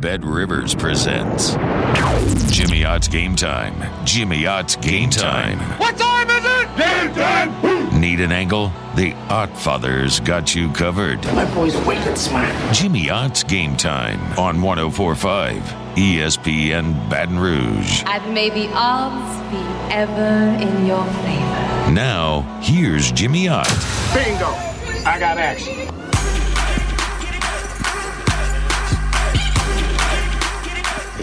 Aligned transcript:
Bet 0.00 0.24
Rivers 0.24 0.74
presents 0.74 1.56
Jimmy 2.50 2.86
Ott's 2.86 3.06
Game 3.06 3.36
Time. 3.36 4.06
Jimmy 4.06 4.46
Ott's 4.46 4.76
Game 4.76 5.10
Time. 5.10 5.58
What 5.78 5.98
time 5.98 6.30
is 6.30 6.42
it? 6.42 6.76
Game 6.78 7.14
time! 7.14 8.00
Need 8.00 8.20
an 8.20 8.32
angle? 8.32 8.72
The 8.96 9.12
Ott 9.28 9.54
Fathers 9.58 10.20
got 10.20 10.54
you 10.54 10.70
covered. 10.72 11.22
My 11.34 11.44
boy's 11.54 11.76
wicked 11.86 12.16
smart. 12.16 12.54
Jimmy 12.74 13.10
Ott's 13.10 13.42
Game 13.42 13.76
Time 13.76 14.20
on 14.38 14.62
1045 14.62 15.62
ESPN 15.96 17.10
Baton 17.10 17.38
Rouge. 17.38 18.02
And 18.06 18.32
may 18.32 18.48
the 18.48 18.70
odds 18.72 19.50
be 19.50 19.94
ever 19.94 20.62
in 20.62 20.86
your 20.86 21.04
favor. 21.04 21.92
Now, 21.92 22.40
here's 22.62 23.12
Jimmy 23.12 23.48
Ott. 23.48 23.68
Bingo! 24.14 24.46
I 25.04 25.18
got 25.18 25.36
action. 25.36 26.09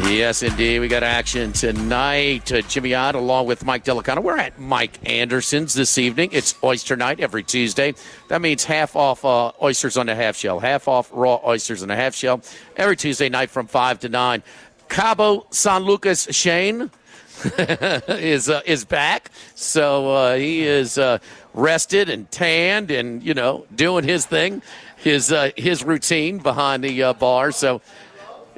Yes, 0.04 0.43
indeed. 0.43 0.79
We 0.79 0.87
got 0.87 1.01
action 1.01 1.54
tonight. 1.54 2.51
Uh, 2.51 2.61
Jimmy 2.61 2.93
Ott 2.93 3.15
along 3.15 3.47
with 3.47 3.65
Mike 3.65 3.83
Delicano. 3.83 4.21
We're 4.21 4.38
at 4.38 4.60
Mike 4.60 5.00
Anderson's 5.10 5.74
this 5.74 5.97
evening. 5.97 6.29
It's 6.33 6.54
oyster 6.64 6.96
night 6.96 7.19
every 7.19 7.42
Tuesday. 7.42 7.96
That 8.28 8.41
means 8.41 8.64
half 8.64 8.96
off 8.96 9.25
uh, 9.25 9.54
oysters 9.60 9.97
on 9.97 10.05
the 10.05 10.14
half 10.14 10.36
shell, 10.36 10.60
half 10.60 10.88
off 10.88 11.10
raw 11.11 11.39
oysters 11.43 11.82
on 11.82 11.88
the 11.88 11.96
half 11.96 12.14
shell 12.14 12.41
every 12.75 12.96
Tuesday 12.96 13.28
night 13.28 13.50
from 13.50 13.65
5 13.65 14.02
to 14.02 14.10
9. 14.10 14.43
Cabo 14.88 15.47
San 15.50 15.83
Lucas 15.83 16.27
Shane 16.29 16.91
is 17.57 18.50
uh, 18.50 18.61
is 18.66 18.86
back. 18.86 19.32
So 19.55 20.11
uh, 20.14 20.36
he 20.36 20.61
is 20.61 21.00
uh, 21.00 21.18
rested 21.55 22.07
and 22.07 22.29
tanned 22.29 22.91
and, 22.91 23.24
you 23.24 23.33
know, 23.33 23.66
doing 23.74 24.04
his 24.04 24.27
thing, 24.27 24.61
his, 24.97 25.32
uh, 25.32 25.50
his 25.57 25.83
routine 25.83 26.38
behind 26.38 26.83
the 26.83 27.14
bar. 27.19 27.52
So 27.52 27.82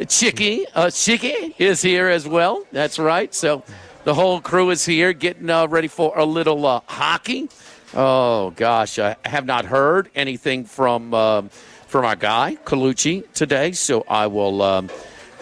Chicky, 0.08 0.66
uh, 0.76 0.90
Chicky 0.90 1.56
is 1.58 1.82
here 1.82 2.08
as 2.08 2.28
well. 2.28 2.64
That's 2.72 3.00
right. 3.00 3.34
So 3.34 3.64
the 4.04 4.14
whole 4.14 4.40
crew 4.40 4.70
is 4.70 4.86
here 4.86 5.14
getting 5.14 5.50
uh, 5.50 5.68
ready 5.68 5.88
for 5.88 6.18
a 6.18 6.26
little 6.26 6.66
uh, 6.66 6.82
hockey. 6.86 7.50
Oh 7.94 8.52
gosh, 8.52 9.00
I 9.00 9.16
have 9.26 9.46
not 9.46 9.66
heard 9.66 10.10
anything 10.16 10.66
from 10.66 11.14
uh, 11.14 11.42
from 11.88 12.06
our 12.06 12.16
guy 12.16 12.58
Colucci 12.64 13.32
today, 13.34 13.72
so 13.72 14.06
I 14.08 14.28
will 14.28 14.62
um, 14.62 14.90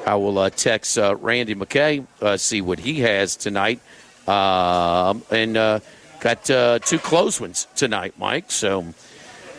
I 0.05 0.15
will 0.15 0.39
uh, 0.39 0.49
text 0.49 0.97
uh, 0.97 1.15
Randy 1.17 1.53
McKay 1.53 2.07
uh, 2.21 2.37
see 2.37 2.61
what 2.61 2.79
he 2.79 3.01
has 3.01 3.35
tonight, 3.35 3.81
um, 4.27 5.23
and 5.29 5.81
got 6.19 6.45
two 6.85 6.99
close 6.99 7.41
ones 7.41 7.67
tonight, 7.75 8.13
Mike. 8.17 8.49
So 8.49 8.81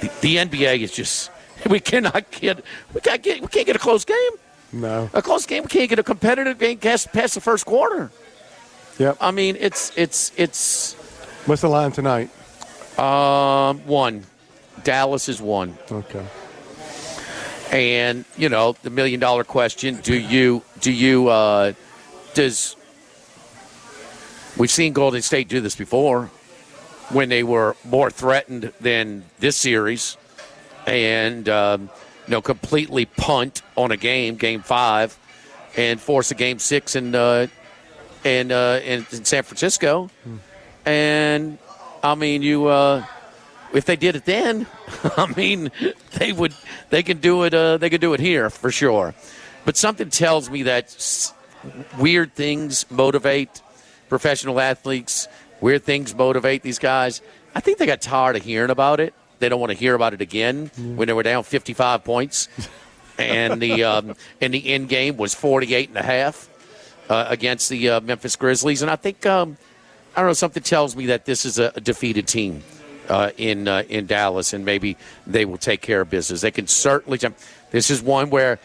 the, 0.00 0.10
the 0.20 0.36
NBA 0.36 0.80
is 0.80 0.92
just 0.92 1.31
we 1.70 1.80
cannot 1.80 2.30
get 2.30 2.64
we 2.94 3.00
can't 3.00 3.22
get 3.22 3.40
we 3.40 3.46
can't 3.48 3.66
get 3.66 3.76
a 3.76 3.78
close 3.78 4.04
game. 4.04 4.32
No. 4.72 5.10
A 5.12 5.20
close 5.20 5.44
game. 5.46 5.64
We 5.64 5.68
can't 5.68 5.88
get 5.90 5.98
a 5.98 6.02
competitive 6.02 6.58
game 6.58 6.78
past, 6.78 7.12
past 7.12 7.34
the 7.34 7.40
first 7.42 7.66
quarter. 7.66 8.10
Yep. 8.98 9.18
I 9.20 9.30
mean, 9.30 9.56
it's 9.60 9.92
it's 9.96 10.32
it's 10.36 10.94
What's 11.46 11.62
the 11.62 11.68
line 11.68 11.92
tonight? 11.92 12.30
um, 12.98 13.80
one. 13.86 14.24
Dallas 14.84 15.28
is 15.28 15.40
one, 15.40 15.76
Okay. 15.90 16.24
and 17.70 18.24
you 18.36 18.48
know 18.48 18.74
the 18.82 18.90
million 18.90 19.20
dollar 19.20 19.44
question: 19.44 19.96
Do 20.02 20.14
you 20.18 20.62
do 20.80 20.90
you 20.90 21.28
uh, 21.28 21.72
does 22.34 22.74
we've 24.56 24.70
seen 24.70 24.92
Golden 24.92 25.22
State 25.22 25.48
do 25.48 25.60
this 25.60 25.76
before 25.76 26.30
when 27.10 27.28
they 27.28 27.42
were 27.42 27.76
more 27.84 28.10
threatened 28.10 28.72
than 28.80 29.24
this 29.38 29.56
series, 29.56 30.16
and 30.86 31.48
um, 31.48 31.90
you 32.26 32.32
know 32.32 32.42
completely 32.42 33.04
punt 33.06 33.62
on 33.76 33.90
a 33.92 33.96
game, 33.96 34.36
game 34.36 34.62
five, 34.62 35.16
and 35.76 36.00
force 36.00 36.30
a 36.30 36.34
game 36.34 36.58
six 36.58 36.96
in 36.96 37.14
uh, 37.14 37.46
in, 38.24 38.52
uh, 38.52 38.80
in 38.84 39.06
in 39.12 39.24
San 39.24 39.42
Francisco, 39.42 40.10
and 40.84 41.58
I 42.02 42.14
mean 42.14 42.42
you. 42.42 42.66
Uh, 42.66 43.04
if 43.74 43.86
they 43.86 43.96
did 43.96 44.16
it 44.16 44.26
then, 44.26 44.66
I 45.16 45.32
mean, 45.34 45.70
they 46.18 46.32
would. 46.32 46.52
They 46.90 47.02
can 47.02 47.18
do 47.18 47.44
it. 47.44 47.54
Uh, 47.54 47.78
they 47.78 47.88
could 47.88 48.02
do 48.02 48.12
it 48.12 48.20
here 48.20 48.50
for 48.50 48.70
sure. 48.70 49.14
But 49.64 49.76
something 49.78 50.10
tells 50.10 50.50
me 50.50 50.64
that 50.64 50.84
s- 50.86 51.32
weird 51.98 52.34
things 52.34 52.84
motivate 52.90 53.62
professional 54.10 54.60
athletes. 54.60 55.26
Weird 55.62 55.84
things 55.84 56.14
motivate 56.14 56.62
these 56.62 56.78
guys. 56.78 57.22
I 57.54 57.60
think 57.60 57.78
they 57.78 57.86
got 57.86 58.02
tired 58.02 58.36
of 58.36 58.42
hearing 58.42 58.70
about 58.70 59.00
it. 59.00 59.14
They 59.42 59.48
don't 59.48 59.58
want 59.58 59.72
to 59.72 59.76
hear 59.76 59.96
about 59.96 60.14
it 60.14 60.20
again 60.20 60.70
when 60.76 61.08
they 61.08 61.12
were 61.12 61.24
down 61.24 61.42
55 61.42 62.04
points, 62.04 62.48
and 63.18 63.60
the 63.60 63.82
um, 63.82 64.14
and 64.40 64.54
the 64.54 64.72
end 64.72 64.88
game 64.88 65.16
was 65.16 65.34
48 65.34 65.88
and 65.88 65.98
a 65.98 66.02
half 66.02 66.48
uh, 67.10 67.26
against 67.28 67.68
the 67.68 67.88
uh, 67.88 68.00
Memphis 68.00 68.36
Grizzlies. 68.36 68.82
And 68.82 68.90
I 68.90 68.94
think 68.94 69.26
um, 69.26 69.56
I 70.14 70.20
don't 70.20 70.28
know. 70.28 70.34
Something 70.34 70.62
tells 70.62 70.94
me 70.94 71.06
that 71.06 71.24
this 71.24 71.44
is 71.44 71.58
a, 71.58 71.72
defeated 71.72 72.28
team 72.28 72.62
uh, 73.08 73.32
in 73.36 73.66
uh, 73.66 73.82
in 73.88 74.06
Dallas, 74.06 74.52
and 74.52 74.64
maybe 74.64 74.96
they 75.26 75.44
will 75.44 75.58
take 75.58 75.80
care 75.80 76.02
of 76.02 76.08
business. 76.08 76.42
They 76.42 76.52
can 76.52 76.68
certainly. 76.68 77.18
Jump. 77.18 77.36
This 77.72 77.90
is 77.90 78.00
one 78.00 78.30
where 78.30 78.60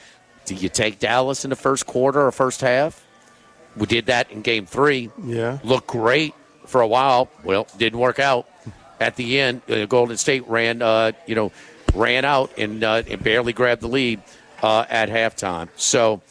do 0.45 0.53
you 0.53 0.69
take 0.69 0.99
Dallas 0.99 1.43
in 1.43 1.49
the 1.49 1.55
first 1.55 1.87
quarter 1.87 2.21
or 2.21 2.31
first 2.31 2.61
half? 2.61 3.03
We 3.75 3.87
did 3.87 4.05
that 4.05 4.29
in 4.29 4.43
Game 4.43 4.67
Three. 4.67 5.09
Yeah. 5.23 5.57
looked 5.63 5.87
great 5.87 6.35
for 6.67 6.81
a 6.81 6.87
while. 6.87 7.31
Well, 7.43 7.65
didn't 7.79 7.97
work 7.97 8.19
out 8.19 8.47
at 8.99 9.15
the 9.15 9.39
end. 9.39 9.61
Uh, 9.69 9.85
Golden 9.85 10.17
State 10.17 10.47
ran, 10.47 10.81
uh, 10.81 11.11
you 11.25 11.35
know, 11.35 11.51
ran 11.93 12.25
out 12.25 12.51
and, 12.57 12.83
uh, 12.83 13.03
and 13.09 13.23
barely 13.23 13.53
grabbed 13.53 13.81
the 13.81 13.87
lead 13.87 14.21
uh, 14.61 14.85
at 14.89 15.09
halftime. 15.09 15.69
So 15.75 16.21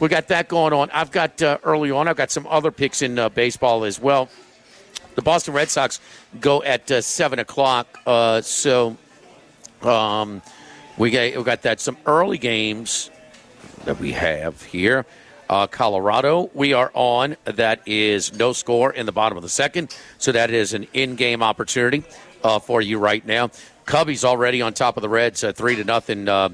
we 0.00 0.08
got 0.08 0.28
that 0.28 0.48
going 0.48 0.72
on. 0.72 0.90
I've 0.90 1.10
got 1.10 1.40
uh, 1.42 1.58
early 1.64 1.90
on. 1.90 2.08
I've 2.08 2.16
got 2.16 2.30
some 2.30 2.46
other 2.48 2.70
picks 2.70 3.02
in 3.02 3.18
uh, 3.18 3.28
baseball 3.28 3.84
as 3.84 4.00
well. 4.00 4.28
The 5.14 5.22
Boston 5.22 5.54
Red 5.54 5.68
Sox 5.68 6.00
go 6.40 6.62
at 6.62 6.88
seven 7.04 7.38
o'clock. 7.38 7.98
So 8.42 8.96
um, 9.82 10.40
we 10.96 11.10
got 11.10 11.36
we 11.36 11.42
got 11.42 11.62
that 11.62 11.80
some 11.80 11.98
early 12.06 12.38
games 12.38 13.10
that 13.84 13.98
we 13.98 14.12
have 14.12 14.62
here. 14.62 15.04
Uh, 15.52 15.66
Colorado, 15.66 16.50
we 16.54 16.72
are 16.72 16.90
on. 16.94 17.36
That 17.44 17.82
is 17.84 18.32
no 18.32 18.54
score 18.54 18.90
in 18.90 19.04
the 19.04 19.12
bottom 19.12 19.36
of 19.36 19.42
the 19.42 19.50
second, 19.50 19.94
so 20.16 20.32
that 20.32 20.50
is 20.50 20.72
an 20.72 20.86
in-game 20.94 21.42
opportunity 21.42 22.04
uh, 22.42 22.58
for 22.58 22.80
you 22.80 22.98
right 22.98 23.22
now. 23.26 23.48
Cubbies 23.84 24.24
already 24.24 24.62
on 24.62 24.72
top 24.72 24.96
of 24.96 25.02
the 25.02 25.10
Reds, 25.10 25.44
uh, 25.44 25.52
three 25.52 25.76
to 25.76 25.84
nothing 25.84 26.26
uh, 26.26 26.48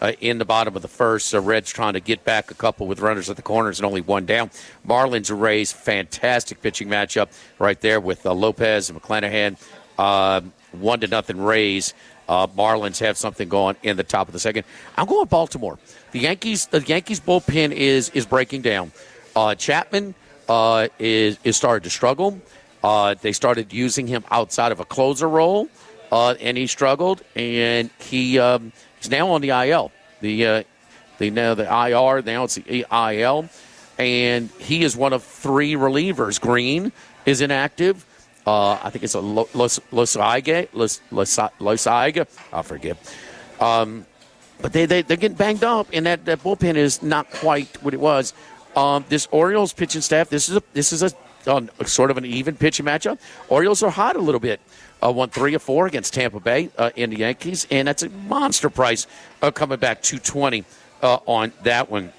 uh, 0.00 0.12
in 0.20 0.38
the 0.38 0.44
bottom 0.44 0.76
of 0.76 0.82
the 0.82 0.88
first. 0.88 1.30
So 1.30 1.40
Reds 1.40 1.72
trying 1.72 1.94
to 1.94 2.00
get 2.00 2.22
back 2.22 2.52
a 2.52 2.54
couple 2.54 2.86
with 2.86 3.00
runners 3.00 3.28
at 3.28 3.34
the 3.34 3.42
corners 3.42 3.80
and 3.80 3.86
only 3.86 4.02
one 4.02 4.24
down. 4.24 4.52
Marlins 4.86 5.36
Rays, 5.36 5.72
fantastic 5.72 6.62
pitching 6.62 6.86
matchup 6.86 7.30
right 7.58 7.80
there 7.80 7.98
with 7.98 8.24
uh, 8.24 8.32
Lopez 8.32 8.88
and 8.88 9.02
McClanahan. 9.02 9.60
Uh, 9.98 10.42
one 10.70 11.00
to 11.00 11.08
nothing 11.08 11.40
Rays. 11.40 11.92
Uh, 12.28 12.46
Marlins 12.48 13.00
have 13.00 13.16
something 13.16 13.48
going 13.48 13.76
in 13.82 13.96
the 13.96 14.04
top 14.04 14.28
of 14.28 14.32
the 14.32 14.40
second. 14.40 14.64
I'm 14.96 15.06
going 15.06 15.26
Baltimore. 15.26 15.78
The 16.12 16.20
Yankees. 16.20 16.66
The 16.66 16.80
Yankees 16.80 17.20
bullpen 17.20 17.72
is 17.72 18.10
is 18.10 18.26
breaking 18.26 18.62
down. 18.62 18.92
Uh, 19.36 19.54
Chapman 19.54 20.14
uh, 20.48 20.88
is 20.98 21.38
is 21.44 21.56
started 21.56 21.84
to 21.84 21.90
struggle. 21.90 22.40
Uh, 22.82 23.14
they 23.20 23.32
started 23.32 23.72
using 23.72 24.06
him 24.06 24.24
outside 24.30 24.72
of 24.72 24.80
a 24.80 24.84
closer 24.84 25.28
role, 25.28 25.68
uh, 26.12 26.34
and 26.40 26.56
he 26.56 26.66
struggled. 26.66 27.22
And 27.34 27.90
he 27.98 28.38
um, 28.38 28.72
he's 28.98 29.10
now 29.10 29.30
on 29.30 29.40
the 29.40 29.50
IL. 29.50 29.92
The 30.20 30.46
uh, 30.46 30.62
the 31.18 31.30
now 31.30 31.54
the 31.54 31.64
IR 31.64 32.22
now 32.22 32.44
it's 32.44 32.54
the 32.56 32.86
IL, 32.90 33.48
and 33.98 34.50
he 34.58 34.82
is 34.82 34.96
one 34.96 35.12
of 35.12 35.22
three 35.22 35.74
relievers. 35.74 36.40
Green 36.40 36.92
is 37.26 37.40
inactive. 37.40 38.06
Uh, 38.46 38.78
I 38.82 38.90
think 38.90 39.04
it's 39.04 39.14
a 39.14 39.20
Lo- 39.20 39.48
Los 39.54 39.78
Losaiga. 39.92 40.68
Los, 40.72 41.00
Los, 41.10 41.36
Losaiga. 41.36 42.26
I 42.52 42.62
forget. 42.62 42.96
Um, 43.60 44.06
but 44.60 44.72
they, 44.72 44.86
they, 44.86 45.02
they're 45.02 45.16
getting 45.16 45.36
banged 45.36 45.64
up, 45.64 45.88
and 45.92 46.06
that, 46.06 46.24
that 46.26 46.42
bullpen 46.42 46.76
is 46.76 47.02
not 47.02 47.30
quite 47.30 47.82
what 47.82 47.94
it 47.94 48.00
was. 48.00 48.32
Um, 48.76 49.04
this 49.08 49.28
Orioles 49.30 49.72
pitching 49.72 50.00
staff, 50.00 50.28
this 50.28 50.48
is 50.48 50.56
a 50.56 50.62
this 50.72 50.92
is 50.92 51.02
a, 51.02 51.12
um, 51.46 51.70
sort 51.84 52.10
of 52.10 52.18
an 52.18 52.24
even 52.24 52.56
pitching 52.56 52.86
matchup. 52.86 53.18
Orioles 53.48 53.82
are 53.82 53.90
hot 53.90 54.16
a 54.16 54.20
little 54.20 54.40
bit. 54.40 54.60
Uh, 55.02 55.12
won 55.12 55.28
three 55.28 55.54
or 55.54 55.58
four 55.58 55.86
against 55.86 56.14
Tampa 56.14 56.40
Bay 56.40 56.70
uh, 56.78 56.90
in 56.96 57.10
the 57.10 57.18
Yankees, 57.18 57.66
and 57.70 57.86
that's 57.86 58.02
a 58.02 58.08
monster 58.08 58.70
price 58.70 59.06
uh, 59.42 59.50
coming 59.50 59.78
back 59.78 60.02
220 60.02 60.64
uh, 61.02 61.18
on 61.26 61.52
that 61.62 61.90
one. 61.90 62.12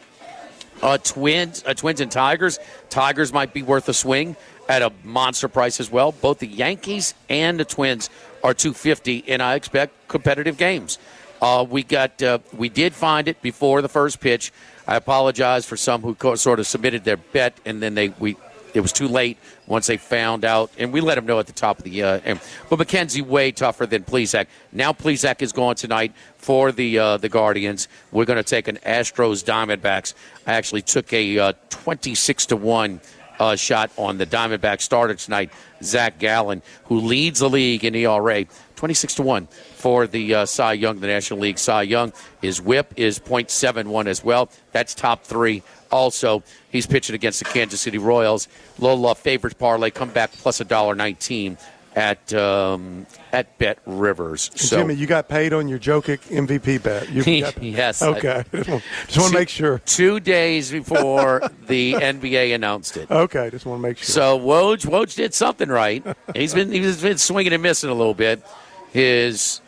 Uh, 0.81 0.98
twins, 0.98 1.63
uh, 1.66 1.74
Twins 1.74 2.01
and 2.01 2.12
Tigers. 2.12 2.60
Tigers 2.89 3.33
might 3.33 3.54
be 3.54 3.63
worth 3.63 3.89
a 3.89 3.94
swing 3.94 4.36
at 4.67 4.81
a 4.81 4.91
monster 5.03 5.47
price 5.47 5.79
as 5.79 5.91
well. 5.91 6.12
Both 6.12 6.39
the 6.39 6.47
Yankees 6.47 7.13
and 7.29 7.59
the 7.59 7.65
Twins 7.65 8.09
are 8.44 8.53
250, 8.53 9.25
and 9.27 9.41
I 9.41 9.56
expect 9.56 10.07
competitive 10.07 10.57
games. 10.57 11.00
Uh, 11.41 11.65
we 11.69 11.83
got, 11.83 12.21
uh, 12.23 12.39
we 12.53 12.69
did 12.69 12.94
find 12.94 13.27
it 13.27 13.41
before 13.41 13.81
the 13.81 13.89
first 13.89 14.19
pitch. 14.19 14.51
I 14.88 14.95
apologize 14.95 15.65
for 15.65 15.77
some 15.77 16.01
who 16.01 16.15
co- 16.15 16.35
sort 16.35 16.59
of 16.59 16.67
submitted 16.67 17.03
their 17.03 17.17
bet 17.17 17.59
and 17.65 17.81
then 17.81 17.95
they 17.95 18.09
we 18.09 18.38
it 18.75 18.81
was 18.81 18.91
too 18.91 19.07
late 19.07 19.38
once 19.67 19.88
they 19.88 19.97
found 19.97 20.44
out, 20.44 20.69
and 20.77 20.91
we 20.91 21.00
let 21.00 21.15
them 21.15 21.25
know 21.25 21.39
at 21.39 21.47
the 21.47 21.53
top 21.53 21.77
of 21.77 21.85
the. 21.85 22.03
Uh, 22.03 22.35
but 22.69 22.77
McKenzie 22.77 23.21
way 23.21 23.51
tougher 23.51 23.85
than 23.85 24.03
Plesac. 24.03 24.47
Now 24.71 24.91
Plesac 24.91 25.41
is 25.41 25.53
gone 25.53 25.75
tonight 25.75 26.13
for 26.38 26.71
the 26.71 27.00
uh, 27.00 27.17
the 27.17 27.29
Guardians. 27.29 27.88
We're 28.12 28.25
going 28.25 28.38
to 28.38 28.44
take 28.44 28.67
an 28.67 28.77
Astros 28.85 29.44
Diamondbacks. 29.44 30.13
I 30.45 30.53
actually 30.53 30.81
took 30.81 31.12
a 31.13 31.39
uh, 31.39 31.53
twenty 31.69 32.15
six 32.15 32.45
to 32.47 32.57
one. 32.57 33.00
Uh, 33.40 33.56
shot 33.56 33.92
on 33.98 34.18
the 34.18 34.26
Diamondback 34.26 34.82
starter 34.82 35.14
tonight, 35.14 35.52
Zach 35.84 36.20
Gallen, 36.20 36.62
who 36.86 37.00
leads 37.00 37.40
the 37.40 37.50
league 37.50 37.84
in 37.84 37.94
ERA, 37.94 38.46
26 38.76 39.16
to 39.16 39.24
1 39.24 39.48
for 39.48 40.08
the 40.08 40.34
uh, 40.34 40.46
Cy 40.46 40.74
Young, 40.74 41.00
the 41.00 41.08
National 41.08 41.40
League 41.40 41.58
Cy 41.58 41.82
Young. 41.84 42.14
His 42.42 42.62
whip 42.62 42.94
is 42.96 43.20
.71 43.20 44.08
as 44.08 44.24
well. 44.24 44.50
That's 44.72 44.96
top 44.96 45.24
three. 45.24 45.64
Also, 45.92 46.44
he's 46.72 46.86
pitching 46.86 47.16
against 47.16 47.40
the 47.40 47.46
Kansas 47.46 47.82
City 47.82 47.98
Royals. 47.98 48.48
Lola 48.80 49.16
favorites 49.16 49.56
parlay 49.58 49.92
come 49.92 50.10
back 50.10 50.32
plus 50.32 50.60
a 50.60 50.66
dollar 50.66 50.96
nineteen 50.96 51.58
at 51.95 52.33
um, 52.33 53.07
at 53.31 53.57
Bet 53.57 53.80
Rivers. 53.86 54.51
So 54.56 54.77
Jimmy, 54.77 54.95
you 54.95 55.07
got 55.07 55.30
paid 55.30 55.53
on 55.53 55.68
your 55.68 55.80
Jokic 55.80 56.19
MVP 56.30 56.83
bet. 56.83 57.09
You 57.09 57.24
got, 57.42 57.63
yes, 57.63 58.01
Okay. 58.01 58.44
just 58.53 59.18
want 59.18 59.31
to 59.31 59.33
make 59.33 59.50
sure. 59.50 59.80
two 59.86 60.19
days 60.19 60.71
before 60.71 61.42
the 61.68 61.94
NBA 61.94 62.53
announced 62.53 62.97
it. 62.97 63.09
Okay, 63.09 63.50
just 63.50 63.65
want 63.65 63.80
to 63.81 63.88
make 63.88 63.97
sure. 63.97 64.06
So 64.06 64.39
Woj, 64.39 64.86
Woj 64.86 65.15
did 65.15 65.33
something 65.33 65.69
right. 65.69 66.06
He's 66.36 66.53
been 66.53 66.71
he's 66.71 67.01
been 67.01 67.18
swinging 67.18 67.53
and 67.53 67.63
missing 67.63 67.89
a 67.89 67.94
little 67.95 68.13
bit. 68.13 68.44
His 68.91 69.62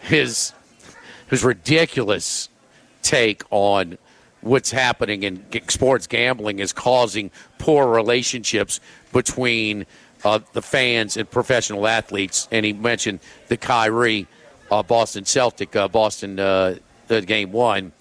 his 0.00 0.52
his 1.28 1.42
ridiculous 1.44 2.48
take 3.02 3.42
on 3.50 3.98
what's 4.40 4.70
happening 4.70 5.22
in 5.22 5.44
sports 5.68 6.06
gambling 6.06 6.58
is 6.58 6.72
causing 6.72 7.30
poor 7.58 7.86
relationships 7.88 8.80
between 9.12 9.86
uh, 10.24 10.40
the 10.52 10.62
fans 10.62 11.16
and 11.16 11.30
professional 11.30 11.86
athletes. 11.86 12.48
And 12.50 12.64
he 12.64 12.72
mentioned 12.72 13.20
the 13.48 13.56
Kyrie 13.56 14.26
uh, 14.70 14.82
Boston 14.82 15.24
Celtic 15.24 15.76
uh, 15.76 15.88
Boston 15.88 16.38
uh, 16.38 16.76
the 17.08 17.22
game 17.22 17.52
one. 17.52 17.92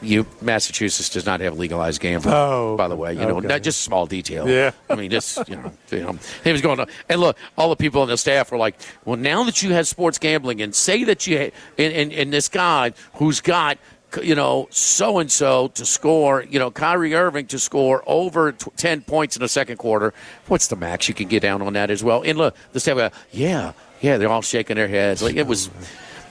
You 0.00 0.26
Massachusetts 0.40 1.10
does 1.10 1.26
not 1.26 1.40
have 1.40 1.58
legalized 1.58 2.00
gambling. 2.00 2.32
Oh, 2.32 2.76
by 2.76 2.86
the 2.86 2.94
way, 2.94 3.14
you 3.14 3.18
know, 3.18 3.38
okay. 3.38 3.48
not 3.48 3.62
just 3.64 3.80
small 3.80 4.06
detail. 4.06 4.48
Yeah. 4.48 4.70
I 4.88 4.94
mean, 4.94 5.10
just 5.10 5.48
you 5.48 5.56
know, 5.56 5.72
you 5.90 5.98
know, 6.04 6.18
he 6.44 6.52
was 6.52 6.62
going. 6.62 6.76
To, 6.76 6.86
and 7.08 7.20
look, 7.20 7.36
all 7.56 7.68
the 7.68 7.76
people 7.76 8.02
on 8.02 8.08
the 8.08 8.16
staff 8.16 8.52
were 8.52 8.58
like, 8.58 8.76
"Well, 9.04 9.16
now 9.16 9.42
that 9.42 9.60
you 9.60 9.72
have 9.72 9.88
sports 9.88 10.18
gambling, 10.18 10.62
and 10.62 10.72
say 10.72 11.02
that 11.02 11.26
you 11.26 11.38
ha- 11.38 11.50
and, 11.76 11.92
and, 11.92 12.12
and 12.12 12.32
this 12.32 12.48
guy 12.48 12.92
who's 13.14 13.40
got." 13.40 13.78
You 14.22 14.34
know, 14.34 14.68
so 14.70 15.18
and 15.18 15.30
so 15.30 15.68
to 15.68 15.84
score. 15.84 16.42
You 16.42 16.58
know, 16.58 16.70
Kyrie 16.70 17.14
Irving 17.14 17.46
to 17.48 17.58
score 17.58 18.02
over 18.06 18.52
t- 18.52 18.70
ten 18.76 19.02
points 19.02 19.36
in 19.36 19.42
the 19.42 19.48
second 19.48 19.76
quarter. 19.76 20.14
What's 20.46 20.68
the 20.68 20.76
max 20.76 21.08
you 21.08 21.14
can 21.14 21.28
get 21.28 21.42
down 21.42 21.60
on 21.60 21.74
that 21.74 21.90
as 21.90 22.02
well? 22.02 22.22
And 22.22 22.38
look, 22.38 22.56
the 22.72 22.80
staff, 22.80 22.96
uh, 22.96 23.10
yeah, 23.32 23.72
yeah, 24.00 24.16
they're 24.16 24.30
all 24.30 24.42
shaking 24.42 24.76
their 24.76 24.88
heads. 24.88 25.22
Like 25.22 25.36
it 25.36 25.46
was, 25.46 25.68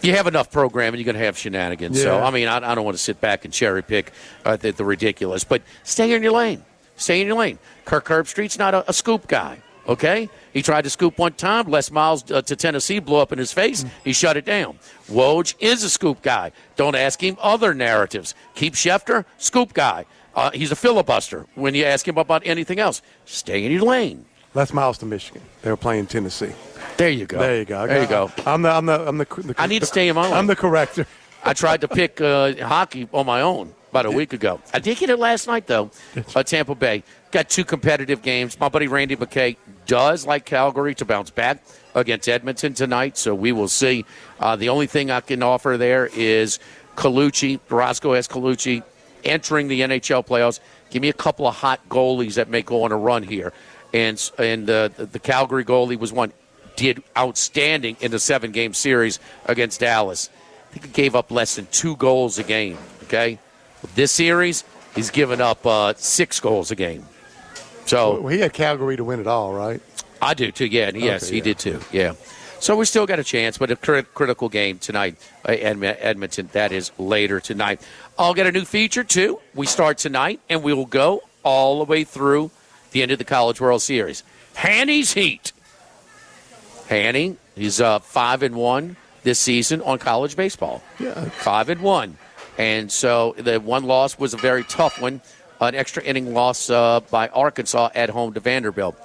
you 0.02 0.16
have 0.16 0.26
enough 0.26 0.52
programming, 0.52 1.00
you're 1.00 1.06
going 1.06 1.20
to 1.20 1.26
have 1.26 1.38
shenanigans. 1.38 2.02
So 2.02 2.20
I 2.20 2.32
mean, 2.32 2.48
I, 2.48 2.58
I 2.58 2.74
don't 2.74 2.84
want 2.86 2.98
to 2.98 3.04
sit 3.04 3.22
back 3.22 3.46
and 3.46 3.54
cherry 3.54 3.84
pick 3.84 4.12
uh, 4.44 4.56
the, 4.56 4.72
the 4.72 4.86
ridiculous, 4.86 5.44
but 5.44 5.62
stay 5.84 6.14
in 6.14 6.24
your 6.24 6.32
lane. 6.32 6.64
Stay 6.96 7.22
in 7.22 7.28
your 7.28 7.38
lane. 7.38 7.60
Kirk 7.86 8.06
Herbstreit's 8.06 8.58
not 8.58 8.74
a, 8.74 8.90
a 8.90 8.94
scoop 8.94 9.28
guy. 9.28 9.60
Okay, 9.88 10.30
he 10.52 10.62
tried 10.62 10.84
to 10.84 10.90
scoop 10.90 11.18
one 11.18 11.34
time. 11.34 11.70
Les 11.70 11.90
Miles 11.92 12.30
uh, 12.30 12.42
to 12.42 12.56
Tennessee 12.56 13.00
blew 13.00 13.18
up 13.18 13.32
in 13.32 13.40
his 13.40 13.54
face. 13.54 13.86
He 14.04 14.12
shut 14.12 14.36
it 14.36 14.44
down. 14.44 14.80
Woj 15.10 15.56
is 15.60 15.84
a 15.84 15.90
scoop 15.90 16.22
guy. 16.22 16.52
Don't 16.76 16.96
ask 16.96 17.22
him 17.22 17.38
other 17.42 17.74
narratives. 17.74 18.36
Keep 18.56 18.74
Schefter, 18.74 19.24
scoop 19.38 19.74
guy. 19.74 20.06
Uh, 20.36 20.52
he's 20.52 20.72
a 20.72 20.76
filibuster 20.76 21.46
when 21.56 21.74
you 21.74 21.86
ask 21.86 22.08
him 22.08 22.18
about 22.18 22.44
anything 22.46 22.80
else. 22.80 23.02
Stay 23.26 23.66
in 23.66 23.72
your 23.72 23.84
lane. 23.84 24.26
Les 24.54 24.74
Miles 24.74 24.98
to 24.98 25.06
Michigan. 25.06 25.42
They 25.62 25.70
were 25.70 25.78
playing 25.78 26.08
Tennessee. 26.08 26.52
There 26.98 27.10
you 27.10 27.26
go. 27.26 27.40
There 27.40 27.58
you 27.58 27.66
go. 27.66 27.88
There 27.88 28.02
you 28.02 28.08
go. 28.08 28.32
I'm 28.46 28.64
the. 28.64 28.70
I'm 28.70 28.86
the. 28.86 29.08
I'm 29.08 29.18
the. 29.18 29.26
the 29.26 29.56
I 29.58 29.68
need 29.68 29.80
to 29.80 29.86
stay 29.86 30.10
in 30.10 30.16
my 30.16 30.24
lane. 30.24 30.34
I'm 30.34 30.48
the 30.48 30.56
corrector. 30.56 31.08
I 31.44 31.54
tried 31.54 31.82
to 31.82 31.88
pick 31.88 32.20
uh, 32.20 32.54
hockey 32.66 33.08
on 33.14 33.26
my 33.26 33.42
own 33.42 33.74
about 34.00 34.14
a 34.14 34.16
week 34.16 34.34
ago. 34.34 34.62
I 34.74 34.80
did 34.80 34.98
get 34.98 35.10
it 35.10 35.18
last 35.18 35.48
night, 35.48 35.66
though. 35.66 35.90
Uh, 36.36 36.44
Tampa 36.44 36.76
Bay 36.76 37.04
got 37.32 37.50
two 37.50 37.64
competitive 37.64 38.22
games. 38.22 38.60
My 38.60 38.70
buddy 38.70 38.88
Randy 38.88 39.16
McKay 39.16 39.58
does 39.88 40.28
like 40.28 40.46
Calgary 40.46 40.94
to 40.96 41.06
bounce 41.06 41.32
back 41.32 41.64
against 41.96 42.30
Edmonton 42.30 42.76
tonight, 42.76 43.18
so 43.18 43.34
we 43.34 43.52
will 43.52 43.68
see. 43.68 44.06
Uh, 44.40 44.56
the 44.56 44.70
only 44.70 44.86
thing 44.86 45.10
I 45.10 45.22
can 45.22 45.42
offer 45.42 45.78
there 45.78 46.08
is 46.14 46.60
Colucci. 46.96 47.60
Roscoe 47.70 48.14
has 48.14 48.28
Colucci 48.28 48.84
entering 49.24 49.68
the 49.68 49.82
NHL 49.82 50.26
playoffs. 50.26 50.60
Give 50.92 51.02
me 51.02 51.10
a 51.10 51.14
couple 51.14 51.48
of 51.48 51.56
hot 51.56 51.82
goalies 51.90 52.36
that 52.36 52.50
may 52.50 52.62
go 52.62 52.84
on 52.84 52.92
a 52.92 52.98
run 52.98 53.24
here. 53.24 53.52
And 53.94 54.32
and 54.38 54.70
uh, 54.70 54.90
the, 54.90 55.08
the 55.08 55.20
Calgary 55.20 55.66
goalie 55.66 55.98
was 55.98 56.14
one 56.14 56.34
did 56.76 57.02
outstanding 57.18 57.98
in 58.00 58.12
the 58.12 58.20
seven 58.20 58.52
game 58.52 58.76
series 58.76 59.20
against 59.48 59.80
Dallas. 59.80 60.30
I 60.70 60.74
think 60.74 60.86
he 60.86 60.92
gave 60.92 61.16
up 61.16 61.32
less 61.32 61.56
than 61.56 61.66
two 61.72 61.96
goals 61.96 62.38
a 62.38 62.44
game. 62.44 62.78
Okay, 63.04 63.40
this 63.96 64.12
series 64.12 64.64
he's 64.96 65.10
given 65.12 65.42
up 65.42 65.66
uh, 65.66 65.94
six 65.96 66.40
goals 66.40 66.72
a 66.72 66.76
game. 66.76 67.06
So 67.86 68.22
Well, 68.22 68.34
he 68.34 68.40
had 68.40 68.54
Calgary 68.54 68.98
to 68.98 69.04
win 69.04 69.20
it 69.20 69.28
all, 69.28 69.54
right? 69.54 69.82
I 70.22 70.34
do 70.34 70.52
too. 70.52 70.66
Yeah, 70.66 70.88
and 70.90 70.98
yes, 71.00 71.24
Okay, 71.24 71.32
he 71.34 71.38
yeah. 71.38 71.44
did 71.44 71.60
too. 71.60 71.80
Yeah. 71.92 72.14
So 72.60 72.76
we 72.76 72.86
still 72.86 73.06
got 73.06 73.20
a 73.20 73.24
chance, 73.24 73.60
but 73.60 73.70
a 73.70 73.76
crit- 73.76 74.14
critical 74.16 74.50
game 74.50 74.80
tonight, 74.80 75.16
uh, 75.48 75.52
Edmonton. 75.52 76.50
That 76.54 76.72
is 76.72 76.92
later 76.98 77.40
tonight. 77.40 77.82
I'll 78.18 78.34
get 78.34 78.48
a 78.48 78.52
new 78.52 78.66
feature 78.66 79.04
too. 79.04 79.40
We 79.54 79.68
start 79.68 80.00
tonight, 80.00 80.40
and 80.50 80.64
we 80.64 80.74
will 80.74 80.88
go 80.88 81.22
all 81.44 81.78
the 81.78 81.86
way 81.86 82.04
through 82.04 82.50
the 82.92 83.04
end 83.04 83.12
of 83.12 83.20
the 83.20 83.24
College 83.26 83.62
World 83.62 83.84
Series. 83.84 84.24
Hanny's 84.56 85.14
Heat. 85.14 85.52
Hanny, 86.88 87.36
he's 87.56 87.80
uh, 87.82 88.00
five 88.00 88.42
and 88.44 88.56
one 88.56 88.96
this 89.24 89.40
season 89.40 89.82
on 89.82 90.00
college 90.00 90.36
baseball. 90.36 90.82
Yeah. 91.00 91.26
Five 91.30 91.70
and 91.70 91.82
one, 91.82 92.18
and 92.58 92.92
so 92.92 93.36
the 93.38 93.60
one 93.60 93.84
loss 93.84 94.18
was 94.18 94.34
a 94.34 94.38
very 94.38 94.64
tough 94.64 95.02
one, 95.02 95.22
an 95.62 95.76
extra 95.76 96.04
inning 96.04 96.34
loss 96.34 96.70
uh, 96.70 97.00
by 97.12 97.28
Arkansas 97.30 97.90
at 97.96 98.10
home 98.10 98.34
to 98.34 98.40
Vanderbilt 98.40 98.96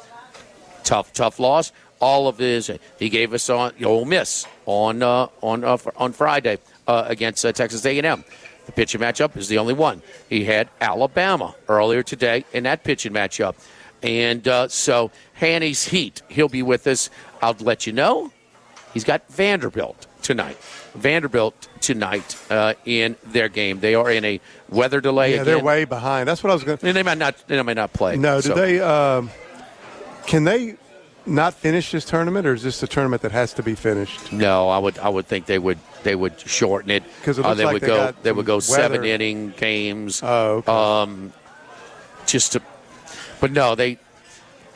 tough, 0.84 1.12
tough 1.12 1.38
loss. 1.38 1.72
All 2.00 2.26
of 2.26 2.38
his, 2.38 2.70
he 2.98 3.08
gave 3.08 3.32
us 3.32 3.48
on 3.48 3.72
Ole 3.84 4.04
Miss 4.04 4.46
on 4.66 5.02
uh, 5.02 5.28
on 5.40 5.62
uh, 5.62 5.78
on 5.96 6.12
Friday 6.12 6.58
uh, 6.88 7.04
against 7.06 7.44
uh, 7.46 7.52
Texas 7.52 7.84
A&M. 7.86 8.24
The 8.66 8.72
pitching 8.72 9.00
matchup 9.00 9.36
is 9.36 9.48
the 9.48 9.58
only 9.58 9.74
one. 9.74 10.02
He 10.28 10.44
had 10.44 10.68
Alabama 10.80 11.54
earlier 11.68 12.02
today 12.02 12.44
in 12.52 12.64
that 12.64 12.82
pitching 12.82 13.12
matchup, 13.12 13.54
and 14.02 14.46
uh, 14.48 14.68
so 14.68 15.12
Hanny's 15.34 15.84
Heat. 15.84 16.22
He'll 16.28 16.48
be 16.48 16.62
with 16.62 16.86
us. 16.86 17.08
I'll 17.40 17.56
let 17.60 17.86
you 17.86 17.92
know. 17.92 18.32
He's 18.92 19.04
got 19.04 19.26
Vanderbilt 19.28 20.06
tonight. 20.22 20.56
Vanderbilt 20.94 21.68
tonight 21.80 22.36
uh, 22.50 22.74
in 22.84 23.16
their 23.24 23.48
game. 23.48 23.80
They 23.80 23.94
are 23.94 24.10
in 24.10 24.24
a 24.24 24.40
weather 24.68 25.00
delay 25.00 25.30
Yeah, 25.30 25.42
again. 25.42 25.46
they're 25.46 25.64
way 25.64 25.84
behind. 25.84 26.28
That's 26.28 26.42
what 26.42 26.50
I 26.50 26.54
was 26.54 26.64
going. 26.64 26.78
to 26.78 26.86
and 26.86 26.96
they 26.96 27.02
might 27.02 27.18
not. 27.18 27.36
They 27.48 27.60
might 27.62 27.76
not 27.76 27.92
play. 27.92 28.16
No, 28.16 28.40
do 28.40 28.48
So- 28.48 28.54
they? 28.54 28.80
Um, 28.80 29.30
can 30.26 30.44
they 30.44 30.76
not 31.26 31.54
finish 31.54 31.92
this 31.92 32.04
tournament, 32.04 32.46
or 32.46 32.54
is 32.54 32.62
this 32.62 32.82
a 32.82 32.86
tournament 32.86 33.22
that 33.22 33.32
has 33.32 33.52
to 33.54 33.62
be 33.62 33.74
finished? 33.74 34.32
No, 34.32 34.68
I 34.68 34.78
would 34.78 34.98
I 34.98 35.08
would 35.08 35.26
think 35.26 35.46
they 35.46 35.58
would 35.58 35.78
they 36.02 36.14
would 36.14 36.38
shorten 36.40 36.90
it 36.90 37.02
'Cause 37.22 37.38
it 37.38 37.44
Uh, 37.44 37.54
they 37.54 37.64
like 37.64 37.74
would 37.74 37.82
they 37.82 37.86
go 37.86 38.12
they 38.22 38.32
would 38.32 38.46
go 38.46 38.58
seven 38.60 39.04
inning 39.04 39.52
games. 39.56 40.20
Oh, 40.22 40.62
okay. 40.66 40.72
Um, 40.72 41.32
just 42.26 42.52
to, 42.52 42.62
but 43.40 43.50
no, 43.52 43.74
they 43.74 43.98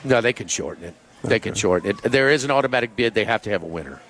no 0.04 0.20
they 0.20 0.32
can 0.32 0.46
shorten 0.48 0.84
it. 0.84 0.94
They 1.24 1.38
can 1.40 1.54
shorten 1.54 1.90
it. 1.90 2.02
There 2.12 2.30
is 2.30 2.44
an 2.44 2.50
automatic 2.52 2.94
bid. 2.94 3.14
They 3.14 3.24
have 3.24 3.42
to 3.42 3.50
have 3.50 3.62
a 3.64 3.66
winner. 3.66 4.00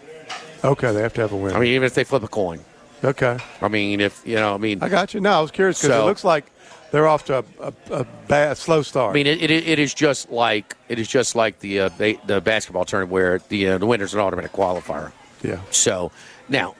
Okay, 0.73 0.93
they 0.93 1.03
have 1.03 1.15
to 1.15 1.21
have 1.23 1.33
a 1.33 1.37
win. 1.37 1.55
I 1.55 1.59
mean, 1.61 1.73
even 1.73 1.87
if 1.87 1.95
they 1.95 2.05
flip 2.05 2.23
a 2.23 2.29
coin. 2.29 2.61
okay, 3.05 3.39
I 3.63 3.69
mean, 3.69 4.01
if 4.01 4.23
you 4.27 4.37
know, 4.37 4.55
I 4.55 4.59
mean, 4.59 4.83
I 4.83 4.89
got 4.89 5.15
you. 5.15 5.21
No, 5.21 5.33
I 5.33 5.41
was 5.41 5.51
curious 5.51 5.79
because 5.81 5.97
So- 5.97 6.03
it 6.03 6.07
looks 6.07 6.25
like 6.25 6.45
they're 6.93 7.09
off 7.09 7.25
to 7.27 7.39
a, 7.39 7.45
a, 7.61 7.73
a 7.91 8.05
bad, 8.29 8.57
slow 8.57 8.81
start. 8.83 9.11
I 9.11 9.15
mean, 9.15 9.27
it, 9.27 9.43
it, 9.43 9.51
it 9.51 9.79
is 9.79 9.93
just 9.93 10.31
like 10.31 10.77
it 10.89 10.99
is 10.99 11.09
just 11.09 11.35
like 11.35 11.59
the 11.61 11.81
uh, 11.81 11.89
the 11.99 12.41
basketball 12.45 12.85
tournament 12.85 13.13
where 13.13 13.41
the 13.49 13.69
uh, 13.71 13.79
the 13.79 13.87
winner's 13.87 14.15
an 14.15 14.21
automatic 14.21 14.53
qualifier. 14.53 15.13
yeah. 15.43 15.61
So 15.71 16.13
now 16.49 16.75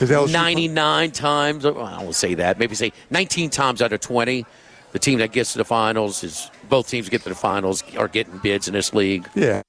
99 0.00 1.10
times, 1.10 1.64
well, 1.64 1.80
I 1.80 2.02
won't 2.02 2.14
say 2.14 2.34
that, 2.34 2.58
maybe 2.58 2.74
say 2.74 2.92
19 3.10 3.50
times 3.50 3.82
out 3.82 3.92
of 3.92 4.00
20, 4.00 4.46
the 4.92 4.98
team 4.98 5.18
that 5.18 5.32
gets 5.32 5.52
to 5.52 5.58
the 5.58 5.64
finals 5.64 6.22
is 6.22 6.50
both 6.68 6.88
teams 6.88 7.08
get 7.08 7.22
to 7.22 7.28
the 7.28 7.34
finals 7.34 7.82
are 7.96 8.08
getting 8.08 8.38
bids 8.38 8.68
in 8.68 8.74
this 8.74 8.94
league. 8.94 9.28
Yeah. 9.34 9.62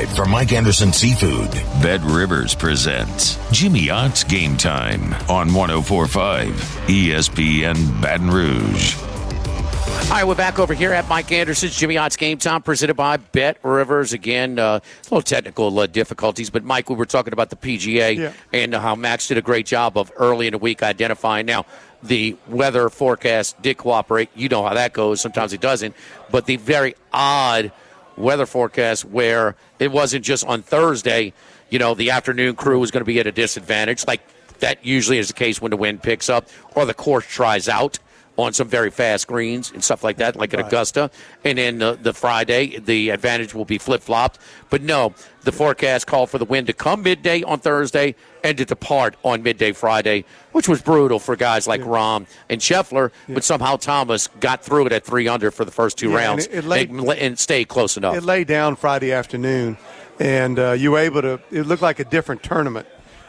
Live 0.00 0.16
from 0.16 0.30
Mike 0.30 0.54
Anderson 0.54 0.94
Seafood. 0.94 1.50
Bet 1.82 2.00
Rivers 2.02 2.54
presents 2.54 3.36
Jimmy 3.52 3.90
Ott's 3.90 4.24
Game 4.24 4.56
Time 4.56 5.12
on 5.28 5.52
1045 5.52 6.48
ESPN 6.86 8.00
Baton 8.00 8.30
Rouge. 8.30 8.96
All 8.96 10.16
right, 10.16 10.24
we're 10.26 10.34
back 10.34 10.58
over 10.58 10.72
here 10.72 10.94
at 10.94 11.06
Mike 11.06 11.30
Anderson's 11.32 11.76
Jimmy 11.76 11.98
Ott's 11.98 12.16
Game 12.16 12.38
Time, 12.38 12.62
presented 12.62 12.94
by 12.94 13.18
Bet 13.18 13.58
Rivers. 13.62 14.14
Again, 14.14 14.58
uh, 14.58 14.62
a 14.62 14.82
little 15.04 15.20
technical 15.20 15.78
uh, 15.78 15.84
difficulties, 15.86 16.48
but 16.48 16.64
Mike, 16.64 16.88
we 16.88 16.96
were 16.96 17.04
talking 17.04 17.34
about 17.34 17.50
the 17.50 17.56
PGA 17.56 18.16
Yeah. 18.16 18.32
and 18.54 18.74
how 18.74 18.94
Max 18.94 19.28
did 19.28 19.36
a 19.36 19.42
great 19.42 19.66
job 19.66 19.98
of 19.98 20.10
early 20.16 20.46
in 20.46 20.52
the 20.52 20.58
week 20.58 20.82
identifying. 20.82 21.44
Now, 21.44 21.66
the 22.02 22.38
weather 22.48 22.88
forecast 22.88 23.60
did 23.60 23.76
cooperate. 23.76 24.30
You 24.34 24.48
know 24.48 24.62
how 24.66 24.72
that 24.72 24.94
goes. 24.94 25.20
Sometimes 25.20 25.52
it 25.52 25.60
doesn't. 25.60 25.94
But 26.30 26.46
the 26.46 26.56
very 26.56 26.94
odd 27.12 27.70
weather 28.16 28.46
forecast 28.46 29.04
where 29.04 29.56
it 29.78 29.90
wasn't 29.90 30.24
just 30.24 30.44
on 30.46 30.62
Thursday, 30.62 31.32
you 31.70 31.78
know, 31.78 31.94
the 31.94 32.10
afternoon 32.10 32.54
crew 32.56 32.78
was 32.78 32.90
going 32.90 33.02
to 33.02 33.06
be 33.06 33.20
at 33.20 33.26
a 33.26 33.32
disadvantage. 33.32 34.06
Like 34.06 34.20
that 34.60 34.84
usually 34.84 35.18
is 35.18 35.28
the 35.28 35.34
case 35.34 35.60
when 35.60 35.70
the 35.70 35.76
wind 35.76 36.02
picks 36.02 36.28
up 36.28 36.48
or 36.74 36.84
the 36.84 36.94
course 36.94 37.26
tries 37.26 37.68
out 37.68 37.98
on 38.40 38.52
some 38.52 38.68
very 38.68 38.90
fast 38.90 39.26
greens 39.26 39.70
and 39.72 39.82
stuff 39.84 40.02
like 40.02 40.16
that, 40.18 40.36
like 40.36 40.52
at 40.54 40.60
Augusta. 40.60 41.10
And 41.44 41.58
then 41.58 41.78
the, 41.78 41.98
the 42.00 42.12
Friday, 42.12 42.78
the 42.78 43.10
advantage 43.10 43.54
will 43.54 43.64
be 43.64 43.78
flip 43.78 44.02
flopped. 44.02 44.38
But 44.70 44.82
no, 44.82 45.14
the 45.42 45.52
forecast 45.52 46.06
called 46.06 46.30
for 46.30 46.38
the 46.38 46.44
wind 46.44 46.66
to 46.68 46.72
come 46.72 47.02
midday 47.02 47.42
on 47.42 47.58
Thursday 47.60 48.14
and 48.42 48.56
to 48.58 48.64
depart 48.64 49.16
on 49.22 49.42
midday 49.42 49.72
Friday, 49.72 50.24
which 50.52 50.68
was 50.68 50.80
brutal 50.80 51.18
for 51.18 51.36
guys 51.36 51.66
like 51.68 51.80
Rahm 51.82 52.26
and 52.48 52.60
Scheffler. 52.60 53.10
But 53.28 53.44
somehow 53.44 53.76
Thomas 53.76 54.28
got 54.40 54.64
through 54.64 54.86
it 54.86 54.92
at 54.92 55.04
three 55.04 55.28
under 55.28 55.50
for 55.50 55.64
the 55.64 55.70
first 55.72 55.98
two 55.98 56.10
Yeah, 56.10 56.16
and 56.16 56.24
rounds 56.26 56.46
it- 56.46 56.54
it 56.54 56.64
laid- 56.64 56.90
and, 56.90 57.08
and 57.10 57.38
stayed 57.38 57.68
close 57.68 57.96
enough. 57.96 58.16
It 58.16 58.22
lay 58.24 58.44
down 58.44 58.76
Friday 58.76 59.12
afternoon, 59.12 59.76
and 60.18 60.58
uh, 60.58 60.72
you 60.72 60.92
were 60.92 60.98
able 60.98 61.22
to. 61.22 61.40
It 61.50 61.66
looked 61.66 61.82
like 61.82 61.98
a 61.98 62.04
different 62.04 62.42
tournament. 62.42 62.86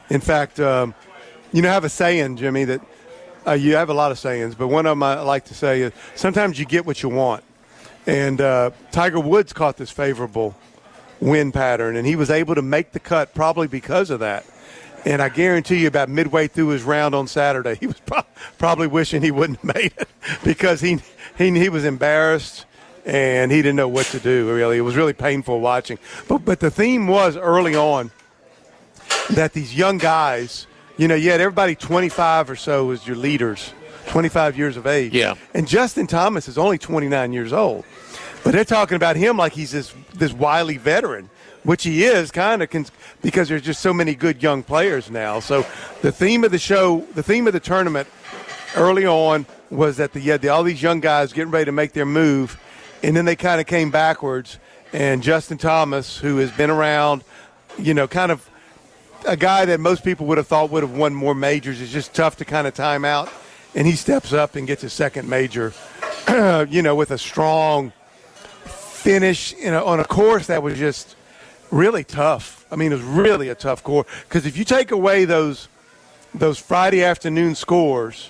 In 0.09 0.21
fact, 0.21 0.59
um, 0.59 0.93
you 1.53 1.61
know, 1.61 1.69
I 1.69 1.73
have 1.73 1.83
a 1.85 1.89
saying, 1.89 2.37
Jimmy, 2.37 2.63
that 2.65 2.81
uh, 3.45 3.53
you 3.53 3.75
have 3.75 3.89
a 3.89 3.93
lot 3.93 4.11
of 4.11 4.19
sayings, 4.19 4.55
but 4.55 4.67
one 4.67 4.85
of 4.85 4.91
them 4.91 5.03
I 5.03 5.21
like 5.21 5.45
to 5.45 5.53
say 5.53 5.81
is 5.81 5.93
sometimes 6.15 6.59
you 6.59 6.65
get 6.65 6.85
what 6.85 7.01
you 7.01 7.09
want. 7.09 7.43
And 8.07 8.41
uh, 8.41 8.71
Tiger 8.91 9.19
Woods 9.19 9.53
caught 9.53 9.77
this 9.77 9.91
favorable 9.91 10.55
wind 11.19 11.53
pattern, 11.53 11.95
and 11.95 12.05
he 12.05 12.15
was 12.15 12.29
able 12.29 12.55
to 12.55 12.61
make 12.61 12.91
the 12.91 12.99
cut 12.99 13.33
probably 13.33 13.67
because 13.67 14.09
of 14.09 14.19
that. 14.21 14.45
And 15.05 15.21
I 15.21 15.29
guarantee 15.29 15.81
you, 15.81 15.87
about 15.87 16.09
midway 16.09 16.47
through 16.47 16.69
his 16.69 16.83
round 16.83 17.15
on 17.15 17.27
Saturday, 17.27 17.75
he 17.79 17.87
was 17.87 17.99
pro- 17.99 18.23
probably 18.57 18.87
wishing 18.87 19.21
he 19.21 19.31
wouldn't 19.31 19.59
have 19.59 19.75
made 19.75 19.93
it 19.97 20.09
because 20.43 20.81
he, 20.81 20.99
he 21.37 21.51
he 21.57 21.69
was 21.69 21.85
embarrassed 21.85 22.65
and 23.05 23.51
he 23.51 23.57
didn't 23.57 23.77
know 23.77 23.87
what 23.87 24.05
to 24.07 24.19
do. 24.19 24.53
Really, 24.53 24.77
it 24.77 24.81
was 24.81 24.95
really 24.95 25.13
painful 25.13 25.59
watching. 25.59 25.97
But 26.27 26.39
but 26.39 26.59
the 26.59 26.71
theme 26.71 27.07
was 27.07 27.35
early 27.37 27.75
on 27.75 28.11
that 29.31 29.53
these 29.53 29.75
young 29.75 29.97
guys, 29.97 30.67
you 31.01 31.07
know, 31.07 31.15
you 31.15 31.31
had 31.31 31.41
everybody 31.41 31.73
25 31.73 32.51
or 32.51 32.55
so 32.55 32.91
as 32.91 33.07
your 33.07 33.15
leaders, 33.15 33.73
25 34.09 34.55
years 34.55 34.77
of 34.77 34.85
age. 34.85 35.13
Yeah. 35.13 35.33
And 35.55 35.67
Justin 35.67 36.05
Thomas 36.05 36.47
is 36.47 36.59
only 36.59 36.77
29 36.77 37.33
years 37.33 37.51
old. 37.51 37.85
But 38.43 38.51
they're 38.51 38.63
talking 38.63 38.97
about 38.97 39.15
him 39.15 39.35
like 39.35 39.53
he's 39.53 39.71
this 39.71 39.95
this 40.13 40.31
wily 40.31 40.77
veteran, 40.77 41.31
which 41.63 41.85
he 41.85 42.03
is 42.03 42.29
kind 42.29 42.61
of 42.61 42.69
cons- 42.69 42.91
because 43.23 43.49
there's 43.49 43.63
just 43.63 43.81
so 43.81 43.91
many 43.91 44.13
good 44.13 44.43
young 44.43 44.61
players 44.61 45.09
now. 45.09 45.39
So 45.39 45.65
the 46.03 46.11
theme 46.11 46.43
of 46.43 46.51
the 46.51 46.59
show, 46.59 46.99
the 47.15 47.23
theme 47.23 47.47
of 47.47 47.53
the 47.53 47.59
tournament 47.59 48.07
early 48.75 49.07
on 49.07 49.47
was 49.71 49.97
that 49.97 50.13
the, 50.13 50.19
you 50.19 50.33
had 50.33 50.43
the, 50.43 50.49
all 50.49 50.61
these 50.61 50.83
young 50.83 50.99
guys 50.99 51.33
getting 51.33 51.49
ready 51.49 51.65
to 51.65 51.71
make 51.71 51.93
their 51.93 52.05
move, 52.05 52.61
and 53.01 53.17
then 53.17 53.25
they 53.25 53.35
kind 53.35 53.59
of 53.59 53.65
came 53.65 53.89
backwards. 53.89 54.59
And 54.93 55.23
Justin 55.23 55.57
Thomas, 55.57 56.19
who 56.19 56.37
has 56.37 56.51
been 56.51 56.69
around, 56.69 57.23
you 57.79 57.95
know, 57.95 58.07
kind 58.07 58.31
of 58.31 58.47
a 59.27 59.37
guy 59.37 59.65
that 59.65 59.79
most 59.79 60.03
people 60.03 60.25
would 60.27 60.37
have 60.37 60.47
thought 60.47 60.69
would 60.71 60.83
have 60.83 60.95
won 60.95 61.13
more 61.13 61.35
majors, 61.35 61.81
is 61.81 61.91
just 61.91 62.13
tough 62.13 62.37
to 62.37 62.45
kind 62.45 62.67
of 62.67 62.73
time 62.73 63.05
out. 63.05 63.31
And 63.75 63.87
he 63.87 63.93
steps 63.93 64.33
up 64.33 64.55
and 64.55 64.67
gets 64.67 64.81
his 64.81 64.93
second 64.93 65.29
major, 65.29 65.73
you 66.69 66.81
know, 66.81 66.95
with 66.95 67.11
a 67.11 67.17
strong 67.17 67.93
finish 68.65 69.53
you 69.53 69.71
know, 69.71 69.85
on 69.85 69.99
a 69.99 70.05
course 70.05 70.47
that 70.47 70.61
was 70.61 70.77
just 70.77 71.15
really 71.71 72.03
tough. 72.03 72.65
I 72.71 72.75
mean, 72.75 72.91
it 72.91 72.95
was 72.95 73.03
really 73.03 73.49
a 73.49 73.55
tough 73.55 73.83
course 73.83 74.07
because 74.27 74.45
if 74.45 74.57
you 74.57 74.65
take 74.65 74.91
away 74.91 75.25
those 75.25 75.67
those 76.33 76.59
Friday 76.59 77.03
afternoon 77.03 77.55
scores, 77.55 78.29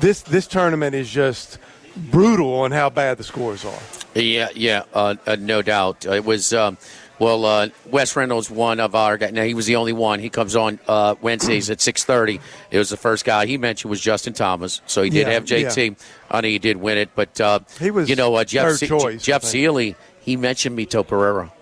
this 0.00 0.22
this 0.22 0.46
tournament 0.46 0.94
is 0.94 1.10
just 1.10 1.58
brutal 1.96 2.52
on 2.54 2.72
how 2.72 2.88
bad 2.90 3.18
the 3.18 3.24
scores 3.24 3.64
are. 3.64 3.78
Yeah, 4.14 4.48
yeah, 4.54 4.82
uh, 4.92 5.16
uh, 5.26 5.36
no 5.38 5.62
doubt. 5.62 6.04
It 6.04 6.24
was 6.24 6.52
um, 6.52 6.78
well, 7.20 7.44
uh, 7.44 7.68
Wes 7.86 8.16
Reynolds, 8.16 8.50
one 8.50 8.80
of 8.80 8.96
our 8.96 9.16
guys. 9.16 9.32
Now 9.32 9.44
he 9.44 9.54
was 9.54 9.66
the 9.66 9.76
only 9.76 9.92
one. 9.92 10.18
He 10.18 10.30
comes 10.30 10.56
on 10.56 10.80
uh, 10.88 11.14
Wednesdays 11.20 11.70
at 11.70 11.80
six 11.80 12.02
thirty. 12.02 12.40
It 12.72 12.78
was 12.78 12.90
the 12.90 12.96
first 12.96 13.24
guy 13.24 13.46
he 13.46 13.58
mentioned 13.58 13.90
was 13.90 14.00
Justin 14.00 14.32
Thomas. 14.32 14.80
So 14.86 15.02
he 15.02 15.10
did 15.10 15.28
Yeah, 15.28 15.34
have 15.34 15.44
JT. 15.44 15.96
I 16.30 16.40
know 16.40 16.48
he 16.48 16.58
did 16.58 16.78
win 16.78 16.98
it, 16.98 17.10
but 17.14 17.40
uh, 17.40 17.60
He 17.78 17.92
was 17.92 18.08
you 18.10 18.16
know 18.16 18.34
uh, 18.34 18.42
Jeff 18.44 18.72
Se- 18.72 18.88
choice, 18.88 19.22
Jeff 19.22 19.44
He 20.22 20.36
mentioned 20.36 20.76
Mito 20.76 21.06
Pereira. 21.06 21.52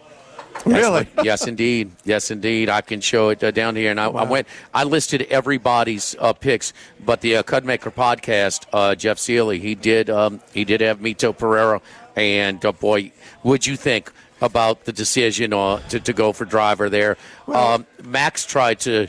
Really? 0.65 1.07
yes, 1.23 1.47
indeed. 1.47 1.93
Yes, 2.05 2.31
indeed. 2.31 2.69
I 2.69 2.81
can 2.81 3.01
show 3.01 3.29
it 3.31 3.43
uh, 3.43 3.51
down 3.51 3.77
here. 3.77 3.91
And 3.91 4.01
I, 4.01 4.07
I 4.07 4.25
went. 4.25 4.47
I 4.75 4.85
listed 4.85 5.23
everybody's 5.31 6.17
uh, 6.19 6.33
picks, 6.33 6.73
but 7.05 7.21
the 7.21 7.37
uh, 7.37 7.43
Cudmaker 7.43 7.93
podcast, 7.93 8.67
uh, 8.73 8.95
Jeff 8.95 9.19
Seeley, 9.19 9.59
he 9.61 9.75
did. 9.75 10.11
Um, 10.11 10.41
he 10.53 10.65
did 10.65 10.81
have 10.81 10.99
Mito 10.99 11.37
Pereira, 11.37 11.81
and 12.17 12.65
uh, 12.65 12.73
boy, 12.73 13.13
would 13.43 13.67
you 13.67 13.77
think 13.77 14.13
about 14.41 14.85
the 14.85 14.93
decision 14.93 15.53
uh, 15.53 15.79
to, 15.89 16.01
to 16.01 16.13
go 16.13 16.33
for 16.33 16.45
driver 16.45 16.89
there? 16.89 17.17
um, 17.47 17.87
Max 18.05 18.47
tried 18.47 18.81
to 18.81 19.09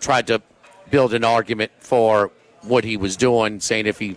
tried 0.00 0.26
to 0.28 0.42
build 0.90 1.14
an 1.14 1.24
argument 1.24 1.72
for 1.80 2.30
what 2.62 2.84
he 2.84 2.96
was 2.96 3.16
doing, 3.16 3.60
saying 3.60 3.86
if 3.86 3.98
he. 3.98 4.16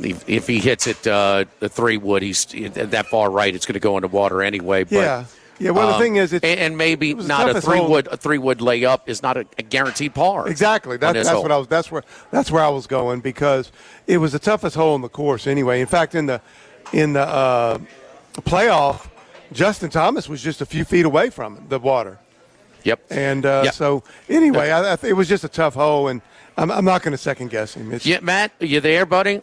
If, 0.00 0.28
if 0.28 0.46
he 0.46 0.60
hits 0.60 0.86
it, 0.86 1.04
uh, 1.08 1.46
the 1.58 1.68
three 1.68 1.96
wood, 1.96 2.22
he's 2.22 2.44
that 2.44 3.06
far 3.06 3.28
right. 3.28 3.52
It's 3.52 3.66
going 3.66 3.74
to 3.74 3.80
go 3.80 3.96
in 3.96 4.02
the 4.02 4.06
water 4.06 4.42
anyway. 4.42 4.84
But, 4.84 4.92
Yeah. 4.92 5.24
Yeah, 5.58 5.72
well, 5.72 5.88
the 5.88 5.94
um, 5.94 6.00
thing 6.00 6.16
is, 6.16 6.32
it's- 6.32 6.48
and, 6.48 6.60
and 6.60 6.78
maybe 6.78 7.14
not 7.14 7.50
a 7.50 7.60
three 7.60 7.78
hole. 7.78 7.90
wood 7.90 8.08
a 8.12 8.16
three 8.16 8.38
wood 8.38 8.58
layup 8.58 9.08
is 9.08 9.22
not 9.24 9.36
a, 9.36 9.44
a 9.58 9.62
guaranteed 9.62 10.14
par. 10.14 10.48
Exactly. 10.48 10.96
That, 10.98 11.14
that's 11.14 11.28
hole. 11.28 11.42
what 11.42 11.50
I 11.50 11.58
was. 11.58 11.66
That's 11.66 11.90
where. 11.90 12.04
That's 12.30 12.50
where 12.50 12.62
I 12.62 12.68
was 12.68 12.86
going 12.86 13.20
because 13.22 13.72
it 14.06 14.18
was 14.18 14.30
the 14.30 14.38
toughest 14.38 14.76
hole 14.76 14.94
in 14.94 15.00
the 15.02 15.08
course. 15.08 15.48
Anyway, 15.48 15.80
in 15.80 15.88
fact, 15.88 16.14
in 16.14 16.26
the 16.26 16.40
in 16.92 17.14
the 17.14 17.22
uh, 17.22 17.78
playoff, 18.42 19.08
Justin 19.52 19.90
Thomas 19.90 20.28
was 20.28 20.42
just 20.42 20.60
a 20.60 20.66
few 20.66 20.84
feet 20.84 21.04
away 21.04 21.30
from 21.30 21.56
it, 21.56 21.68
the 21.68 21.78
water. 21.78 22.18
Yep. 22.84 23.00
And 23.10 23.44
uh, 23.46 23.62
Yeah. 23.64 23.70
so, 23.70 24.02
anyway, 24.28 24.70
I, 24.70 24.92
I 24.92 24.96
th- 24.96 25.10
it 25.10 25.14
was 25.14 25.28
just 25.28 25.44
a 25.44 25.48
tough 25.48 25.74
hole, 25.74 26.08
and 26.08 26.20
I'm, 26.56 26.70
I'm 26.70 26.84
not 26.84 27.02
going 27.02 27.12
to 27.12 27.18
second 27.18 27.50
guess 27.50 27.74
him. 27.74 27.92
It's, 27.92 28.06
Yeah, 28.06 28.20
Matt, 28.20 28.52
are 28.60 28.66
you 28.66 28.80
there, 28.80 29.04
buddy? 29.06 29.42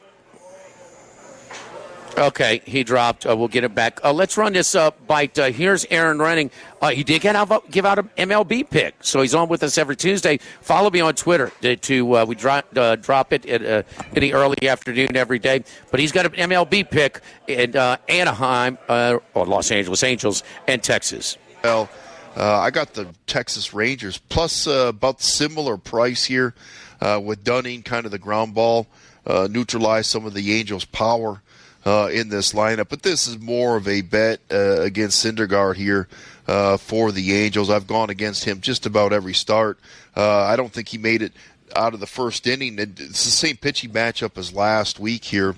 Okay, 2.18 2.62
he 2.66 2.86
dropped. 2.86 3.26
Uh, 3.26 3.36
we'll 3.36 3.50
get 3.50 3.66
it 3.66 3.76
back. 3.76 4.00
Uh, 4.04 4.14
let's 4.14 4.38
run 4.38 4.54
this 4.54 4.74
uh, 4.74 4.92
bite. 5.06 5.38
Uh, 5.38 5.52
here's 5.52 5.86
Aaron 5.92 6.18
Renning. 6.18 6.50
Uh, 6.82 6.92
he 6.92 7.04
did 7.04 7.22
get 7.22 7.36
out, 7.36 7.70
give 7.70 7.86
out 7.86 8.00
an 8.00 8.10
MLB 8.18 8.70
pick, 8.70 8.96
so 9.02 9.22
he's 9.22 9.36
on 9.36 9.50
with 9.50 9.64
us 9.64 9.78
every 9.78 9.98
Tuesday. 9.98 10.40
Follow 10.62 10.90
me 10.90 11.02
on 11.02 11.14
Twitter 11.16 11.52
to, 11.62 11.76
to 11.76 12.18
uh, 12.18 12.26
we 12.26 12.36
drop 12.36 12.66
uh, 12.78 12.96
drop 12.96 13.34
it 13.34 13.46
at, 13.46 13.66
uh, 13.66 13.84
in 14.14 14.22
the 14.22 14.34
early 14.34 14.70
afternoon 14.70 15.18
every 15.18 15.40
day. 15.40 15.64
But 15.92 16.00
he's 16.00 16.14
got 16.14 16.26
an 16.26 16.32
MLB 16.50 16.90
pick 16.90 17.20
in 17.48 17.76
uh, 17.76 17.98
Anaheim 18.08 18.78
uh, 18.88 19.18
or 19.34 19.46
Los 19.46 19.70
Angeles 19.70 20.02
Angels 20.02 20.44
and 20.68 20.82
Texas. 20.82 21.38
Well, 21.66 21.90
uh, 22.38 22.60
I 22.60 22.70
got 22.70 22.94
the 22.94 23.08
Texas 23.28 23.74
Rangers 23.74 24.18
plus 24.18 24.68
uh, 24.68 24.88
about 24.90 25.22
similar 25.22 25.78
price 25.78 26.24
here 26.24 26.54
uh, 27.02 27.20
with 27.24 27.44
Dunning, 27.44 27.84
kind 27.84 28.06
of 28.06 28.12
the 28.12 28.20
ground 28.20 28.54
ball, 28.54 28.88
uh, 29.26 29.48
neutralize 29.50 30.08
some 30.08 30.26
of 30.26 30.34
the 30.34 30.54
Angels' 30.54 30.86
power 30.86 31.42
uh, 31.86 32.10
in 32.12 32.30
this 32.30 32.54
lineup. 32.54 32.90
But 32.90 33.04
this 33.04 33.28
is 33.28 33.40
more 33.40 33.78
of 33.78 33.88
a 33.88 34.02
bet 34.02 34.40
uh, 34.52 34.82
against 34.82 35.24
Syndergaard 35.24 35.76
here 35.76 36.08
uh, 36.48 36.78
for 36.78 37.12
the 37.12 37.34
Angels. 37.34 37.70
I've 37.70 37.88
gone 37.88 38.10
against 38.10 38.46
him 38.46 38.62
just 38.62 38.86
about 38.86 39.14
every 39.14 39.34
start. 39.34 39.80
Uh, 40.16 40.44
I 40.44 40.56
don't 40.56 40.72
think 40.72 40.90
he 40.90 40.98
made 40.98 41.22
it 41.22 41.34
out 41.76 41.94
of 41.94 42.00
the 42.00 42.08
first 42.08 42.48
inning. 42.48 42.78
It's 42.80 43.24
the 43.24 43.32
same 43.32 43.58
pitching 43.58 43.92
matchup 43.92 44.38
as 44.38 44.54
last 44.54 45.00
week 45.00 45.24
here. 45.24 45.56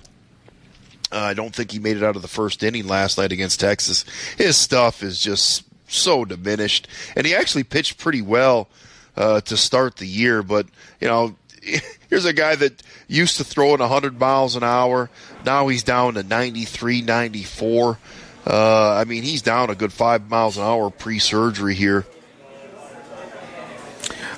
Uh, 1.10 1.20
I 1.20 1.34
don't 1.34 1.54
think 1.54 1.70
he 1.70 1.78
made 1.78 1.96
it 1.96 2.02
out 2.02 2.16
of 2.16 2.22
the 2.22 2.28
first 2.28 2.62
inning 2.62 2.86
last 2.86 3.16
night 3.16 3.32
against 3.32 3.60
Texas. 3.60 4.04
His 4.36 4.56
stuff 4.56 5.02
is 5.02 5.18
just 5.20 5.64
so 5.90 6.24
diminished, 6.26 6.86
and 7.16 7.26
he 7.26 7.34
actually 7.34 7.64
pitched 7.64 7.98
pretty 7.98 8.20
well 8.20 8.68
uh, 9.16 9.40
to 9.42 9.56
start 9.56 9.96
the 9.96 10.06
year. 10.06 10.42
But 10.42 10.66
you 11.00 11.08
know, 11.08 11.34
here's 12.10 12.24
a 12.24 12.32
guy 12.32 12.54
that 12.56 12.82
used 13.06 13.36
to 13.38 13.44
throw 13.44 13.74
in 13.74 13.80
100 13.80 14.18
miles 14.18 14.56
an 14.56 14.62
hour. 14.62 15.10
Now 15.44 15.68
he's 15.68 15.82
down 15.82 16.14
to 16.14 16.22
93, 16.22 17.02
94. 17.02 17.98
Uh, 18.46 18.94
I 18.94 19.04
mean, 19.04 19.22
he's 19.22 19.42
down 19.42 19.70
a 19.70 19.74
good 19.74 19.92
five 19.92 20.28
miles 20.30 20.56
an 20.56 20.64
hour 20.64 20.90
pre-surgery 20.90 21.74
here. 21.74 22.06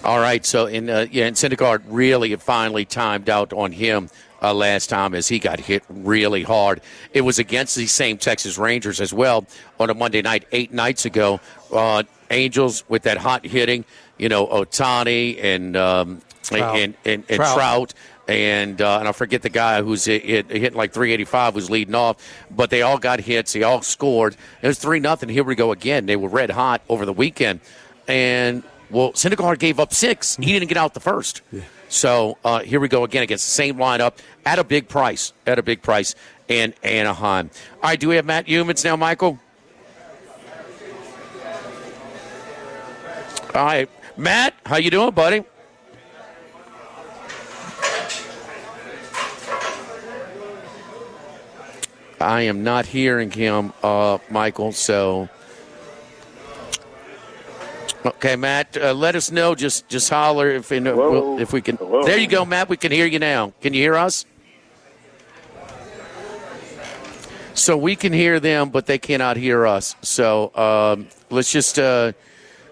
All 0.02 0.18
right, 0.18 0.44
so 0.46 0.64
in 0.64 0.88
uh, 0.88 1.06
yeah, 1.10 1.26
and 1.26 1.36
Syndergaard 1.36 1.82
really 1.86 2.34
finally 2.36 2.86
timed 2.86 3.28
out 3.28 3.52
on 3.52 3.70
him 3.70 4.08
uh, 4.42 4.54
last 4.54 4.88
time 4.88 5.14
as 5.14 5.28
he 5.28 5.38
got 5.38 5.60
hit 5.60 5.84
really 5.90 6.42
hard. 6.42 6.80
It 7.12 7.20
was 7.20 7.38
against 7.38 7.76
these 7.76 7.92
same 7.92 8.16
Texas 8.16 8.56
Rangers 8.56 9.00
as 9.00 9.12
well 9.12 9.46
on 9.78 9.90
a 9.90 9.94
Monday 9.94 10.22
night 10.22 10.46
eight 10.52 10.72
nights 10.72 11.04
ago. 11.04 11.38
Uh, 11.70 12.04
Angels 12.30 12.84
with 12.88 13.02
that 13.02 13.18
hot 13.18 13.44
hitting, 13.44 13.84
you 14.16 14.28
know, 14.28 14.46
Ohtani 14.46 15.42
and 15.42 15.76
um, 15.76 16.22
Trout. 16.58 16.76
and 16.76 16.94
and, 17.04 17.24
and 17.28 17.36
Trout. 17.36 17.54
Trout. 17.56 17.94
and 18.28 18.80
uh, 18.80 18.98
and 18.98 19.08
I 19.08 19.12
forget 19.12 19.42
the 19.42 19.48
guy 19.48 19.82
who's 19.82 20.04
hit, 20.04 20.24
hit, 20.24 20.50
hitting 20.50 20.76
like 20.76 20.92
385 20.92 21.54
was 21.54 21.70
leading 21.70 21.94
off, 21.94 22.16
but 22.50 22.70
they 22.70 22.82
all 22.82 22.98
got 22.98 23.20
hits. 23.20 23.52
They 23.52 23.62
all 23.62 23.82
scored. 23.82 24.36
It 24.62 24.66
was 24.66 24.78
three 24.78 25.00
nothing. 25.00 25.28
Here 25.28 25.44
we 25.44 25.54
go 25.54 25.72
again. 25.72 26.06
They 26.06 26.16
were 26.16 26.28
red 26.28 26.50
hot 26.50 26.82
over 26.88 27.04
the 27.04 27.12
weekend, 27.12 27.60
and 28.06 28.62
well, 28.90 29.12
Syndergaard 29.12 29.58
gave 29.58 29.78
up 29.80 29.94
six. 29.94 30.36
He 30.36 30.52
didn't 30.52 30.68
get 30.68 30.76
out 30.76 30.94
the 30.94 31.00
first. 31.00 31.42
Yeah. 31.52 31.62
So 31.88 32.38
uh, 32.44 32.60
here 32.60 32.78
we 32.78 32.86
go 32.88 33.02
again 33.02 33.24
against 33.24 33.46
the 33.46 33.50
same 33.50 33.76
lineup 33.76 34.14
at 34.46 34.58
a 34.58 34.64
big 34.64 34.88
price. 34.88 35.32
At 35.46 35.58
a 35.58 35.62
big 35.62 35.82
price 35.82 36.14
in 36.46 36.72
Anaheim. 36.82 37.50
All 37.82 37.90
right, 37.90 37.98
do 37.98 38.08
we 38.08 38.16
have 38.16 38.24
Matt 38.24 38.48
Humans 38.48 38.84
now, 38.84 38.96
Michael? 38.96 39.38
All 43.54 43.64
right, 43.64 43.90
Matt, 44.16 44.54
how 44.64 44.76
you 44.76 44.90
doing, 44.90 45.10
buddy? 45.10 45.44
I 52.20 52.42
am 52.42 52.62
not 52.62 52.86
hearing 52.86 53.30
him, 53.30 53.72
uh, 53.82 54.18
Michael. 54.28 54.72
So, 54.72 55.28
okay, 58.04 58.36
Matt, 58.36 58.76
uh, 58.76 58.92
let 58.92 59.16
us 59.16 59.30
know. 59.30 59.54
Just 59.54 59.88
just 59.88 60.10
holler 60.10 60.50
if 60.50 60.70
you 60.70 60.80
know, 60.80 60.96
we'll, 60.96 61.38
if 61.38 61.52
we 61.52 61.62
can. 61.62 61.76
There 62.04 62.18
you 62.18 62.26
go, 62.26 62.44
Matt. 62.44 62.68
We 62.68 62.76
can 62.76 62.92
hear 62.92 63.06
you 63.06 63.18
now. 63.18 63.52
Can 63.62 63.72
you 63.72 63.80
hear 63.80 63.96
us? 63.96 64.26
So 67.54 67.76
we 67.76 67.96
can 67.96 68.12
hear 68.12 68.40
them, 68.40 68.70
but 68.70 68.86
they 68.86 68.98
cannot 68.98 69.36
hear 69.36 69.66
us. 69.66 69.96
So 70.02 70.54
um, 70.54 71.08
let's 71.30 71.50
just. 71.50 71.78
Uh, 71.78 72.12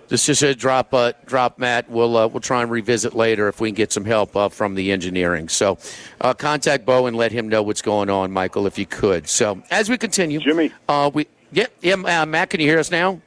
this 0.09 0.25
just 0.25 0.43
a 0.43 0.55
drop, 0.55 0.95
uh, 0.95 1.13
drop, 1.27 1.59
Matt. 1.59 1.91
We'll 1.91 2.17
uh, 2.17 2.27
we'll 2.27 2.41
try 2.41 2.63
and 2.63 2.71
revisit 2.71 3.15
later 3.15 3.49
if 3.49 3.61
we 3.61 3.69
can 3.69 3.75
get 3.75 3.93
some 3.93 4.05
help 4.05 4.35
uh, 4.37 4.49
from 4.49 4.75
the 4.75 4.91
engineering. 4.91 5.49
So, 5.49 5.79
uh, 6.21 6.35
contact 6.35 6.87
Bo 6.87 7.07
and 7.07 7.17
let 7.17 7.31
him 7.31 7.49
know 7.49 7.63
what's 7.63 7.83
going 7.83 8.09
on, 8.09 8.33
Michael, 8.33 8.67
if 8.67 8.79
you 8.79 8.87
could. 8.87 9.29
So, 9.29 9.63
as 9.71 9.91
we 9.91 9.99
continue, 9.99 10.41
Jimmy, 10.41 10.73
uh, 10.89 11.11
we 11.13 11.27
yeah, 11.53 11.67
yeah, 11.83 11.95
uh, 11.95 12.27
Matt, 12.27 12.51
can 12.51 12.61
you 12.61 12.67
hear 12.67 12.79
us 12.79 12.91
now? 12.91 13.21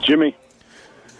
Jimmy. 0.00 0.36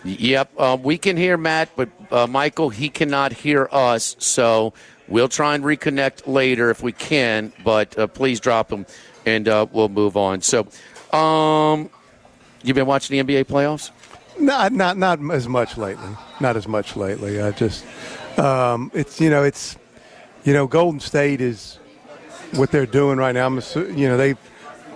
Yep, 0.03 0.81
we 0.81 0.97
can 0.97 1.17
hear 1.17 1.37
Matt, 1.37 1.69
but 1.77 1.91
Michael, 2.29 2.71
he 2.71 2.89
cannot 2.89 3.33
hear 3.33 3.69
us. 3.71 4.17
So 4.19 4.73
we'll 5.09 5.29
try 5.29 5.55
and 5.55 5.63
reconnect 5.63 6.27
later 6.27 6.71
if 6.71 6.83
we 6.83 6.93
can. 6.93 7.53
But 7.63 8.15
please 8.15 8.41
drop 8.41 8.73
him, 8.73 8.87
and 9.27 9.47
we'll 9.47 9.91
move 9.91 10.17
on. 10.17 10.41
So. 10.41 10.67
Um, 11.13 11.91
you 12.63 12.75
been 12.75 12.87
watching 12.87 13.27
the 13.27 13.33
NBA 13.33 13.45
playoffs? 13.45 13.91
Not 14.39 14.73
not 14.73 14.97
not 14.97 15.19
as 15.33 15.49
much 15.49 15.77
lately. 15.77 16.17
Not 16.41 16.57
as 16.57 16.67
much 16.67 16.97
lately. 16.97 17.41
I 17.41 17.51
just 17.51 17.85
um, 18.39 18.91
it's 18.95 19.21
you 19.21 19.31
know 19.31 19.43
it's 19.43 19.77
you 20.45 20.53
know 20.53 20.67
Golden 20.67 21.01
State 21.01 21.41
is 21.41 21.79
what 22.55 22.71
they're 22.71 22.87
doing 22.87 23.19
right 23.19 23.33
now. 23.33 23.47
I'm 23.47 23.61
you 23.97 24.09
know 24.09 24.17
they 24.17 24.35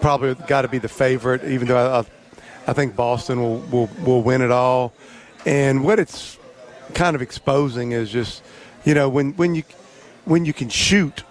probably 0.00 0.34
got 0.46 0.62
to 0.62 0.68
be 0.68 0.78
the 0.78 0.88
favorite, 0.88 1.44
even 1.44 1.68
though 1.68 2.00
I, 2.00 2.70
I 2.70 2.72
think 2.72 2.96
Boston 2.96 3.40
will, 3.42 3.58
will 3.70 3.90
will 4.04 4.22
win 4.22 4.40
it 4.40 4.50
all. 4.50 4.92
And 5.44 5.84
what 5.84 5.98
it's 5.98 6.38
kind 6.94 7.16
of 7.16 7.22
exposing 7.22 7.92
is 7.92 8.10
just 8.10 8.42
you 8.84 8.94
know 8.94 9.08
when 9.08 9.32
when 9.32 9.54
you 9.54 9.64
when 10.24 10.44
you 10.44 10.54
can 10.54 10.70
shoot, 10.70 11.22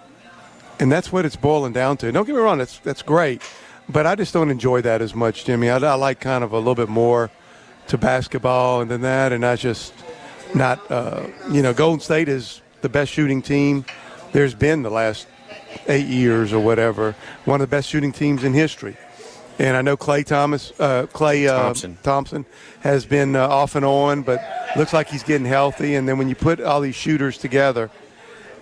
and 0.80 0.92
that's 0.92 1.12
what 1.12 1.26
it's 1.26 1.36
boiling 1.36 1.74
down 1.74 1.98
to. 1.98 2.12
Don't 2.12 2.26
get 2.26 2.36
me 2.36 2.42
wrong, 2.42 2.60
that's 2.60 2.80
that's 2.80 3.02
great 3.02 3.42
but 3.90 4.06
I 4.06 4.16
just 4.16 4.34
don't 4.34 4.50
enjoy 4.50 4.82
that 4.82 5.02
as 5.02 5.14
much, 5.14 5.46
Jimmy. 5.46 5.70
I, 5.70 5.78
I 5.78 5.96
like 5.96 6.20
kind 6.20 6.44
of 6.44 6.54
a 6.54 6.58
little 6.58 6.76
bit 6.76 6.90
more 6.90 7.32
to 7.88 7.98
basketball 7.98 8.82
and 8.82 8.90
than 8.90 9.02
that, 9.02 9.32
and 9.32 9.46
I 9.46 9.56
just 9.56 9.94
not. 10.54 10.92
Uh, 10.92 11.28
you 11.52 11.62
know, 11.62 11.74
Golden 11.74 12.00
State 12.00 12.30
is 12.30 12.62
the 12.82 12.90
best 12.90 13.12
shooting 13.12 13.42
team 13.42 13.86
there's 14.34 14.56
been 14.56 14.82
the 14.82 14.90
last 14.90 15.28
eight 15.88 16.08
years 16.08 16.52
or 16.52 16.60
whatever. 16.60 17.16
One 17.46 17.62
of 17.62 17.70
the 17.70 17.74
best 17.74 17.88
shooting 17.88 18.12
teams 18.12 18.44
in 18.44 18.54
history. 18.54 18.98
And 19.60 19.78
I 19.78 19.82
know 19.84 19.96
Clay 19.96 20.24
Thomas, 20.24 20.74
uh, 20.80 21.06
Klay 21.14 21.48
uh, 21.48 21.62
Thompson. 21.62 21.98
Thompson 22.02 22.46
has 22.82 23.06
been 23.06 23.36
uh, 23.36 23.48
off 23.48 23.76
and 23.76 23.86
on, 23.86 24.24
but 24.24 24.44
looks 24.76 24.92
like 24.92 25.08
he's 25.08 25.24
getting 25.24 25.46
healthy. 25.46 25.94
And 25.94 26.10
then 26.10 26.18
when 26.18 26.28
you 26.28 26.36
put 26.36 26.60
all 26.60 26.82
these 26.82 26.96
shooters 26.96 27.38
together, 27.38 27.92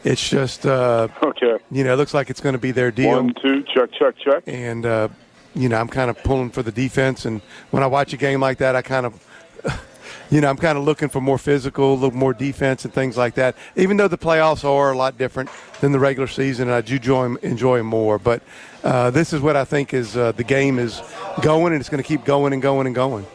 it's 0.04 0.28
just 0.30 0.66
uh, 0.66 1.08
okay. 1.22 1.58
You 1.70 1.84
know, 1.84 1.94
it 1.94 1.98
looks 1.98 2.14
like 2.14 2.30
it's 2.30 2.42
going 2.42 2.54
to 2.54 2.60
be 2.60 2.72
their 2.72 2.92
deal. 2.92 3.12
One, 3.12 3.34
two, 3.42 3.64
check, 3.64 3.92
check, 3.92 4.16
check. 4.18 4.44
And 4.48 4.86
uh, 4.86 5.10
you 5.54 5.70
know, 5.70 5.78
I'm 5.78 5.88
kind 5.88 6.10
of 6.10 6.22
pulling 6.24 6.50
for 6.50 6.64
the 6.64 6.72
defense. 6.72 7.26
And 7.26 7.42
when 7.72 7.84
I 7.84 7.88
watch 7.88 8.14
a 8.14 8.18
game 8.18 8.40
like 8.40 8.58
that, 8.60 8.76
I 8.76 8.82
kind 8.82 9.06
of, 9.06 9.82
you 10.32 10.42
know, 10.42 10.50
I'm 10.50 10.58
kind 10.58 10.78
of 10.78 10.84
looking 10.84 11.10
for 11.10 11.22
more 11.22 11.38
physical, 11.38 11.94
a 11.94 11.96
little 11.96 12.12
more 12.12 12.34
defense 12.34 12.86
and 12.86 12.94
things 12.94 13.18
like 13.18 13.36
that. 13.36 13.56
Even 13.76 13.98
though 13.98 14.08
the 14.08 14.18
playoffs 14.18 14.64
are 14.64 14.92
a 14.92 14.98
lot 14.98 15.18
different 15.18 15.50
than 15.82 15.92
the 15.92 16.00
regular 16.00 16.28
season, 16.28 16.68
and 16.68 16.76
I 16.76 16.82
do 16.82 16.96
enjoy 16.96 17.36
enjoy 17.36 17.78
them 17.78 17.88
more. 17.88 18.18
But 18.18 18.42
uh, 18.84 19.12
this 19.12 19.34
is 19.34 19.42
what 19.42 19.56
I 19.56 19.66
think 19.66 19.94
is 19.94 20.18
uh, 20.18 20.32
the 20.32 20.44
game 20.44 20.80
is 20.80 21.02
going, 21.42 21.74
and 21.74 21.82
it's 21.82 21.90
going 21.90 22.02
to 22.02 22.08
keep 22.08 22.26
going 22.26 22.54
and 22.54 22.62
going 22.62 22.88
and 22.88 22.96
going. 22.96 23.26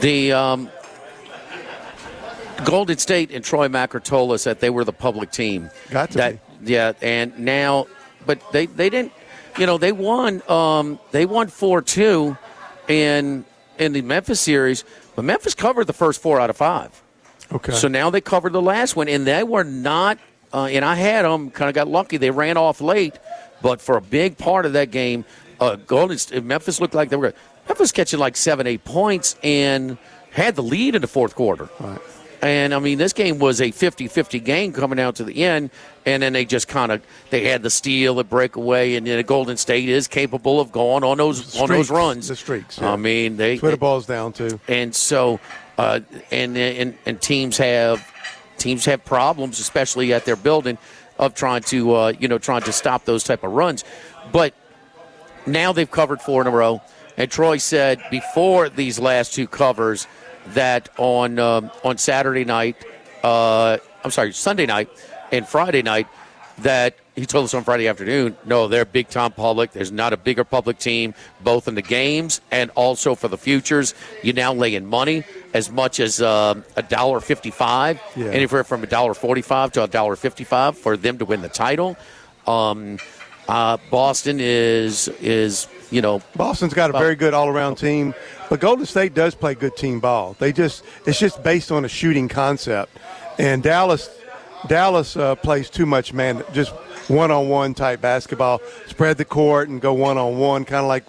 The 0.00 0.32
um, 0.32 0.70
Golden 2.64 2.98
State 2.98 3.30
and 3.30 3.44
Troy 3.44 3.68
Macker 3.68 4.00
told 4.00 4.32
us 4.32 4.44
that 4.44 4.60
they 4.60 4.70
were 4.70 4.84
the 4.84 4.92
public 4.92 5.30
team. 5.30 5.70
Got 5.90 6.10
to 6.12 6.18
that, 6.18 6.60
be. 6.60 6.72
Yeah, 6.72 6.92
and 7.02 7.38
now, 7.38 7.86
but 8.24 8.40
they, 8.52 8.66
they 8.66 8.90
didn't, 8.90 9.12
you 9.58 9.66
know, 9.66 9.78
they 9.78 9.92
won 9.92 10.42
um, 10.48 10.98
they 11.10 11.26
won 11.26 11.48
four 11.48 11.82
two 11.82 12.36
in 12.88 13.44
in 13.78 13.92
the 13.92 14.02
Memphis 14.02 14.40
series, 14.40 14.84
but 15.14 15.24
Memphis 15.24 15.54
covered 15.54 15.86
the 15.86 15.92
first 15.92 16.20
four 16.20 16.40
out 16.40 16.50
of 16.50 16.56
five. 16.56 17.02
Okay. 17.52 17.72
So 17.72 17.88
now 17.88 18.10
they 18.10 18.20
covered 18.20 18.52
the 18.52 18.62
last 18.62 18.96
one, 18.96 19.08
and 19.08 19.26
they 19.26 19.44
were 19.44 19.64
not. 19.64 20.18
Uh, 20.52 20.66
and 20.66 20.84
I 20.84 20.94
had 20.94 21.24
them. 21.24 21.50
Kind 21.50 21.68
of 21.68 21.74
got 21.74 21.88
lucky. 21.88 22.16
They 22.16 22.30
ran 22.30 22.56
off 22.56 22.80
late, 22.80 23.18
but 23.62 23.80
for 23.80 23.96
a 23.96 24.00
big 24.00 24.38
part 24.38 24.66
of 24.66 24.72
that 24.72 24.90
game, 24.90 25.24
uh, 25.60 25.76
Golden 25.76 26.18
State, 26.18 26.42
Memphis 26.42 26.80
looked 26.80 26.94
like 26.94 27.10
they 27.10 27.16
were. 27.16 27.34
Memphis 27.68 27.92
catching 27.92 28.20
like 28.20 28.36
seven, 28.36 28.66
eight 28.66 28.84
points, 28.84 29.36
and 29.42 29.98
had 30.30 30.54
the 30.54 30.62
lead 30.62 30.94
in 30.94 31.02
the 31.02 31.08
fourth 31.08 31.34
quarter. 31.34 31.68
Right. 31.80 31.98
And 32.42 32.74
I 32.74 32.78
mean, 32.78 32.98
this 32.98 33.12
game 33.12 33.38
was 33.38 33.60
a 33.60 33.72
50-50 33.72 34.44
game 34.44 34.72
coming 34.72 35.00
out 35.00 35.16
to 35.16 35.24
the 35.24 35.44
end, 35.44 35.70
and 36.04 36.22
then 36.22 36.32
they 36.32 36.44
just 36.44 36.68
kind 36.68 36.92
of 36.92 37.02
they 37.30 37.44
had 37.44 37.62
the 37.62 37.70
steal, 37.70 38.14
the 38.14 38.24
breakaway, 38.24 38.94
and 38.94 39.06
then 39.06 39.24
Golden 39.24 39.56
State 39.56 39.88
is 39.88 40.06
capable 40.06 40.60
of 40.60 40.70
going 40.70 41.02
on 41.02 41.18
those 41.18 41.38
streaks, 41.38 41.60
on 41.60 41.68
those 41.68 41.90
runs. 41.90 42.28
The 42.28 42.36
streaks. 42.36 42.78
Yeah. 42.78 42.92
I 42.92 42.96
mean, 42.96 43.36
they 43.36 43.56
That's 43.56 43.72
the 43.72 43.76
boils 43.78 44.06
down 44.06 44.32
too. 44.32 44.60
And 44.68 44.94
so, 44.94 45.40
uh, 45.78 46.00
and, 46.30 46.56
and 46.56 46.96
and 47.06 47.20
teams 47.20 47.56
have 47.58 48.06
teams 48.58 48.84
have 48.84 49.04
problems, 49.04 49.58
especially 49.58 50.12
at 50.12 50.24
their 50.24 50.36
building, 50.36 50.78
of 51.18 51.34
trying 51.34 51.62
to 51.64 51.94
uh, 51.94 52.12
you 52.18 52.28
know 52.28 52.38
trying 52.38 52.62
to 52.62 52.72
stop 52.72 53.04
those 53.06 53.24
type 53.24 53.44
of 53.44 53.52
runs. 53.52 53.84
But 54.30 54.54
now 55.46 55.72
they've 55.72 55.90
covered 55.90 56.20
four 56.20 56.42
in 56.42 56.46
a 56.46 56.50
row, 56.50 56.82
and 57.16 57.30
Troy 57.30 57.56
said 57.56 58.02
before 58.10 58.68
these 58.68 58.98
last 58.98 59.32
two 59.32 59.46
covers 59.46 60.06
that 60.54 60.88
on 60.98 61.38
um, 61.38 61.70
on 61.84 61.98
Saturday 61.98 62.44
night, 62.44 62.76
uh, 63.22 63.78
I'm 64.04 64.10
sorry, 64.10 64.32
Sunday 64.32 64.66
night 64.66 64.88
and 65.32 65.46
Friday 65.46 65.82
night, 65.82 66.06
that 66.58 66.96
he 67.14 67.24
told 67.26 67.46
us 67.46 67.54
on 67.54 67.64
Friday 67.64 67.88
afternoon, 67.88 68.36
no, 68.44 68.68
they're 68.68 68.84
big 68.84 69.08
time 69.08 69.32
public. 69.32 69.72
There's 69.72 69.90
not 69.90 70.12
a 70.12 70.16
bigger 70.16 70.44
public 70.44 70.78
team, 70.78 71.14
both 71.40 71.66
in 71.66 71.74
the 71.74 71.82
games 71.82 72.42
and 72.50 72.70
also 72.74 73.14
for 73.14 73.28
the 73.28 73.38
futures. 73.38 73.94
You 74.22 74.34
now 74.34 74.52
lay 74.52 74.74
in 74.74 74.86
money 74.86 75.24
as 75.54 75.70
much 75.70 75.98
as 75.98 76.20
uh, 76.20 76.62
a 76.76 76.82
dollar 76.82 77.20
fifty-five, 77.20 78.00
anywhere 78.16 78.64
from 78.64 78.82
a 78.82 78.86
dollar 78.86 79.14
forty-five 79.14 79.72
to 79.72 79.84
a 79.84 79.88
dollar 79.88 80.16
fifty-five 80.16 80.76
for 80.78 80.96
them 80.96 81.18
to 81.18 81.24
win 81.24 81.40
the 81.42 81.48
title. 81.48 81.96
Um, 82.46 82.98
uh, 83.48 83.78
Boston 83.90 84.38
is 84.40 85.08
is 85.20 85.68
you 85.90 86.00
know 86.00 86.22
Boston's 86.34 86.74
got 86.74 86.90
a 86.90 86.92
very 86.92 87.16
good 87.16 87.34
all 87.34 87.48
around 87.48 87.76
team. 87.76 88.14
But 88.48 88.60
Golden 88.60 88.86
State 88.86 89.14
does 89.14 89.34
play 89.34 89.54
good 89.54 89.76
team 89.76 90.00
ball. 90.00 90.36
They 90.38 90.52
just 90.52 90.84
it's 91.06 91.18
just 91.18 91.42
based 91.42 91.72
on 91.72 91.84
a 91.84 91.88
shooting 91.88 92.28
concept, 92.28 92.96
and 93.38 93.62
Dallas 93.62 94.08
Dallas 94.66 95.16
uh, 95.16 95.34
plays 95.36 95.70
too 95.70 95.86
much 95.86 96.12
man, 96.12 96.42
just 96.52 96.72
one 97.08 97.30
on 97.30 97.48
one 97.48 97.74
type 97.74 98.00
basketball. 98.00 98.60
Spread 98.86 99.16
the 99.18 99.24
court 99.24 99.68
and 99.68 99.80
go 99.80 99.92
one 99.92 100.18
on 100.18 100.38
one, 100.38 100.64
kind 100.64 100.82
of 100.82 100.88
like 100.88 101.04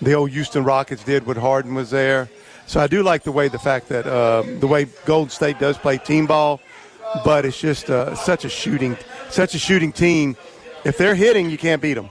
the 0.00 0.14
old 0.14 0.30
Houston 0.30 0.64
Rockets 0.64 1.04
did 1.04 1.26
when 1.26 1.36
Harden 1.36 1.74
was 1.74 1.90
there. 1.90 2.28
So 2.66 2.80
I 2.80 2.86
do 2.86 3.02
like 3.02 3.22
the 3.22 3.32
way 3.32 3.48
the 3.48 3.58
fact 3.58 3.88
that 3.88 4.06
uh, 4.06 4.42
the 4.60 4.66
way 4.66 4.86
Golden 5.04 5.30
State 5.30 5.58
does 5.58 5.76
play 5.78 5.98
team 5.98 6.26
ball, 6.26 6.60
but 7.24 7.44
it's 7.44 7.60
just 7.60 7.90
uh, 7.90 8.14
such 8.14 8.44
a 8.44 8.48
shooting 8.48 8.96
such 9.30 9.54
a 9.54 9.58
shooting 9.58 9.92
team. 9.92 10.36
If 10.84 10.98
they're 10.98 11.14
hitting, 11.14 11.50
you 11.50 11.58
can't 11.58 11.80
beat 11.80 11.94
them. 11.94 12.10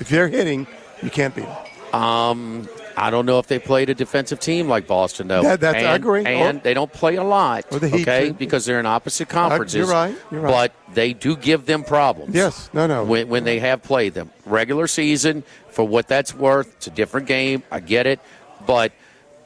If 0.00 0.08
they're 0.08 0.28
hitting, 0.28 0.66
you 1.02 1.10
can't 1.10 1.34
beat 1.34 1.46
them. 1.46 2.00
Um, 2.00 2.68
I 2.96 3.10
don't 3.10 3.26
know 3.26 3.38
if 3.38 3.46
they 3.46 3.58
played 3.58 3.90
a 3.90 3.94
defensive 3.94 4.40
team 4.40 4.68
like 4.68 4.86
Boston, 4.86 5.28
though. 5.28 5.42
That, 5.42 5.60
that's, 5.60 5.78
and, 5.78 5.86
I 5.86 5.94
agree. 5.94 6.24
And 6.24 6.58
or, 6.58 6.60
they 6.62 6.74
don't 6.74 6.92
play 6.92 7.16
a 7.16 7.24
lot, 7.24 7.64
okay, 7.72 8.30
because 8.30 8.64
they're 8.64 8.80
in 8.80 8.86
opposite 8.86 9.28
conferences. 9.28 9.74
You're 9.74 9.86
right. 9.86 10.16
You're 10.30 10.40
right. 10.40 10.72
But 10.86 10.94
they 10.94 11.12
do 11.12 11.36
give 11.36 11.66
them 11.66 11.84
problems. 11.84 12.34
Yes. 12.34 12.70
No, 12.72 12.86
no. 12.86 13.04
When, 13.04 13.28
when 13.28 13.44
they 13.44 13.58
have 13.60 13.82
played 13.82 14.14
them. 14.14 14.30
Regular 14.46 14.86
season, 14.86 15.42
for 15.68 15.86
what 15.86 16.08
that's 16.08 16.34
worth, 16.34 16.74
it's 16.76 16.86
a 16.86 16.90
different 16.90 17.26
game. 17.26 17.62
I 17.70 17.80
get 17.80 18.06
it. 18.06 18.20
But 18.66 18.92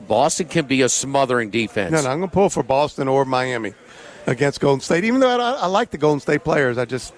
Boston 0.01 0.49
can 0.49 0.66
be 0.66 0.83
a 0.83 0.88
smothering 0.88 1.51
defense. 1.51 1.92
No, 1.92 2.03
no, 2.03 2.11
I'm 2.11 2.19
going 2.19 2.31
to 2.31 2.35
pull 2.35 2.51
for 2.51 2.62
Boston 2.62 3.09
or 3.09 3.25
Miami. 3.25 3.75
against 4.27 4.61
Golden 4.61 4.81
State. 4.81 5.05
Even 5.05 5.21
though 5.21 5.40
I, 5.40 5.53
I 5.53 5.66
like 5.66 5.90
the 5.90 5.99
Golden 5.99 6.21
State 6.21 6.45
players, 6.45 6.79
I 6.79 6.85
just 6.85 7.14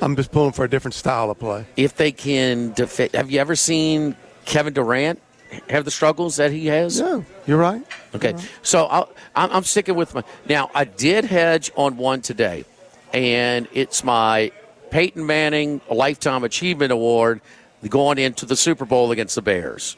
I'm 0.00 0.16
just 0.16 0.32
pulling 0.32 0.52
for 0.52 0.64
a 0.64 0.70
different 0.70 0.94
style 0.94 1.30
of 1.30 1.38
play. 1.38 1.66
If 1.76 1.96
they 1.96 2.12
can 2.12 2.72
defend, 2.72 3.12
have 3.12 3.30
you 3.30 3.40
ever 3.40 3.56
seen 3.56 4.16
Kevin 4.44 4.72
Durant 4.72 5.20
have 5.68 5.84
the 5.84 5.90
struggles 5.90 6.36
that 6.36 6.52
he 6.52 6.66
has? 6.66 7.00
Yeah, 7.00 7.22
you're 7.46 7.58
right. 7.58 7.82
Okay, 8.14 8.34
so 8.62 8.86
I'll, 8.86 9.10
I'm, 9.34 9.50
I'm 9.50 9.64
sticking 9.64 9.94
with 9.94 10.14
my. 10.14 10.22
Now, 10.48 10.70
I 10.74 10.84
did 10.84 11.24
hedge 11.24 11.70
on 11.76 11.96
one 11.96 12.22
today, 12.22 12.64
and 13.12 13.66
it's 13.72 14.04
my 14.04 14.52
Peyton 14.90 15.26
Manning 15.26 15.80
Lifetime 15.90 16.44
Achievement 16.44 16.92
Award 16.92 17.40
going 17.88 18.18
into 18.18 18.46
the 18.46 18.56
Super 18.56 18.84
Bowl 18.84 19.10
against 19.10 19.34
the 19.34 19.42
Bears. 19.42 19.96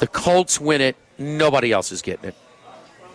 The 0.00 0.06
Colts 0.06 0.60
win 0.60 0.80
it, 0.80 0.96
nobody 1.18 1.72
else 1.72 1.92
is 1.92 2.02
getting 2.02 2.26
it. 2.26 2.34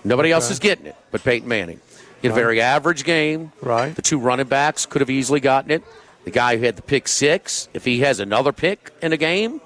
Nobody 0.04 0.32
else 0.32 0.50
is 0.50 0.58
getting 0.60 0.88
it 0.88 0.96
but 1.12 1.24
Peyton 1.24 1.48
Manning. 1.48 1.80
He 2.22 2.28
had 2.28 2.38
a 2.38 2.40
very 2.40 2.62
average 2.62 3.04
game. 3.04 3.52
Right. 3.62 3.96
The 3.96 4.02
two 4.02 4.20
running 4.20 4.48
backs 4.48 4.86
could 4.86 5.02
have 5.02 5.10
easily 5.10 5.40
gotten 5.40 5.72
it. 5.72 5.84
The 6.24 6.32
guy 6.32 6.58
who 6.58 6.66
had 6.66 6.76
the 6.76 6.84
pick 6.84 7.08
six, 7.08 7.68
if 7.74 7.84
he 7.84 8.02
has 8.02 8.20
another 8.20 8.52
pick 8.52 8.92
in 9.02 9.12
a 9.12 9.18
game, 9.18 9.60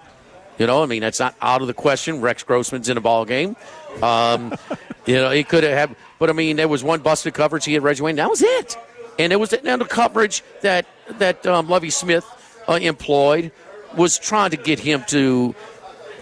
you 0.57 0.67
know, 0.67 0.81
I 0.81 0.85
mean, 0.85 1.01
that's 1.01 1.19
not 1.19 1.35
out 1.41 1.61
of 1.61 1.67
the 1.67 1.73
question. 1.73 2.21
Rex 2.21 2.43
Grossman's 2.43 2.87
in 2.87 2.97
a 2.97 3.01
ball 3.01 3.25
game. 3.25 3.57
Um, 4.01 4.55
you 5.05 5.15
know, 5.15 5.31
he 5.31 5.43
could 5.43 5.63
have, 5.63 5.93
but 6.17 6.29
I 6.29 6.33
mean, 6.33 6.55
there 6.55 6.69
was 6.69 6.83
one 6.83 7.01
busted 7.01 7.33
coverage 7.33 7.65
he 7.65 7.73
had 7.73 7.83
Reggie 7.83 8.03
Wayne. 8.03 8.15
That 8.15 8.29
was 8.29 8.41
it. 8.41 8.77
And 9.19 9.33
it 9.33 9.37
was 9.37 9.49
the 9.49 9.87
coverage 9.89 10.43
that 10.61 10.85
that 11.19 11.45
um, 11.45 11.69
Lovie 11.69 11.89
Smith 11.89 12.25
uh, 12.67 12.73
employed 12.73 13.51
was 13.95 14.17
trying 14.19 14.51
to 14.51 14.57
get 14.57 14.79
him 14.79 15.03
to 15.07 15.55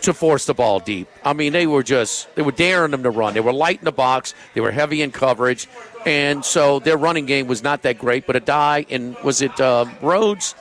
to 0.04 0.14
force 0.14 0.46
the 0.46 0.54
ball 0.54 0.80
deep. 0.80 1.08
I 1.24 1.34
mean, 1.34 1.54
they 1.54 1.68
were 1.68 1.84
just 1.84 2.34
they 2.36 2.42
were 2.42 2.52
daring 2.52 2.92
them 2.92 3.04
to 3.04 3.10
run. 3.10 3.34
They 3.34 3.40
were 3.42 3.54
light 3.54 3.80
in 3.80 3.86
the 3.86 3.92
box. 3.92 4.34
They 4.54 4.62
were 4.62 4.72
heavy 4.72 5.02
in 5.02 5.12
coverage, 5.12 5.68
and 6.06 6.44
so 6.46 6.80
their 6.80 6.98
running 6.98 7.26
game 7.26 7.48
was 7.48 7.64
not 7.64 7.82
that 7.84 7.98
great. 8.00 8.26
But 8.28 8.36
Addai 8.36 8.86
and 8.90 9.18
was 9.24 9.42
it 9.42 9.60
uh, 9.60 9.86
Rhodes? 10.02 10.56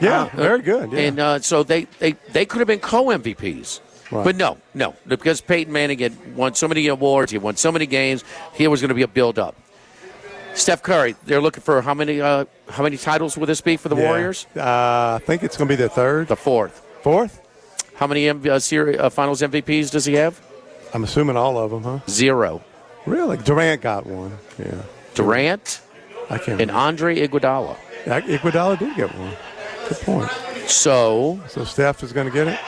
Yeah, 0.00 0.22
Uh, 0.32 0.36
very 0.36 0.62
good. 0.62 0.92
Yeah. 0.92 0.98
And 1.00 1.18
uh, 1.20 1.38
so 1.40 1.62
they, 1.62 1.84
they, 1.98 2.12
they 2.32 2.46
could 2.46 2.60
have 2.60 2.68
been 2.68 2.80
co 2.80 3.04
MVPs. 3.06 3.80
Right. 4.10 4.24
But 4.24 4.34
no, 4.36 4.56
no, 4.74 4.94
because 5.06 5.40
Peyton 5.42 5.72
Manning 5.72 5.98
had 5.98 6.34
won 6.34 6.54
so 6.54 6.66
many 6.66 6.88
awards, 6.88 7.30
he 7.30 7.38
won 7.38 7.56
so 7.56 7.70
many 7.70 7.86
games. 7.86 8.24
Here 8.54 8.70
was 8.70 8.80
going 8.80 8.88
to 8.88 8.94
be 8.94 9.02
a 9.02 9.08
build 9.08 9.38
up. 9.38 9.54
Steph 10.54 10.82
Curry, 10.82 11.14
they're 11.26 11.40
looking 11.40 11.62
for 11.62 11.80
how 11.80 11.94
many 11.94 12.20
uh, 12.20 12.44
how 12.68 12.82
many 12.82 12.96
titles 12.96 13.36
will 13.36 13.46
this 13.46 13.60
be 13.60 13.76
for 13.76 13.88
the 13.88 13.94
Yeah. 13.96 14.08
Warriors? 14.08 14.46
Uh, 14.56 15.18
I 15.20 15.22
think 15.24 15.42
it's 15.44 15.56
going 15.56 15.68
to 15.68 15.72
be 15.76 15.80
the 15.80 15.88
third, 15.88 16.26
The 16.28 16.34
fourth. 16.36 16.82
fourth. 17.02 17.39
How 18.00 18.06
many 18.06 18.30
M- 18.30 18.42
uh, 18.48 18.58
series, 18.58 18.98
uh, 18.98 19.10
Finals 19.10 19.42
MVPs 19.42 19.90
does 19.90 20.06
he 20.06 20.14
have? 20.14 20.40
I'm 20.94 21.04
assuming 21.04 21.36
all 21.36 21.58
of 21.58 21.70
them, 21.70 21.82
huh? 21.82 21.98
Zero. 22.08 22.62
Really? 23.04 23.36
Durant 23.36 23.82
got 23.82 24.06
one. 24.06 24.38
Yeah, 24.58 24.82
Durant 25.14 25.82
I 26.30 26.38
can't. 26.38 26.62
and 26.62 26.70
Andre 26.70 27.14
Iguodala. 27.28 27.76
remember. 28.06 28.38
Iguodala 28.38 28.78
did 28.78 28.96
get 28.96 29.14
one. 29.18 29.32
Good 29.86 29.98
point. 29.98 30.30
So, 30.66 31.40
So 31.48 31.64
Steph 31.64 32.02
is 32.02 32.14
going 32.14 32.26
to 32.26 32.32
get 32.32 32.48
it. 32.48 32.58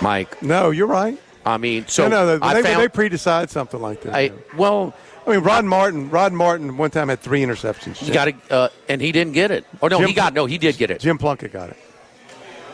Mike, 0.00 0.40
No, 0.40 0.70
you're 0.70 0.86
right. 0.86 1.18
I 1.44 1.56
mean, 1.58 1.86
so 1.88 2.06
no, 2.06 2.36
no, 2.36 2.38
I 2.46 2.54
they, 2.54 2.62
found, 2.62 2.82
they 2.82 2.88
pre-decide 2.88 3.50
something 3.50 3.80
like 3.80 4.02
that. 4.02 4.14
I, 4.14 4.30
well, 4.56 4.94
I 5.26 5.30
mean, 5.30 5.40
Rod 5.40 5.64
Martin. 5.64 6.10
Rod 6.10 6.32
Martin 6.32 6.76
one 6.76 6.90
time 6.92 7.08
had 7.08 7.18
three 7.20 7.40
interceptions. 7.42 8.06
you 8.06 8.12
got 8.14 8.26
to, 8.26 8.34
uh, 8.54 8.68
and 8.88 9.00
he 9.00 9.10
didn't 9.10 9.32
get 9.32 9.50
it. 9.50 9.64
Oh 9.82 9.88
no, 9.88 9.98
Jim 9.98 10.08
he 10.08 10.14
got 10.14 10.32
no, 10.32 10.46
he 10.46 10.58
did 10.58 10.76
get 10.76 10.92
it. 10.92 11.00
Jim 11.00 11.18
Plunkett 11.18 11.52
got 11.52 11.70
it. 11.70 11.76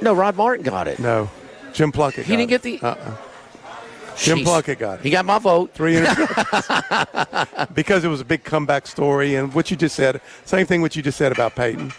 No, 0.03 0.13
Rod 0.15 0.37
Martin 0.37 0.65
got 0.65 0.89
it. 0.89 0.99
No, 0.99 1.31
Jim 1.73 1.93
Plunkett. 1.93 2.27
He 2.27 2.37
didn't 2.37 2.51
get 2.51 2.63
the- 2.63 2.81
Uh-uh. 2.83 3.17
Jim 4.17 4.39
Jeez. 4.39 4.45
Plunkett 4.45 4.79
got 4.79 4.99
it. 4.99 5.05
He 5.05 5.11
got 5.11 5.25
my 5.25 5.39
vote. 5.39 5.73
Three 5.73 5.95
interceptions. 5.95 7.69
because 7.75 8.05
it 8.05 8.09
was 8.09 8.21
a 8.21 8.25
big 8.25 8.45
comeback 8.45 8.87
story, 8.87 9.37
and 9.37 9.55
what 9.55 9.71
you 9.71 9.77
just 9.77 9.97
said, 9.97 10.21
same 10.45 10.67
thing 10.67 10.83
what 10.83 10.95
you 10.95 11.03
just 11.03 11.17
said 11.17 11.33
about 11.33 11.55
Peyton. 11.55 11.93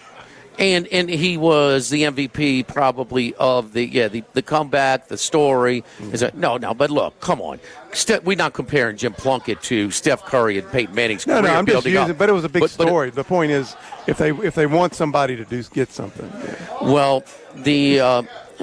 And 0.59 0.87
and 0.89 1.09
he 1.09 1.35
was 1.35 1.89
the 1.89 2.03
MVP 2.03 2.67
probably 2.67 3.33
of 3.35 3.73
the 3.73 3.85
yeah 3.87 4.07
the, 4.07 4.23
the 4.33 4.43
comeback 4.43 5.07
the 5.07 5.17
story. 5.17 5.83
Is 6.11 6.19
that 6.19 6.37
no 6.37 6.57
no 6.57 6.73
but 6.75 6.91
look 6.91 7.19
come 7.21 7.41
on. 7.41 7.59
Ste- 7.91 8.23
we're 8.23 8.37
not 8.37 8.53
comparing 8.53 8.97
Jim 8.97 9.13
Plunkett 9.13 9.61
to 9.63 9.89
Steph 9.89 10.23
Curry 10.25 10.59
and 10.59 10.71
Peyton 10.71 10.93
Manning's 10.93 11.25
No, 11.25 11.41
no, 11.41 11.47
I'm 11.49 11.65
just 11.65 11.85
using, 11.85 12.11
up. 12.11 12.17
but 12.17 12.29
it 12.29 12.33
was 12.33 12.43
a 12.43 12.49
big 12.49 12.61
But- 12.61 12.75
but 12.77 12.83
it- 12.83 12.87
story. 12.89 13.09
the 13.09 13.23
point 13.23 13.51
is, 13.51 13.75
if 14.05 14.17
they 14.19 14.29
if 14.29 14.53
they 14.53 14.67
want 14.67 14.93
somebody 14.93 15.35
to 15.35 15.43
do 15.45 15.63
get 15.63 15.91
something, 15.91 16.31
yeah. 16.43 16.91
well 16.91 17.23
the 17.55 17.99
uh, 17.99 18.21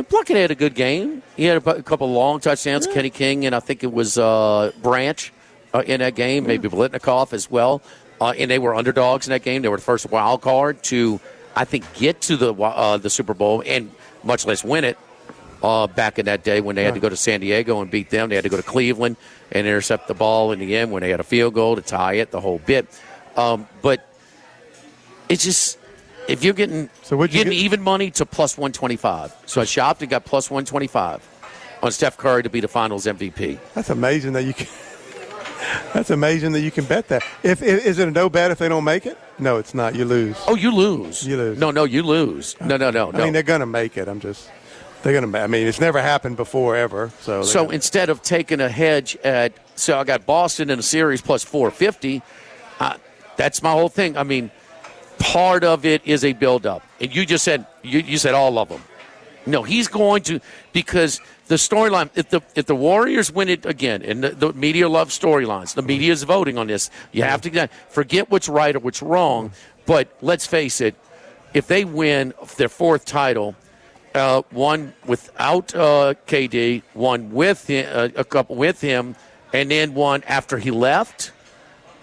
Plunkett 0.09 0.37
had 0.37 0.51
a 0.53 0.55
good 0.55 0.75
game. 0.77 1.23
He 1.37 1.45
had 1.45 1.65
a, 1.67 1.71
a 1.71 1.83
couple 1.83 2.07
of 2.07 2.13
long 2.13 2.39
touchdowns 2.39 2.87
Kenny 2.87 3.11
King 3.11 3.47
and 3.47 3.55
I 3.55 3.61
think 3.61 3.83
it 3.83 3.93
was 3.93 4.17
uh, 4.17 4.71
Branch 4.81 5.33
uh, 5.75 5.83
in 5.85 5.99
that 6.01 6.15
game 6.15 6.47
maybe 6.47 6.69
Biletnikoff 6.69 7.33
as 7.33 7.51
well. 7.51 7.83
Uh, 8.21 8.33
and 8.39 8.49
they 8.51 8.59
were 8.61 8.75
underdogs 8.77 9.27
in 9.27 9.31
that 9.33 9.43
game. 9.43 9.63
They 9.63 9.69
were 9.69 9.79
the 9.79 9.83
first 9.83 10.09
wild 10.11 10.43
card 10.43 10.83
to 10.85 11.19
I 11.57 11.65
think 11.65 11.85
get 11.95 12.21
to 12.23 12.37
the 12.37 12.55
uh, 12.55 12.97
the 12.99 13.11
Super 13.11 13.35
Bowl 13.35 13.63
and 13.67 13.91
much 14.23 14.47
less 14.47 14.63
win 14.65 14.85
it 14.85 14.99
uh, 15.63 15.87
back 15.87 16.19
in 16.19 16.27
that 16.27 16.43
day 16.45 16.61
when 16.61 16.77
they 16.77 16.85
had 16.85 16.95
to 16.95 17.01
go 17.01 17.09
to 17.09 17.17
San 17.17 17.41
Diego 17.41 17.81
and 17.81 17.91
beat 17.91 18.11
them. 18.11 18.29
They 18.29 18.35
had 18.37 18.45
to 18.45 18.51
go 18.51 18.57
to 18.57 18.63
Cleveland 18.63 19.17
and 19.53 19.67
intercept 19.67 20.09
the 20.09 20.15
ball 20.15 20.53
in 20.53 20.59
the 20.59 20.77
end 20.77 20.93
when 20.93 21.03
they 21.03 21.11
had 21.11 21.21
a 21.21 21.25
field 21.25 21.55
goal 21.55 21.77
to 21.77 21.83
tie 21.83 22.15
it, 22.15 22.31
the 22.31 22.41
whole 22.41 22.59
bit. 22.59 22.87
Um, 23.37 23.67
but 23.83 24.07
it's 25.29 25.45
just 25.45 25.79
if 26.29 26.45
you're 26.45 26.55
getting 26.55 26.89
So 27.03 27.21
you 27.21 27.29
getting 27.29 27.53
get? 27.53 27.63
even 27.63 27.81
money 27.83 28.11
to 28.13 28.27
plus 28.27 28.57
one 28.57 28.73
twenty 28.73 28.97
five. 28.97 29.35
So 29.47 29.61
I 29.61 29.65
shopped 29.65 30.03
and 30.03 30.11
got 30.11 30.25
plus 30.25 30.51
one 30.51 30.65
twenty 30.65 30.87
five 30.87 31.27
on 31.83 31.91
Steph 31.93 32.17
Curry 32.17 32.43
to 32.43 32.51
be 32.51 32.61
the 32.61 32.69
Finals 32.69 33.07
MVP. 33.07 33.59
that's 33.75 33.91
amazing 33.91 34.33
that 34.35 34.43
you 34.45 34.55
can. 34.55 34.67
That's 35.93 36.11
amazing 36.11 36.53
that 36.53 36.61
you 36.61 36.71
can 36.71 36.85
bet 36.85 37.09
that. 37.09 37.23
If, 37.43 37.63
is 37.63 37.99
it 37.99 38.09
a 38.09 38.11
no 38.11 38.29
bet 38.29 38.51
if 38.51 38.59
they 38.59 38.69
don't 38.69 38.85
make 38.85 39.07
it? 39.07 39.19
No, 39.39 39.57
it's 39.59 39.75
not. 39.75 39.95
You 39.95 40.05
lose. 40.05 40.37
Oh, 40.47 40.55
you 40.55 40.75
lose. 40.75 41.27
You 41.27 41.37
lose. 41.37 41.59
No, 41.59 41.71
no, 41.71 41.85
you 41.85 42.03
lose. 42.03 42.57
No, 42.61 42.77
no, 42.77 42.91
no, 42.91 43.09
I 43.09 43.19
no. 43.19 43.25
mean, 43.25 43.33
they're 43.33 43.43
going 43.43 43.61
to 43.61 43.67
make 43.67 43.97
it. 43.97 44.09
I'm 44.09 44.21
just. 44.21 44.51
They're 45.03 45.19
going 45.19 45.31
to. 45.33 45.39
I 45.39 45.47
mean, 45.47 45.67
it's 45.67 45.81
never 45.81 46.01
happened 46.01 46.37
before 46.37 46.77
ever. 46.77 47.11
So. 47.21 47.43
So 47.43 47.65
gonna- 47.65 47.75
instead 47.75 48.11
of 48.11 48.23
taking 48.23 48.61
a 48.61 48.69
hedge 48.69 49.17
at, 49.25 49.53
so 49.77 49.99
I 49.99 50.05
got 50.05 50.27
Boston 50.27 50.71
in 50.71 50.79
a 50.79 50.83
series 50.83 51.21
plus 51.21 51.43
450. 51.43 52.23
Uh, 52.79 52.97
that's 53.37 53.63
my 53.63 53.73
whole 53.73 53.89
thing. 53.89 54.17
I 54.17 54.23
mean, 54.23 54.51
part 55.19 55.65
of 55.65 55.85
it 55.85 56.03
is 56.05 56.25
a 56.25 56.33
build-up, 56.33 56.83
and 57.01 57.15
you 57.15 57.25
just 57.25 57.45
said 57.45 57.67
you, 57.83 58.01
you 58.01 58.19
said 58.19 58.35
all 58.35 58.59
of 58.59 58.69
them. 58.69 58.83
No, 59.47 59.63
he's 59.63 59.89
going 59.89 60.23
to 60.25 60.41
because 60.73 61.21
the 61.49 61.57
storyline. 61.57 62.11
If 62.15 62.31
the 62.31 62.43
if 62.55 62.67
the 62.67 62.75
Warriors 62.75 63.33
win 63.33 63.49
it 63.49 63.67
again, 63.67 64.03
and 64.03 64.23
the, 64.23 64.31
the 64.31 64.53
media 64.53 64.89
loves 64.89 65.19
storylines, 65.19 65.75
the 65.75 65.83
media 65.83 66.13
is 66.13 66.23
voting 66.23 66.59
on 66.59 66.67
this. 66.67 66.91
You 67.13 67.23
have 67.23 67.41
to 67.43 67.69
forget 67.89 68.31
what's 68.31 68.49
right 68.49 68.75
or 68.75 68.81
what's 68.81 69.03
wrong. 69.03 69.53
But 69.87 70.09
let's 70.21 70.47
face 70.47 70.81
it, 70.81 70.95
if 71.55 71.67
they 71.67 71.85
win 71.85 72.35
their 72.57 72.69
fourth 72.69 73.05
title, 73.05 73.57
uh, 74.15 74.43
one 74.51 74.93
without 75.07 75.75
uh, 75.75 76.15
KD, 76.27 76.83
one 76.95 77.31
with 77.31 77.67
him, 77.67 77.89
uh, 77.93 78.09
a 78.17 78.25
couple 78.25 78.57
with 78.57 78.81
him, 78.81 79.17
and 79.53 79.71
then 79.71 79.95
one 79.95 80.23
after 80.25 80.59
he 80.59 80.71
left. 80.71 81.33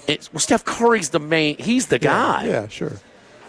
It's, 0.08 0.32
well, 0.32 0.40
Steph 0.40 0.64
Curry's 0.64 1.10
the 1.10 1.20
main. 1.20 1.58
He's 1.58 1.88
the 1.88 2.00
guy. 2.00 2.46
Yeah, 2.48 2.68
sure. 2.68 2.94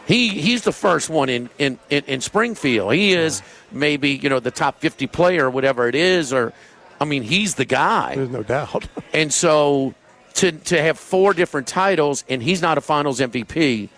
He 0.08 0.30
he's 0.30 0.62
the 0.62 0.72
first 0.72 1.08
one 1.10 1.28
in 1.28 1.48
in, 1.58 1.78
in, 1.90 2.02
in 2.06 2.20
Springfield. 2.20 2.92
He 2.94 3.12
is 3.12 3.42
maybe 3.70 4.10
you 4.10 4.28
know 4.28 4.40
the 4.40 4.50
top 4.50 4.80
fifty 4.80 5.06
player, 5.06 5.46
or 5.46 5.50
whatever 5.50 5.86
it 5.86 5.94
is, 5.94 6.32
or 6.32 6.52
I 7.00 7.04
mean 7.04 7.22
he's 7.22 7.54
the 7.54 7.64
guy. 7.66 8.16
There's 8.16 8.30
no 8.30 8.42
doubt. 8.42 8.88
And 9.12 9.32
so 9.32 9.94
to 10.34 10.50
to 10.52 10.82
have 10.82 10.98
four 10.98 11.34
different 11.34 11.66
titles, 11.68 12.24
and 12.28 12.42
he's 12.42 12.60
not 12.62 12.78
a 12.78 12.80
Finals 12.80 13.20
MVP, 13.20 13.88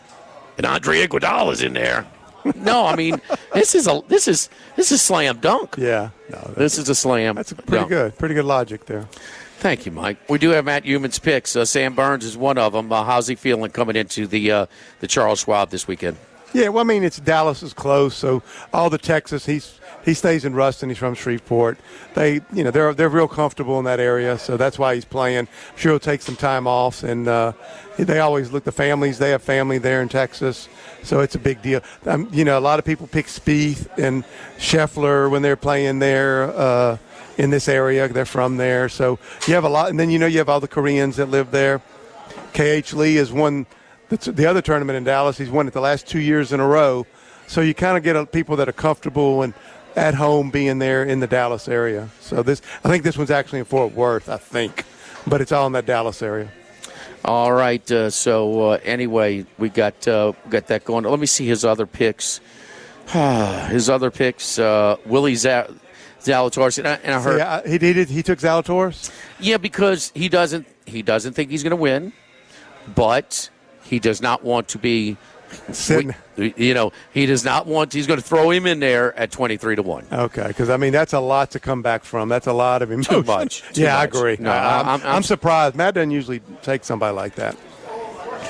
and 0.59 0.67
Andre 0.67 1.07
Iguodala 1.07 1.53
is 1.53 1.63
in 1.63 1.73
there. 1.75 2.07
No, 2.57 2.87
I 2.87 2.97
mean 2.97 3.21
this 3.53 3.75
is 3.75 3.87
a 3.87 4.01
this 4.09 4.27
is 4.27 4.49
this 4.75 4.91
is 4.93 5.03
slam 5.03 5.39
dunk. 5.41 5.75
yeah. 5.79 6.09
No, 6.31 6.39
This 6.57 6.79
is 6.79 6.89
a 6.89 6.95
slam. 6.95 7.35
that's 7.37 7.53
pretty 7.53 7.71
dunk. 7.71 7.89
good. 7.91 8.17
Pretty 8.19 8.35
good 8.35 8.47
logic 8.47 8.87
there. 8.87 9.07
Thank 9.61 9.85
you, 9.85 9.93
Mike. 9.93 10.17
We 10.31 10.39
do 10.39 10.51
have 10.51 10.65
Matt 10.65 10.87
Human's 10.87 11.19
picks. 11.19 11.55
Uh, 11.55 11.67
Sam 11.67 11.95
Burns 11.95 12.25
is 12.25 12.35
one 12.35 12.57
of 12.57 12.73
them. 12.73 12.91
Uh, 12.91 13.05
how's 13.05 13.27
he 13.27 13.35
feeling 13.35 13.71
coming 13.71 13.95
into 13.95 14.27
the 14.27 14.51
uh, 14.51 14.67
the 15.01 15.07
Charles 15.07 15.41
Schwab 15.41 15.69
this 15.69 15.87
weekend? 15.87 16.17
Yeah, 16.55 16.69
well, 16.71 16.81
I 16.81 16.87
mean, 16.87 17.05
it's 17.05 17.21
Dallas 17.21 17.63
is 17.63 17.75
close, 17.75 18.15
so 18.17 18.43
all 18.73 18.89
the 18.89 18.97
Texas. 18.97 19.45
He's 19.45 19.79
he 20.03 20.15
stays 20.15 20.47
in 20.47 20.55
Ruston. 20.55 20.89
He's 20.89 20.97
from 20.97 21.15
Shreveport. 21.15 21.77
They, 22.15 22.41
you 22.55 22.65
know, 22.65 22.71
they're 22.71 22.95
they're 22.95 23.11
real 23.11 23.29
comfortable 23.29 23.79
in 23.79 23.85
that 23.85 24.01
area, 24.01 24.39
so 24.39 24.57
that's 24.57 24.79
why 24.79 24.95
he's 24.95 25.05
playing. 25.05 25.41
I'm 25.41 25.77
sure 25.77 25.93
he'll 25.93 26.01
take 26.01 26.23
some 26.23 26.37
time 26.37 26.67
off, 26.67 27.03
and 27.03 27.29
uh, 27.29 27.53
they 27.99 28.19
always 28.19 28.51
look 28.51 28.65
the 28.65 28.73
families. 28.73 29.19
They 29.19 29.29
have 29.31 29.43
family 29.43 29.77
there 29.77 30.01
in 30.01 30.09
Texas, 30.09 30.71
so 31.03 31.21
it's 31.21 31.35
a 31.35 31.39
big 31.39 31.61
deal. 31.61 31.83
Um, 32.07 32.31
you 32.33 32.47
know, 32.47 32.59
a 32.59 32.61
lot 32.61 32.79
of 32.79 32.87
people 32.87 33.07
pick 33.07 33.27
Spieth 33.27 33.87
and 33.99 34.25
Scheffler 34.57 35.31
when 35.31 35.43
they're 35.43 35.55
playing 35.55 35.99
there. 35.99 36.45
Uh, 36.45 36.97
in 37.39 37.51
this 37.51 37.69
area, 37.69 38.09
they're 38.09 38.25
from 38.25 38.57
there, 38.57 38.89
so 38.89 39.19
you 39.47 39.55
have 39.55 39.65
a 39.65 39.69
lot. 39.69 39.91
And 39.91 39.99
then 39.99 40.11
you 40.11 40.19
know 40.19 40.27
you 40.27 40.39
have 40.39 40.49
all 40.49 40.61
the 40.61 40.69
Koreans 40.69 41.17
that 41.17 41.27
live 41.27 41.51
there. 41.51 41.81
KH 42.53 42.93
Lee 42.93 43.17
has 43.17 43.33
won 43.33 43.67
the, 44.09 44.17
the 44.33 44.47
other 44.47 44.61
tournament 44.63 44.97
in 44.97 45.05
Dallas. 45.05 45.39
He's 45.39 45.51
won 45.51 45.69
it 45.69 45.73
the 45.73 45.81
last 45.81 46.07
two 46.07 46.19
years 46.19 46.53
in 46.53 46.61
a 46.61 46.67
row. 46.67 47.07
So 47.47 47.61
you 47.61 47.75
kind 47.75 47.97
of 47.97 48.03
get 48.03 48.17
uh, 48.17 48.25
people 48.27 48.57
that 48.57 48.69
are 48.69 48.73
comfortable 48.73 49.43
and 49.43 49.55
at 49.97 50.15
home 50.15 50.51
being 50.51 50.79
there 50.79 51.03
in 51.03 51.21
the 51.21 51.27
Dallas 51.27 51.69
area. 51.69 52.09
So 52.21 52.43
this, 52.43 52.63
I 52.85 52.89
think 52.89 53.03
this 53.03 53.19
one's 53.19 53.31
actually 53.31 53.61
in 53.61 53.65
Fort 53.65 53.93
Worth, 53.93 54.29
I 54.29 54.37
think, 54.37 54.85
but 55.27 55.41
it's 55.41 55.53
all 55.53 55.67
in 55.67 55.73
that 55.73 55.87
Dallas 55.87 56.23
area. 56.23 56.51
All 57.25 57.53
right. 57.53 57.91
Uh, 57.91 58.11
so 58.11 58.71
uh, 58.71 58.79
anyway, 58.83 59.45
we 59.59 59.69
got 59.69 60.07
uh, 60.09 60.33
got 60.49 60.69
that 60.69 60.85
going. 60.85 61.05
Let 61.05 61.21
me 61.21 61.27
see 61.27 61.47
his 61.47 61.65
other 61.65 61.87
picks. 61.87 62.41
his 63.07 63.91
other 63.91 64.11
picks. 64.11 64.59
Uh, 64.59 64.97
Willie 65.05 65.35
Za- 65.35 65.75
Zalatoris, 66.21 66.79
and 66.79 66.89
I, 66.89 66.95
and 67.03 67.15
I 67.15 67.21
heard. 67.21 67.39
Yeah, 67.39 67.67
he 67.67 67.79
did. 67.79 68.09
He 68.09 68.23
took 68.23 68.39
Zalatoris. 68.39 69.11
Yeah, 69.39 69.57
because 69.57 70.13
he 70.15 70.29
doesn't 70.29 70.67
he 70.87 71.03
doesn't 71.03 71.33
think 71.35 71.51
he's 71.51 71.63
going 71.63 71.71
to 71.71 71.77
win, 71.77 72.13
but 72.95 73.49
he 73.85 73.99
does 73.99 74.21
not 74.23 74.45
want 74.45 74.69
to 74.69 74.79
be. 74.79 75.17
You 76.37 76.75
know, 76.75 76.93
he 77.13 77.27
does 77.27 77.45
not 77.45 77.67
want. 77.67 77.93
He's 77.93 78.07
going 78.07 78.21
to 78.21 78.25
throw 78.25 78.51
him 78.51 78.67
in 78.69 78.79
there 78.79 79.13
at 79.19 79.33
twenty 79.33 79.57
three 79.57 79.75
to 79.75 79.83
one. 79.83 80.07
Okay, 80.13 80.47
because 80.47 80.71
I 80.71 80.77
mean 80.77 80.93
that's 80.93 81.13
a 81.13 81.19
lot 81.19 81.51
to 81.53 81.61
come 81.61 81.83
back 81.83 82.05
from. 82.05 82.29
That's 82.29 82.47
a 82.47 82.53
lot 82.53 82.83
of 82.83 82.93
emotion. 82.93 83.15
Too 83.15 83.23
much, 83.25 83.63
too 83.73 83.83
yeah, 83.83 83.99
I 83.99 84.05
agree. 84.05 84.37
No, 84.39 84.51
I, 84.51 84.77
I'm- 84.79 84.87
I'm- 84.89 85.01
I'm 85.05 85.23
surprised. 85.25 85.75
Matt 85.75 85.95
doesn't 85.95 86.13
usually 86.13 86.41
take 86.63 86.85
somebody 86.85 87.17
like 87.17 87.35
that. 87.35 87.57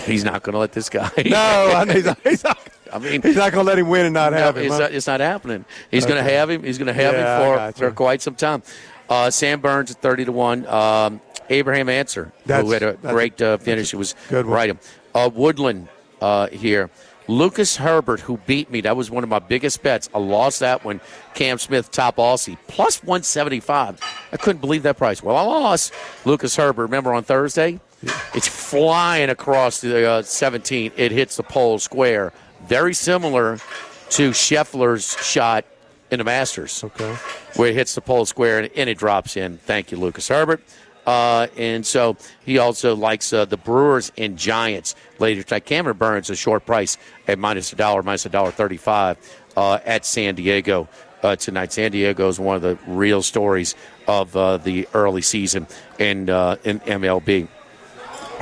He's 0.04 0.24
not 0.24 0.42
going 0.42 0.52
to 0.52 0.58
let 0.58 0.72
this 0.72 0.88
guy. 0.90 1.10
No, 1.24 1.72
I 1.74 1.84
mean, 1.86 1.96
he's 2.04 2.14
he's 2.22 2.44
not, 2.44 2.58
I 2.92 2.98
mean, 2.98 3.22
he's 3.22 3.36
not 3.36 3.52
going 3.52 3.64
to 3.64 3.68
let 3.68 3.78
him 3.78 3.88
win 3.88 4.06
and 4.06 4.14
not 4.14 4.32
No, 4.32 4.38
have 4.38 4.56
him. 4.56 4.64
it's, 4.64 4.72
huh? 4.74 4.78
not, 4.80 4.92
it's 4.92 5.06
not 5.06 5.20
happening. 5.20 5.64
He's 5.90 6.06
going 6.06 6.22
to 6.24 6.30
have 6.30 6.50
him. 6.50 6.62
He's 6.62 6.78
going 6.78 6.86
to 6.88 6.92
have 6.92 7.14
Yeah, 7.14 7.38
him 7.38 7.44
for, 7.50 7.56
gotcha. 7.56 7.78
for 7.78 7.90
quite 7.92 8.22
some 8.22 8.34
time. 8.34 8.62
Uh, 9.08 9.30
Sam 9.30 9.60
Burns 9.60 9.90
at 9.90 10.00
thirty 10.00 10.24
to 10.24 10.32
one. 10.32 10.66
Um, 10.66 11.20
Abraham 11.48 11.88
Ancer, 11.88 12.32
That's- 12.46 12.64
who 12.64 12.70
had 12.72 12.82
a 12.82 12.92
great 12.94 13.40
uh, 13.42 13.56
finish. 13.58 13.92
It 13.92 13.96
was 13.96 14.14
good 14.28 14.46
one. 14.46 14.54
right. 14.54 14.76
Uh, 15.14 15.30
Woodland 15.32 15.88
uh, 16.20 16.46
here. 16.48 16.90
Lucas 17.26 17.76
Herbert, 17.76 18.18
who 18.20 18.38
beat 18.38 18.70
me. 18.72 18.80
That 18.80 18.96
was 18.96 19.08
one 19.10 19.22
of 19.22 19.30
my 19.30 19.38
biggest 19.38 19.82
bets. 19.84 20.08
I 20.12 20.18
lost 20.18 20.60
that 20.60 20.84
one. 20.84 21.00
Cam 21.34 21.58
Smith, 21.58 21.90
top 21.92 22.16
Aussie, 22.16 22.56
plus 22.66 23.02
175. 23.04 24.00
I 24.32 24.36
couldn't 24.36 24.60
believe 24.60 24.82
that 24.82 24.96
price. 24.96 25.22
Well, 25.22 25.36
I 25.36 25.42
lost 25.42 25.92
Lucas 26.24 26.56
Herbert. 26.56 26.82
Remember 26.82 27.12
on 27.12 27.22
Thursday? 27.22 27.78
It's 28.34 28.48
flying 28.48 29.28
across 29.30 29.80
the 29.80 30.08
uh, 30.08 30.22
17. 30.22 30.92
It 30.96 31.12
hits 31.12 31.36
the 31.36 31.42
pole 31.44 31.78
square. 31.78 32.32
Very 32.66 32.94
similar 32.94 33.58
to 34.10 34.30
Scheffler's 34.30 35.16
shot 35.24 35.64
in 36.10 36.18
the 36.18 36.24
Masters 36.24 36.82
okay. 36.82 37.14
where 37.56 37.68
it 37.68 37.74
hits 37.74 37.94
the 37.94 38.00
pole 38.00 38.26
square 38.26 38.60
and, 38.60 38.70
and 38.76 38.90
it 38.90 38.98
drops 38.98 39.36
in. 39.36 39.58
Thank 39.58 39.92
you, 39.92 39.98
Lucas 39.98 40.28
Herbert. 40.28 40.62
Uh, 41.06 41.46
and 41.56 41.84
so 41.86 42.16
he 42.44 42.58
also 42.58 42.94
likes 42.94 43.32
uh, 43.32 43.44
the 43.44 43.56
Brewers 43.56 44.12
and 44.18 44.36
Giants 44.36 44.94
later 45.18 45.42
tonight. 45.42 45.66
Corbin 45.66 45.96
Burnes, 45.96 46.30
a 46.30 46.36
short 46.36 46.66
price 46.66 46.98
at 47.26 47.38
minus 47.38 47.72
a 47.72 47.76
dollar, 47.76 48.02
minus 48.02 48.26
a 48.26 48.28
dollar 48.28 48.50
thirty-five 48.50 49.16
uh, 49.56 49.78
at 49.84 50.04
San 50.04 50.34
Diego 50.34 50.88
uh, 51.22 51.36
tonight. 51.36 51.72
San 51.72 51.90
Diego 51.90 52.28
is 52.28 52.38
one 52.38 52.56
of 52.56 52.62
the 52.62 52.78
real 52.86 53.22
stories 53.22 53.74
of 54.06 54.36
uh, 54.36 54.58
the 54.58 54.86
early 54.92 55.22
season 55.22 55.66
in 55.98 56.28
uh, 56.28 56.56
in 56.64 56.80
MLB 56.80 57.48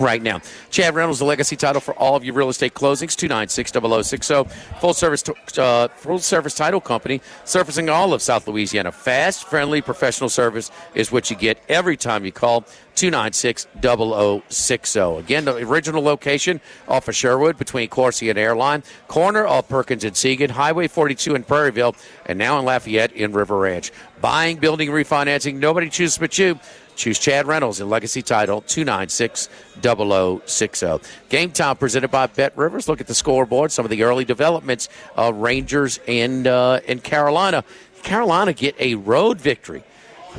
right 0.01 0.23
now. 0.23 0.41
Chad 0.71 0.95
Reynolds, 0.95 1.19
the 1.19 1.25
legacy 1.25 1.57
title 1.57 1.81
for 1.81 1.95
all 1.95 2.15
of 2.17 2.25
your 2.25 2.35
real 2.35 2.49
estate 2.49 2.75
closings, 2.75 3.17
296-0060. 3.17 4.51
Full 4.81 4.95
service, 4.95 5.25
uh, 5.59 5.89
full 5.89 6.19
service 6.19 6.55
title 6.55 6.81
company, 6.81 7.21
servicing 7.45 7.89
all 7.89 8.13
of 8.13 8.23
South 8.23 8.47
Louisiana. 8.47 8.93
Fast, 8.93 9.45
friendly, 9.45 9.83
professional 9.83 10.29
service 10.29 10.71
is 10.95 11.11
what 11.11 11.31
you 11.31 11.37
get 11.37 11.59
every 11.69 11.97
time 11.97 12.25
you 12.25 12.33
call 12.33 12.65
296-0060. 12.97 15.19
Again, 15.21 15.45
the 15.45 15.57
original 15.57 16.03
location 16.03 16.61
off 16.89 17.07
of 17.09 17.15
Sherwood 17.15 17.57
between 17.57 17.89
Coursey 17.89 18.31
and 18.31 18.39
Airline, 18.39 18.83
corner 19.07 19.47
of 19.47 19.69
Perkins 19.69 20.03
and 20.05 20.15
Siegen, 20.15 20.51
Highway 20.51 20.89
42 20.89 21.37
in 21.37 21.45
Prairieville, 21.45 21.95
and 22.27 22.39
now 22.39 22.59
in 22.59 22.65
Lafayette 22.65 23.13
in 23.13 23.33
River 23.33 23.59
Ranch. 23.59 23.93
Buying, 24.21 24.57
building, 24.57 24.91
refinancing, 24.91 25.55
nobody 25.57 25.89
chooses 25.89 26.19
but 26.19 26.37
you. 26.39 26.59
Choose 26.99 27.21
Chad 27.21 27.47
Reynolds 27.47 27.81
in 27.81 27.89
Legacy 27.89 28.23
Title 28.23 28.61
296 28.63 29.49
0060. 29.81 30.99
Game 31.29 31.53
time 31.53 31.77
presented 31.77 32.11
by 32.11 32.27
Bet 32.27 32.59
Rivers. 32.59 32.89
Look 32.89 33.01
at 33.01 33.07
the 33.07 33.15
scoreboard, 33.15 33.71
some 33.71 33.87
of 33.87 33.91
the 33.91 34.03
early 34.03 34.25
developments. 34.25 34.89
Rangers 35.17 36.01
and, 36.09 36.49
uh, 36.49 36.81
and 36.89 37.03
Carolina. 37.03 37.63
Carolina 38.03 38.53
get 38.53 38.75
a 38.81 38.97
road 38.97 39.41
victory. 39.41 39.85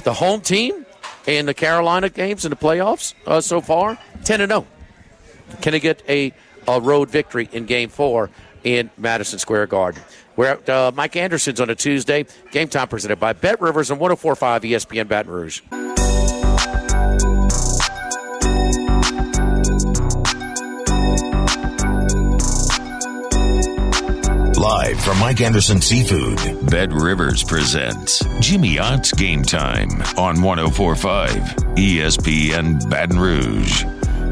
The 0.04 0.13
home 0.13 0.41
team 0.41 0.86
in 1.26 1.45
the 1.45 1.54
Carolina 1.54 2.10
games 2.10 2.43
in 2.43 2.50
the 2.50 2.58
playoffs 2.58 3.13
uh, 3.26 3.39
so 3.39 3.62
far 3.62 3.98
10 4.26 4.45
0. 4.45 4.67
Can 5.62 5.72
they 5.72 5.80
get 5.80 6.04
a, 6.10 6.34
a 6.67 6.82
road 6.82 7.10
victory 7.10 7.48
in 7.54 7.65
game 7.65 7.89
four 7.89 8.30
in 8.65 8.89
Madison 8.98 9.39
Square 9.39 9.67
Garden? 9.67 10.02
We're 10.36 10.48
at 10.48 10.69
uh, 10.69 10.91
Mike 10.93 11.15
Anderson's 11.15 11.62
on 11.62 11.69
a 11.69 11.76
Tuesday. 11.76 12.26
Game 12.52 12.67
time 12.67 12.89
presented 12.89 13.19
by 13.19 13.32
Bet 13.32 13.62
Rivers 13.62 13.91
on 13.91 14.00
1045 14.00 14.63
ESPN 14.63 15.08
Baton 15.08 15.32
Rouge. 15.32 15.62
From 25.10 25.17
Mike 25.22 25.41
Anderson 25.41 25.82
Seafood. 25.82 26.69
Bet 26.69 26.93
Rivers 26.93 27.43
presents 27.43 28.24
Jimmy 28.39 28.78
Ott's 28.78 29.12
Game 29.12 29.41
Time 29.41 29.89
on 30.19 30.39
1045 30.39 31.34
ESPN 31.74 32.88
Baton 32.91 33.17
Rouge. 33.17 33.86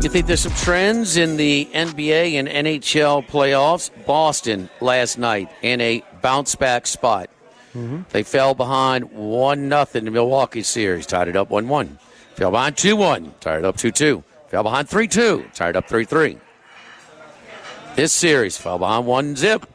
You 0.04 0.10
think 0.12 0.28
there's 0.28 0.42
some 0.42 0.52
trends 0.52 1.18
in 1.18 1.36
the 1.36 1.68
NBA 1.74 2.34
and 2.34 2.48
NHL 2.48 3.26
playoffs? 3.26 3.90
Boston 4.06 4.70
last 4.80 5.18
night 5.18 5.50
in 5.64 5.82
a 5.82 6.04
bounce 6.22 6.54
back 6.54 6.86
spot. 6.86 7.32
Mm-hmm. 7.74 8.02
They 8.12 8.22
fell 8.22 8.54
behind 8.54 9.12
1 9.12 9.68
nothing 9.68 10.02
in 10.02 10.06
the 10.06 10.12
Milwaukee 10.12 10.62
series, 10.62 11.08
tied 11.08 11.28
it 11.28 11.36
up 11.36 11.50
1 11.50 11.68
1. 11.68 11.98
Fell 12.36 12.52
behind 12.52 12.78
2 12.78 12.96
1, 12.96 13.34
tied 13.40 13.58
it 13.58 13.66
up 13.66 13.78
2 13.78 13.92
2. 13.92 14.24
Fell 14.50 14.62
behind 14.62 14.88
3 14.88 15.08
2, 15.08 15.46
tied 15.56 15.70
it 15.70 15.76
up 15.76 15.90
3 15.90 16.06
3. 16.06 16.38
This 17.96 18.14
series 18.14 18.60
fell 18.60 18.78
behind 18.78 19.08
1 19.08 19.36
zip, 19.38 19.66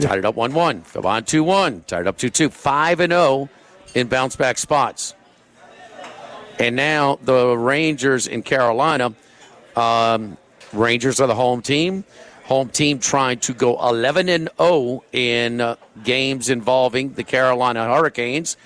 tied 0.00 0.18
it 0.18 0.24
up 0.24 0.34
1 0.34 0.52
1. 0.52 0.82
Fell 0.82 1.02
behind 1.02 1.26
2 1.26 1.42
1, 1.42 1.82
tied 1.86 2.02
it 2.02 2.06
up 2.06 2.18
2 2.18 2.30
2. 2.30 2.48
5 2.50 3.00
and 3.00 3.12
0 3.12 3.48
in 3.94 4.08
bounce 4.08 4.36
back 4.36 4.58
spots. 4.58 5.14
And 6.58 6.76
now 6.76 7.18
the 7.22 7.56
Rangers 7.56 8.26
in 8.26 8.42
Carolina. 8.42 9.14
Um, 9.74 10.36
Rangers 10.72 11.20
are 11.20 11.26
the 11.26 11.34
home 11.34 11.62
team. 11.62 12.04
Home 12.44 12.68
team 12.68 12.98
trying 12.98 13.40
to 13.40 13.52
go 13.52 13.76
11 13.88 14.28
and 14.28 14.48
0 14.58 15.02
in 15.12 15.60
uh, 15.60 15.76
games 16.04 16.48
involving 16.48 17.14
the 17.14 17.24
Carolina 17.24 17.84
Hurricanes. 17.84 18.56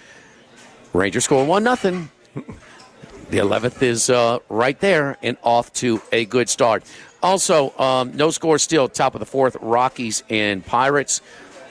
Rangers 0.93 1.25
score 1.25 1.45
1 1.45 1.65
nothing. 1.65 2.11
The 2.35 3.39
11th 3.39 3.83
is 3.83 4.11
uh, 4.11 4.41
right 4.49 4.79
there 4.81 5.17
and 5.23 5.37
off 5.43 5.73
to 5.75 6.03
a 6.11 6.25
good 6.25 6.49
start. 6.49 6.83
Also, 7.23 7.77
um, 7.79 8.17
no 8.17 8.31
score 8.31 8.59
still, 8.59 8.89
top 8.89 9.15
of 9.15 9.21
the 9.21 9.27
fourth, 9.27 9.57
Rockies 9.61 10.23
and 10.31 10.65
Pirates. 10.65 11.21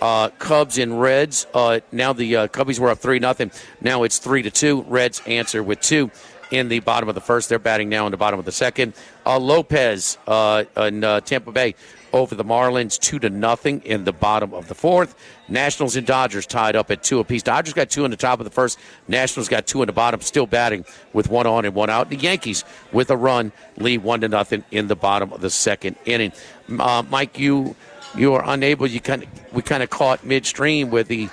Uh, 0.02 0.30
Cubs 0.40 0.78
and 0.78 1.02
Reds. 1.02 1.46
Uh, 1.54 1.82
now 1.92 2.14
the 2.14 2.36
uh, 2.36 2.48
Cubbies 2.48 2.80
were 2.80 2.90
up 2.90 3.00
3 3.00 3.20
nothing. 3.20 3.52
Now 3.82 4.04
it's 4.04 4.18
3 4.20 4.44
to 4.44 4.50
2. 4.50 4.84
Reds 4.84 5.22
answer 5.28 5.62
with 5.62 5.82
2 5.82 6.10
in 6.52 6.70
the 6.70 6.80
bottom 6.80 7.10
of 7.10 7.16
the 7.16 7.22
first. 7.22 7.50
They're 7.50 7.60
batting 7.60 7.90
now 7.90 8.06
in 8.06 8.12
the 8.12 8.18
bottom 8.18 8.40
of 8.40 8.46
the 8.46 8.52
second. 8.52 8.94
Uh, 9.26 9.40
Lopez 9.40 10.18
uh, 10.26 10.64
in 10.78 11.04
uh, 11.04 11.20
Tampa 11.22 11.52
Bay 11.52 11.76
over 12.14 12.36
the 12.36 12.44
Marlins, 12.44 13.00
two 13.00 13.20
to 13.20 13.30
nothing 13.30 13.82
in 13.82 14.04
the 14.04 14.12
bottom 14.12 14.54
of 14.54 14.68
the 14.68 14.76
fourth. 14.76 15.16
Nationals 15.48 15.96
and 15.96 16.06
Dodgers 16.06 16.46
tied 16.46 16.76
up 16.76 16.92
at 16.92 17.04
two 17.04 17.20
apiece. 17.20 17.44
Dodgers 17.44 17.74
got 17.74 17.90
two 17.90 18.06
in 18.06 18.12
the 18.12 18.18
top 18.18 18.40
of 18.40 18.46
the 18.46 18.52
first. 18.52 18.80
Nationals 19.08 19.48
got 19.48 19.68
two 19.68 19.82
in 19.82 19.88
the 19.88 19.94
bottom, 19.94 20.22
still 20.22 20.46
batting 20.46 20.86
with 21.14 21.30
one 21.30 21.48
on 21.48 21.66
and 21.66 21.76
one 21.76 21.90
out. 21.90 22.10
The 22.10 22.16
Yankees 22.16 22.64
with 22.92 23.10
a 23.10 23.18
run 23.18 23.52
lead 23.78 24.04
one 24.04 24.22
to 24.22 24.28
nothing 24.28 24.64
in 24.72 24.88
the 24.88 24.96
bottom 24.96 25.34
of 25.34 25.42
the 25.42 25.50
second 25.50 25.96
inning. 26.06 26.32
Uh, 26.78 27.04
Mike, 27.10 27.40
you 27.40 27.76
you 28.16 28.34
are 28.34 28.44
unable. 28.46 28.88
You 28.88 29.00
kind 29.00 29.24
of 29.24 29.54
we 29.54 29.62
kind 29.62 29.84
of 29.84 29.90
caught 29.90 30.26
midstream 30.26 30.90
with 30.90 31.08
the 31.08 31.30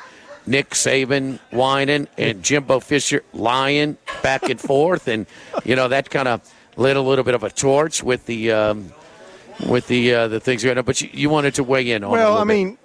Nick 0.47 0.71
Saban 0.71 1.39
whining 1.51 2.09
and 2.17 2.43
Jimbo 2.43 2.81
Fisher 2.81 3.25
lying 3.33 3.97
back 4.23 4.45
and 4.49 4.61
forth, 4.61 5.09
and 5.09 5.27
you 5.65 5.77
know 5.77 5.89
that 5.89 6.11
kind 6.11 6.29
of 6.29 6.41
lit 6.77 6.97
a 6.97 7.01
little 7.01 7.25
bit 7.25 7.35
of 7.35 7.43
a 7.43 7.51
torch 7.51 8.03
with 8.03 8.27
the 8.27 8.53
um, 8.53 8.93
with 9.64 9.87
the 9.88 10.14
uh, 10.14 10.29
the 10.29 10.40
things 10.40 10.62
going 10.64 10.79
on. 10.79 10.85
But 10.85 11.01
you, 11.01 11.09
you 11.12 11.31
wanted 11.31 11.55
to 11.55 11.64
weigh 11.64 11.90
in 11.90 12.05
on. 12.05 12.11
it 12.11 12.12
a 12.14 12.16
Well, 12.16 12.37
I 12.37 12.40
bit. 12.42 12.47
mean, 12.49 12.79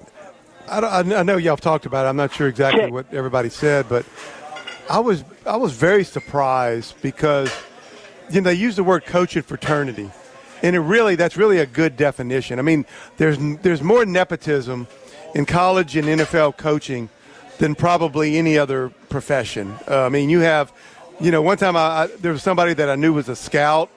I, 0.70 0.80
I 1.00 1.24
know 1.24 1.38
y'all 1.38 1.52
have 1.54 1.62
talked 1.62 1.86
about 1.86 2.06
it. 2.06 2.10
I'm 2.10 2.16
not 2.16 2.34
sure 2.34 2.48
exactly 2.48 2.90
what 2.92 3.14
everybody 3.14 3.50
said, 3.50 3.88
but 3.90 4.06
I 4.90 5.00
was 5.00 5.24
I 5.46 5.58
was 5.58 5.74
very 5.74 6.04
surprised 6.04 6.96
because 7.02 7.52
you 8.30 8.42
know 8.42 8.50
they 8.50 8.56
use 8.56 8.76
the 8.76 8.84
word 8.84 9.06
coaching 9.06 9.42
fraternity, 9.42 10.10
and 10.64 10.76
it 10.76 10.80
really 10.80 11.16
that's 11.16 11.36
really 11.38 11.60
a 11.60 11.66
good 11.66 11.98
definition. 11.98 12.60
I 12.60 12.62
mean, 12.62 12.86
there's 13.18 13.38
there's 13.62 13.82
more 13.82 14.06
nepotism 14.06 14.88
in 15.36 15.46
college 15.46 15.96
and 15.96 16.08
NFL 16.08 16.58
coaching 16.58 17.10
than 17.58 17.76
probably 17.76 18.38
any 18.38 18.58
other 18.58 18.90
profession. 19.10 19.74
Uh, 19.88 20.06
I 20.06 20.10
mean, 20.10 20.30
you 20.30 20.40
have, 20.40 20.74
you 21.20 21.32
know, 21.32 21.42
one 21.42 21.58
time 21.58 21.76
I, 21.78 21.80
I, 21.80 22.08
there 22.08 22.32
was 22.32 22.42
somebody 22.44 22.74
that 22.74 22.90
I 22.90 22.96
knew 22.96 23.14
was 23.14 23.30
a 23.30 23.36
scout, 23.36 23.90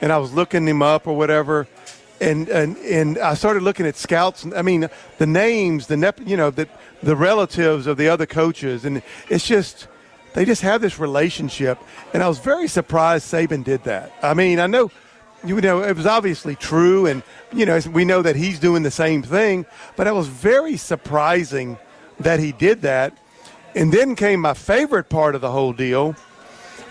and 0.00 0.10
I 0.10 0.18
was 0.18 0.32
looking 0.32 0.66
him 0.66 0.80
up 0.82 1.06
or 1.06 1.14
whatever, 1.16 1.68
and 2.24 2.48
and 2.48 2.76
and 2.78 3.18
I 3.18 3.34
started 3.34 3.62
looking 3.62 3.86
at 3.86 3.96
scouts. 3.96 4.46
I 4.56 4.62
mean, 4.62 4.88
the 5.18 5.26
names, 5.26 5.86
the 5.86 5.96
nep, 5.96 6.20
you 6.24 6.36
know, 6.36 6.50
the 6.50 6.68
the 7.02 7.16
relatives 7.16 7.86
of 7.86 7.96
the 7.96 8.08
other 8.08 8.26
coaches, 8.26 8.84
and 8.84 9.02
it's 9.28 9.46
just 9.46 9.86
they 10.32 10.44
just 10.44 10.62
have 10.62 10.80
this 10.80 10.98
relationship. 10.98 11.78
And 12.12 12.22
I 12.22 12.28
was 12.28 12.38
very 12.38 12.68
surprised 12.68 13.32
Saban 13.32 13.62
did 13.62 13.84
that. 13.84 14.12
I 14.22 14.34
mean, 14.34 14.58
I 14.58 14.66
know 14.66 14.90
you 15.44 15.60
know, 15.60 15.82
it 15.82 15.94
was 15.94 16.06
obviously 16.06 16.56
true, 16.56 17.06
and 17.06 17.22
you 17.52 17.66
know, 17.66 17.78
we 17.92 18.04
know 18.04 18.22
that 18.22 18.34
he's 18.34 18.58
doing 18.58 18.82
the 18.82 18.90
same 18.90 19.22
thing. 19.22 19.66
But 19.96 20.06
it 20.06 20.14
was 20.14 20.26
very 20.26 20.76
surprising 20.76 21.78
that 22.20 22.40
he 22.40 22.52
did 22.52 22.82
that. 22.82 23.16
And 23.74 23.92
then 23.92 24.16
came 24.16 24.40
my 24.40 24.54
favorite 24.54 25.08
part 25.08 25.34
of 25.34 25.40
the 25.40 25.50
whole 25.50 25.72
deal, 25.72 26.12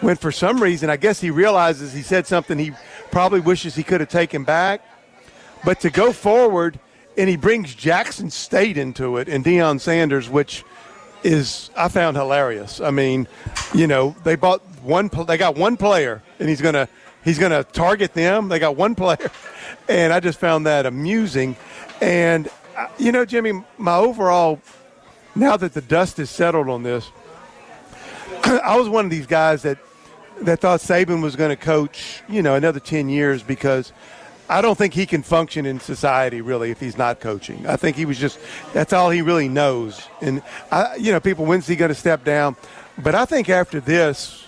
when 0.01 0.17
for 0.17 0.31
some 0.31 0.61
reason 0.61 0.89
I 0.89 0.97
guess 0.97 1.21
he 1.21 1.31
realizes 1.31 1.93
he 1.93 2.01
said 2.01 2.27
something 2.27 2.59
he 2.59 2.73
probably 3.09 3.39
wishes 3.39 3.73
he 3.73 3.83
could 3.83 4.01
have 4.01 4.09
taken 4.09 4.43
back. 4.43 4.81
But 5.65 5.79
to 5.81 5.89
go 5.89 6.11
forward, 6.11 6.79
and 7.17 7.29
he 7.29 7.35
brings 7.35 7.73
Jackson 7.73 8.29
State 8.29 8.77
into 8.77 9.17
it 9.17 9.29
and 9.29 9.45
Deion 9.45 9.79
Sanders, 9.79 10.29
which 10.29 10.63
is 11.23 11.69
I 11.75 11.87
found 11.87 12.17
hilarious. 12.17 12.81
I 12.81 12.91
mean, 12.91 13.27
you 13.73 13.87
know, 13.87 14.15
they 14.23 14.35
bought 14.35 14.61
one, 14.81 15.09
they 15.27 15.37
got 15.37 15.55
one 15.55 15.77
player, 15.77 16.21
and 16.39 16.49
he's 16.49 16.61
gonna 16.61 16.87
he's 17.23 17.39
gonna 17.39 17.63
target 17.63 18.13
them. 18.13 18.49
They 18.49 18.59
got 18.59 18.75
one 18.75 18.95
player, 19.03 19.31
and 19.87 20.11
I 20.11 20.19
just 20.19 20.39
found 20.39 20.65
that 20.65 20.85
amusing. 20.85 21.55
And 22.01 22.49
uh, 22.77 22.87
you 22.97 23.11
know, 23.11 23.25
Jimmy, 23.25 23.63
my 23.77 23.95
overall 23.95 24.59
now 25.35 25.57
that 25.57 25.73
the 25.73 25.81
dust 25.81 26.19
is 26.19 26.29
settled 26.29 26.69
on 26.69 26.83
this, 26.83 27.09
I 28.43 28.75
was 28.77 28.89
one 28.89 29.05
of 29.05 29.11
these 29.11 29.27
guys 29.27 29.63
that 29.63 29.77
that 30.41 30.59
thought 30.59 30.79
Saban 30.79 31.21
was 31.21 31.35
going 31.35 31.49
to 31.51 31.55
coach, 31.55 32.21
you 32.27 32.41
know, 32.41 32.55
another 32.55 32.79
ten 32.79 33.07
years 33.07 33.43
because 33.43 33.93
I 34.53 34.61
don't 34.61 34.77
think 34.77 34.93
he 34.93 35.07
can 35.07 35.23
function 35.23 35.65
in 35.65 35.79
society 35.79 36.41
really 36.41 36.69
if 36.69 36.79
he's 36.79 36.95
not 36.95 37.19
coaching. 37.19 37.65
I 37.65 37.75
think 37.75 37.97
he 37.97 38.05
was 38.05 38.19
just 38.19 38.37
that's 38.71 38.93
all 38.93 39.09
he 39.09 39.23
really 39.23 39.49
knows. 39.49 40.07
And 40.21 40.43
I, 40.71 40.95
you 40.95 41.11
know, 41.11 41.19
people 41.19 41.45
when's 41.45 41.65
he 41.65 41.75
going 41.75 41.89
to 41.89 41.95
step 41.95 42.23
down? 42.23 42.55
But 42.99 43.15
I 43.15 43.25
think 43.25 43.49
after 43.49 43.79
this, 43.79 44.47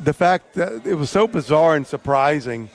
the 0.00 0.14
fact 0.14 0.54
that 0.54 0.86
it 0.86 0.94
was 0.94 1.10
so 1.10 1.26
bizarre 1.26 1.76
and 1.76 1.86
surprising. 1.86 2.70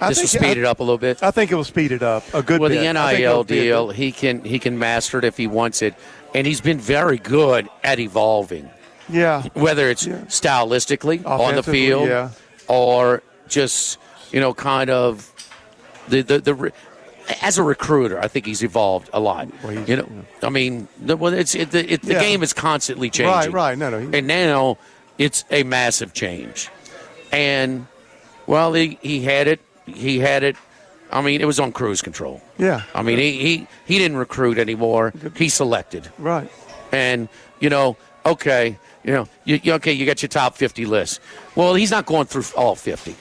I 0.00 0.08
this 0.08 0.20
will 0.20 0.26
speed 0.28 0.56
I- 0.56 0.60
it 0.60 0.64
up 0.64 0.80
a 0.80 0.82
little 0.82 0.98
bit. 0.98 1.22
I 1.22 1.30
think 1.30 1.52
it 1.52 1.54
will 1.54 1.62
speed 1.64 1.92
it 1.92 2.02
up 2.02 2.24
a 2.34 2.42
good 2.42 2.60
Well, 2.60 2.68
bit. 2.68 2.80
the 2.80 2.92
think 2.92 3.18
NIL 3.20 3.44
deal, 3.44 3.90
he 3.90 4.10
can 4.10 4.42
he 4.44 4.58
can 4.58 4.76
master 4.78 5.18
it 5.18 5.24
if 5.24 5.36
he 5.36 5.46
wants 5.46 5.82
it, 5.82 5.94
and 6.34 6.46
he's 6.48 6.60
been 6.60 6.78
very 6.80 7.18
good 7.18 7.68
at 7.84 8.00
evolving. 8.00 8.68
Yeah. 9.08 9.42
Whether 9.54 9.88
it's 9.88 10.06
stylistically 10.06 11.24
on 11.24 11.54
the 11.54 11.62
field 11.62 12.08
yeah. 12.08 12.30
or 12.66 13.22
just 13.48 13.98
you 14.32 14.40
know 14.40 14.52
kind 14.52 14.90
of 14.90 15.32
the 16.08 16.22
the, 16.22 16.38
the 16.40 16.72
as 17.42 17.58
a 17.58 17.62
recruiter, 17.62 18.18
I 18.18 18.26
think 18.28 18.46
he's 18.46 18.62
evolved 18.62 19.10
a 19.12 19.20
lot. 19.20 19.48
you 19.86 19.96
know, 19.96 20.08
I 20.42 20.48
mean, 20.48 20.88
the, 20.98 21.14
well, 21.16 21.34
it's 21.34 21.54
it, 21.54 21.70
the, 21.72 21.92
it, 21.92 22.00
the 22.02 22.14
Yeah. 22.14 22.20
game 22.20 22.42
is 22.42 22.54
constantly 22.54 23.10
changing. 23.10 23.52
Right, 23.52 23.52
right. 23.52 23.78
No, 23.78 23.90
no. 23.90 23.98
And 24.16 24.26
now 24.26 24.78
it's 25.18 25.44
a 25.50 25.62
massive 25.62 26.14
change. 26.14 26.70
And 27.30 27.86
well, 28.46 28.72
he, 28.72 28.98
he 29.02 29.20
had 29.22 29.46
it. 29.46 29.60
He 29.86 30.18
had 30.20 30.42
it. 30.42 30.56
I 31.10 31.20
mean, 31.20 31.40
it 31.40 31.44
was 31.44 31.60
on 31.60 31.72
cruise 31.72 32.00
control. 32.02 32.40
Yeah. 32.58 32.82
I 32.94 33.02
mean, 33.02 33.18
he, 33.18 33.32
he, 33.38 33.66
he 33.86 33.98
didn't 33.98 34.16
recruit 34.18 34.58
anymore. 34.58 35.12
He 35.36 35.48
selected. 35.50 36.08
Right. 36.18 36.50
And, 36.92 37.28
you 37.60 37.68
know, 37.70 37.96
okay, 38.26 38.78
you 39.04 39.12
know, 39.12 39.28
you, 39.44 39.60
you- 39.62 39.72
okay, 39.74 39.92
you 39.92 40.04
got 40.06 40.22
your 40.22 40.28
top 40.30 40.56
50 40.56 40.84
list. 40.86 41.20
Well, 41.54 41.74
he's 41.74 41.90
not 41.90 42.04
going 42.06 42.26
through 42.26 42.44
all 42.56 42.74
50. 42.74 43.16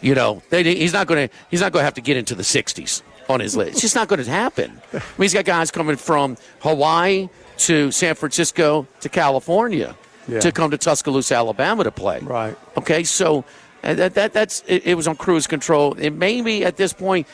You 0.00 0.14
know, 0.14 0.42
they, 0.50 0.62
he's 0.62 0.92
not 0.92 1.06
going 1.06 1.28
to 1.28 1.34
he's 1.50 1.60
not 1.60 1.72
going 1.72 1.80
to 1.80 1.84
have 1.84 1.94
to 1.94 2.00
get 2.00 2.16
into 2.16 2.34
the 2.34 2.42
60s 2.44 3.02
on 3.28 3.40
his 3.40 3.56
list. 3.56 3.72
It's 3.72 3.80
just 3.80 3.94
not 3.94 4.08
going 4.08 4.22
to 4.22 4.30
happen. 4.30 4.80
I 4.92 4.96
mean, 4.96 5.02
he's 5.18 5.34
got 5.34 5.44
guys 5.44 5.70
coming 5.70 5.96
from 5.96 6.36
Hawaii 6.60 7.28
to 7.58 7.90
San 7.90 8.14
Francisco 8.14 8.86
to 9.00 9.08
California 9.08 9.96
Yeah. 10.28 10.40
to 10.40 10.52
come 10.52 10.70
to 10.70 10.78
Tuscaloosa, 10.78 11.34
Alabama 11.34 11.84
to 11.84 11.90
play. 11.90 12.20
Right. 12.20 12.56
Okay, 12.76 13.02
so 13.04 13.44
uh, 13.82 13.94
that, 13.94 14.14
that 14.14 14.32
that's 14.32 14.62
it, 14.66 14.86
it 14.86 14.94
was 14.94 15.08
on 15.08 15.16
cruise 15.16 15.46
control. 15.46 15.94
It 15.98 16.10
may 16.10 16.40
be 16.42 16.64
at 16.64 16.76
this 16.76 16.92
point. 16.92 17.26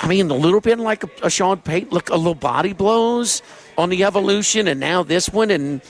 I 0.00 0.08
mean, 0.08 0.30
a 0.30 0.34
little 0.34 0.60
bit 0.60 0.78
like 0.80 1.04
a, 1.04 1.10
a 1.24 1.30
Sean 1.30 1.58
Payton, 1.58 1.90
look 1.90 2.08
a 2.10 2.16
little 2.16 2.34
body 2.34 2.72
blows 2.72 3.42
on 3.78 3.90
the 3.90 4.02
evolution, 4.04 4.66
and 4.66 4.80
now 4.80 5.02
this 5.04 5.28
one, 5.28 5.50
and 5.50 5.80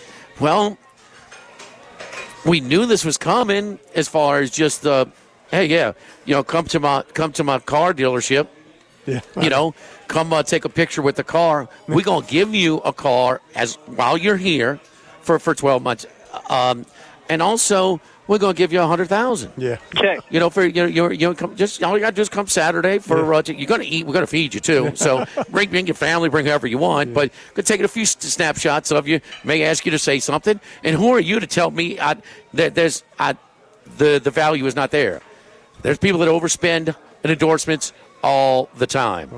well, 0.41 0.77
we 2.45 2.61
knew 2.61 2.87
this 2.87 3.05
was 3.05 3.17
coming 3.17 3.79
as 3.95 4.09
far 4.09 4.41
as 4.41 4.51
just 4.51 4.83
the 4.83 5.09
hey, 5.53 5.67
yeah, 5.67 5.93
you 6.25 6.35
know, 6.35 6.43
come 6.43 6.65
to 6.67 6.81
my 6.81 7.03
come 7.15 7.31
to 7.35 7.45
my 7.45 7.61
car 7.61 7.95
dealership. 7.95 8.49
Yeah. 9.07 9.21
You 9.41 9.51
know, 9.51 9.75
come 10.09 10.33
uh, 10.33 10.43
take 10.43 10.65
a 10.65 10.69
picture 10.69 11.03
with 11.03 11.17
the 11.17 11.25
car. 11.25 11.69
We're 11.87 12.03
gonna 12.03 12.27
give 12.27 12.55
you 12.55 12.79
a 12.79 12.93
car 12.93 13.41
as 13.55 13.77
while 13.87 14.17
you're 14.17 14.37
here 14.37 14.81
for 15.21 15.38
for 15.38 15.55
twelve 15.55 15.83
months, 15.83 16.07
um, 16.49 16.87
and 17.29 17.43
also 17.43 18.01
we're 18.29 18.38
gonna 18.38 18.55
give 18.55 18.73
you 18.73 18.81
a 18.81 18.87
hundred 18.87 19.09
thousand. 19.09 19.53
Yeah. 19.57 19.79
Check. 19.97 20.21
You 20.31 20.38
know, 20.38 20.51
for 20.51 20.65
you, 20.65 20.87
you, 20.87 21.11
you 21.11 21.35
come, 21.35 21.57
just 21.57 21.83
all 21.83 21.95
you 21.95 22.01
got 22.01 22.11
to 22.11 22.17
do 22.17 22.23
is 22.23 22.29
come 22.29 22.47
Saturday 22.47 22.99
for 23.01 23.35
uh, 23.35 23.43
you're 23.47 23.67
going 23.67 23.81
to 23.81 23.87
eat. 23.87 24.07
We're 24.07 24.12
going 24.12 24.23
to 24.23 24.31
feed 24.31 24.55
you 24.55 24.61
too. 24.61 24.93
So 24.95 25.27
bring, 25.51 25.71
bring 25.71 25.87
your 25.87 25.97
family, 25.97 26.29
bring 26.29 26.47
whoever 26.47 26.67
you 26.67 26.79
want. 26.79 27.12
But 27.12 27.33
could 27.55 27.67
take 27.67 27.81
a 27.81 27.88
few 27.88 28.07
snapshots 28.07 28.93
of 28.93 29.09
you. 29.09 29.21
May 29.43 29.65
ask 29.65 29.85
you 29.85 29.91
to 29.91 29.99
say 29.99 30.21
something. 30.21 30.61
And 30.85 30.97
who 30.97 31.11
are 31.11 31.21
you 31.21 31.41
to 31.41 31.47
tell 31.47 31.71
me 31.71 31.99
I, 31.99 32.17
that 32.55 32.75
there's 32.77 33.03
I, 33.19 33.37
the 33.99 34.21
the 34.23 34.31
value 34.31 34.65
is 34.67 34.77
not 34.77 34.93
there? 34.93 35.21
There's 35.83 35.99
people 35.99 36.21
that 36.21 36.29
overspend 36.29 36.95
in 37.25 37.31
endorsements 37.31 37.92
all 38.23 38.68
the 38.77 38.87
time. 38.87 39.31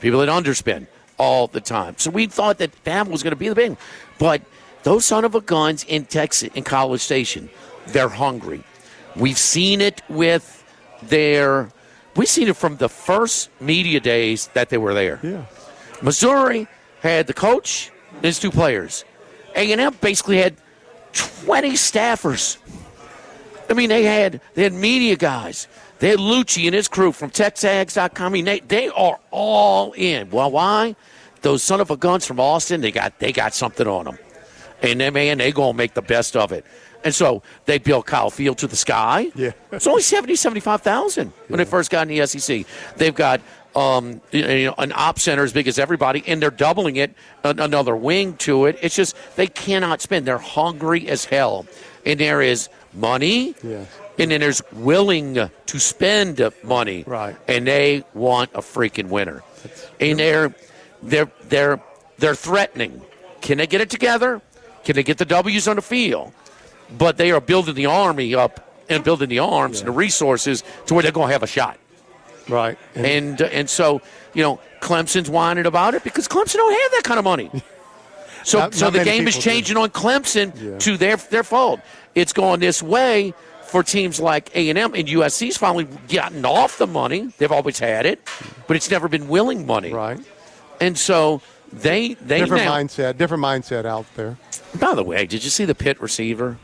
People 0.00 0.20
that 0.20 0.28
underspend 0.28 0.86
all 1.18 1.48
the 1.48 1.60
time. 1.60 1.94
So 1.98 2.10
we 2.10 2.26
thought 2.26 2.58
that 2.58 2.72
that 2.84 3.08
was 3.08 3.22
going 3.22 3.32
to 3.32 3.36
be 3.36 3.48
the 3.48 3.54
thing, 3.54 3.76
but 4.18 4.42
those 4.84 5.04
son 5.04 5.24
of 5.24 5.34
a 5.34 5.40
guns 5.40 5.84
in 5.84 6.04
Texas 6.04 6.50
in 6.54 6.64
College 6.64 7.00
Station, 7.00 7.50
they're 7.88 8.08
hungry. 8.08 8.62
We've 9.16 9.38
seen 9.38 9.80
it 9.80 10.02
with 10.08 10.64
their. 11.02 11.70
We've 12.14 12.28
seen 12.28 12.48
it 12.48 12.56
from 12.56 12.76
the 12.76 12.88
first 12.88 13.50
media 13.60 14.00
days 14.00 14.48
that 14.54 14.70
they 14.70 14.78
were 14.78 14.94
there. 14.94 15.20
Yeah. 15.22 15.44
Missouri 16.02 16.68
had 17.00 17.26
the 17.26 17.34
coach 17.34 17.90
and 18.14 18.24
his 18.24 18.38
two 18.38 18.50
players. 18.50 19.04
A&M 19.54 19.96
basically 20.00 20.38
had 20.38 20.56
20 21.12 21.72
staffers. 21.72 22.58
I 23.68 23.74
mean, 23.74 23.88
they 23.88 24.04
had 24.04 24.40
they 24.54 24.62
had 24.62 24.72
media 24.72 25.16
guys. 25.16 25.68
They 26.00 26.10
had 26.10 26.18
Liucci 26.18 26.66
and 26.66 26.74
his 26.74 26.86
crew 26.88 27.12
from 27.12 27.30
TexAgs.com. 27.30 28.32
They, 28.44 28.60
they 28.60 28.88
are 28.88 29.18
all 29.30 29.92
in. 29.92 30.30
Well, 30.30 30.50
why? 30.50 30.94
Those 31.42 31.62
son 31.62 31.80
of 31.80 31.90
a 31.90 31.96
guns 31.96 32.26
from 32.26 32.40
Austin, 32.40 32.80
they 32.80 32.90
got 32.90 33.18
they 33.20 33.32
got 33.32 33.54
something 33.54 33.86
on 33.86 34.04
them, 34.06 34.18
and 34.82 35.00
then 35.00 35.12
man, 35.12 35.38
they 35.38 35.52
gonna 35.52 35.72
make 35.76 35.94
the 35.94 36.02
best 36.02 36.36
of 36.36 36.50
it. 36.52 36.64
And 37.04 37.14
so 37.14 37.42
they 37.66 37.78
built 37.78 38.06
Kyle 38.06 38.28
Field 38.30 38.58
to 38.58 38.66
the 38.66 38.74
sky. 38.74 39.30
Yeah. 39.36 39.52
it's 39.70 39.86
only 39.86 40.02
70, 40.02 40.34
75,000 40.34 41.32
when 41.46 41.58
they 41.58 41.64
first 41.64 41.92
got 41.92 42.08
in 42.08 42.16
the 42.18 42.26
SEC. 42.26 42.66
They've 42.96 43.14
got 43.14 43.40
um, 43.76 44.20
you 44.32 44.64
know, 44.64 44.74
an 44.78 44.92
op 44.96 45.20
center 45.20 45.44
as 45.44 45.52
big 45.52 45.68
as 45.68 45.78
everybody, 45.78 46.24
and 46.26 46.42
they're 46.42 46.50
doubling 46.50 46.96
it, 46.96 47.14
an- 47.44 47.60
another 47.60 47.94
wing 47.94 48.36
to 48.38 48.66
it. 48.66 48.78
It's 48.82 48.96
just 48.96 49.14
they 49.36 49.46
cannot 49.46 50.00
spend. 50.00 50.26
They're 50.26 50.38
hungry 50.38 51.06
as 51.08 51.24
hell, 51.24 51.66
and 52.04 52.18
there 52.18 52.42
is 52.42 52.68
money, 52.92 53.54
Yes. 53.62 53.86
And 54.18 54.30
then 54.30 54.40
there's 54.40 54.62
willing 54.72 55.34
to 55.34 55.78
spend 55.80 56.40
money, 56.62 57.04
Right. 57.06 57.36
And 57.46 57.66
they 57.66 58.04
want 58.14 58.50
a 58.54 58.58
freaking 58.60 59.08
winner, 59.08 59.42
and 60.00 60.18
they're 60.18 60.54
they're 61.02 61.30
they're 61.48 61.80
they're 62.18 62.34
threatening. 62.34 63.02
Can 63.40 63.58
they 63.58 63.66
get 63.66 63.80
it 63.80 63.90
together? 63.90 64.40
Can 64.84 64.96
they 64.96 65.02
get 65.02 65.18
the 65.18 65.24
W's 65.24 65.68
on 65.68 65.76
the 65.76 65.82
field? 65.82 66.32
But 66.96 67.16
they 67.18 67.30
are 67.30 67.40
building 67.40 67.74
the 67.74 67.86
army 67.86 68.34
up 68.34 68.64
and 68.88 69.04
building 69.04 69.28
the 69.28 69.38
arms 69.40 69.80
and 69.80 69.88
the 69.88 69.92
resources 69.92 70.64
to 70.86 70.94
where 70.94 71.02
they're 71.02 71.12
going 71.12 71.28
to 71.28 71.32
have 71.34 71.42
a 71.42 71.46
shot. 71.46 71.78
Right. 72.48 72.78
And 72.94 73.40
uh, 73.42 73.44
and 73.46 73.68
so 73.68 74.00
you 74.34 74.42
know 74.42 74.58
Clemson's 74.80 75.28
whining 75.28 75.66
about 75.66 75.94
it 75.94 76.02
because 76.02 76.26
Clemson 76.26 76.54
don't 76.54 76.72
have 76.82 76.90
that 76.92 77.02
kind 77.04 77.18
of 77.18 77.24
money. 77.24 77.50
So 78.44 78.60
Not- 78.60 78.72
so 78.74 78.86
not 78.86 78.92
the 78.94 79.04
game 79.04 79.26
is 79.28 79.34
people 79.34 79.44
do. 79.44 79.50
changing 79.50 79.76
on 79.76 79.90
Clemson 79.90 80.52
Yeah. 80.58 80.78
to 80.78 80.96
their 80.96 81.16
their 81.16 81.42
fault. 81.42 81.80
It's 82.14 82.32
going 82.32 82.60
this 82.60 82.82
way 82.82 83.34
for 83.68 83.82
teams 83.82 84.18
like 84.20 84.50
A 84.56 84.68
and 84.70 84.78
M 84.78 84.94
and 84.94 85.06
USC's 85.08 85.56
finally 85.56 85.84
gotten 86.08 86.44
off 86.44 86.78
the 86.78 86.86
money. 86.86 87.32
They've 87.38 87.52
always 87.52 87.78
had 87.78 88.06
it, 88.06 88.20
but 88.66 88.76
it's 88.76 88.90
never 88.90 89.08
been 89.08 89.28
willing 89.28 89.66
money. 89.66 89.92
right. 89.92 90.18
And 90.80 90.96
so 90.96 91.40
they 91.72 92.14
they 92.14 92.40
Different 92.40 92.64
now. 92.64 92.74
mindset. 92.74 93.16
Different 93.18 93.42
mindset 93.42 93.84
out 93.84 94.06
there. 94.16 94.36
By 94.78 94.94
the 94.94 95.02
way, 95.04 95.26
did 95.26 95.42
you 95.44 95.50
see 95.50 95.64
the 95.64 95.74
Pitt 95.74 96.00
receiver? 96.00 96.56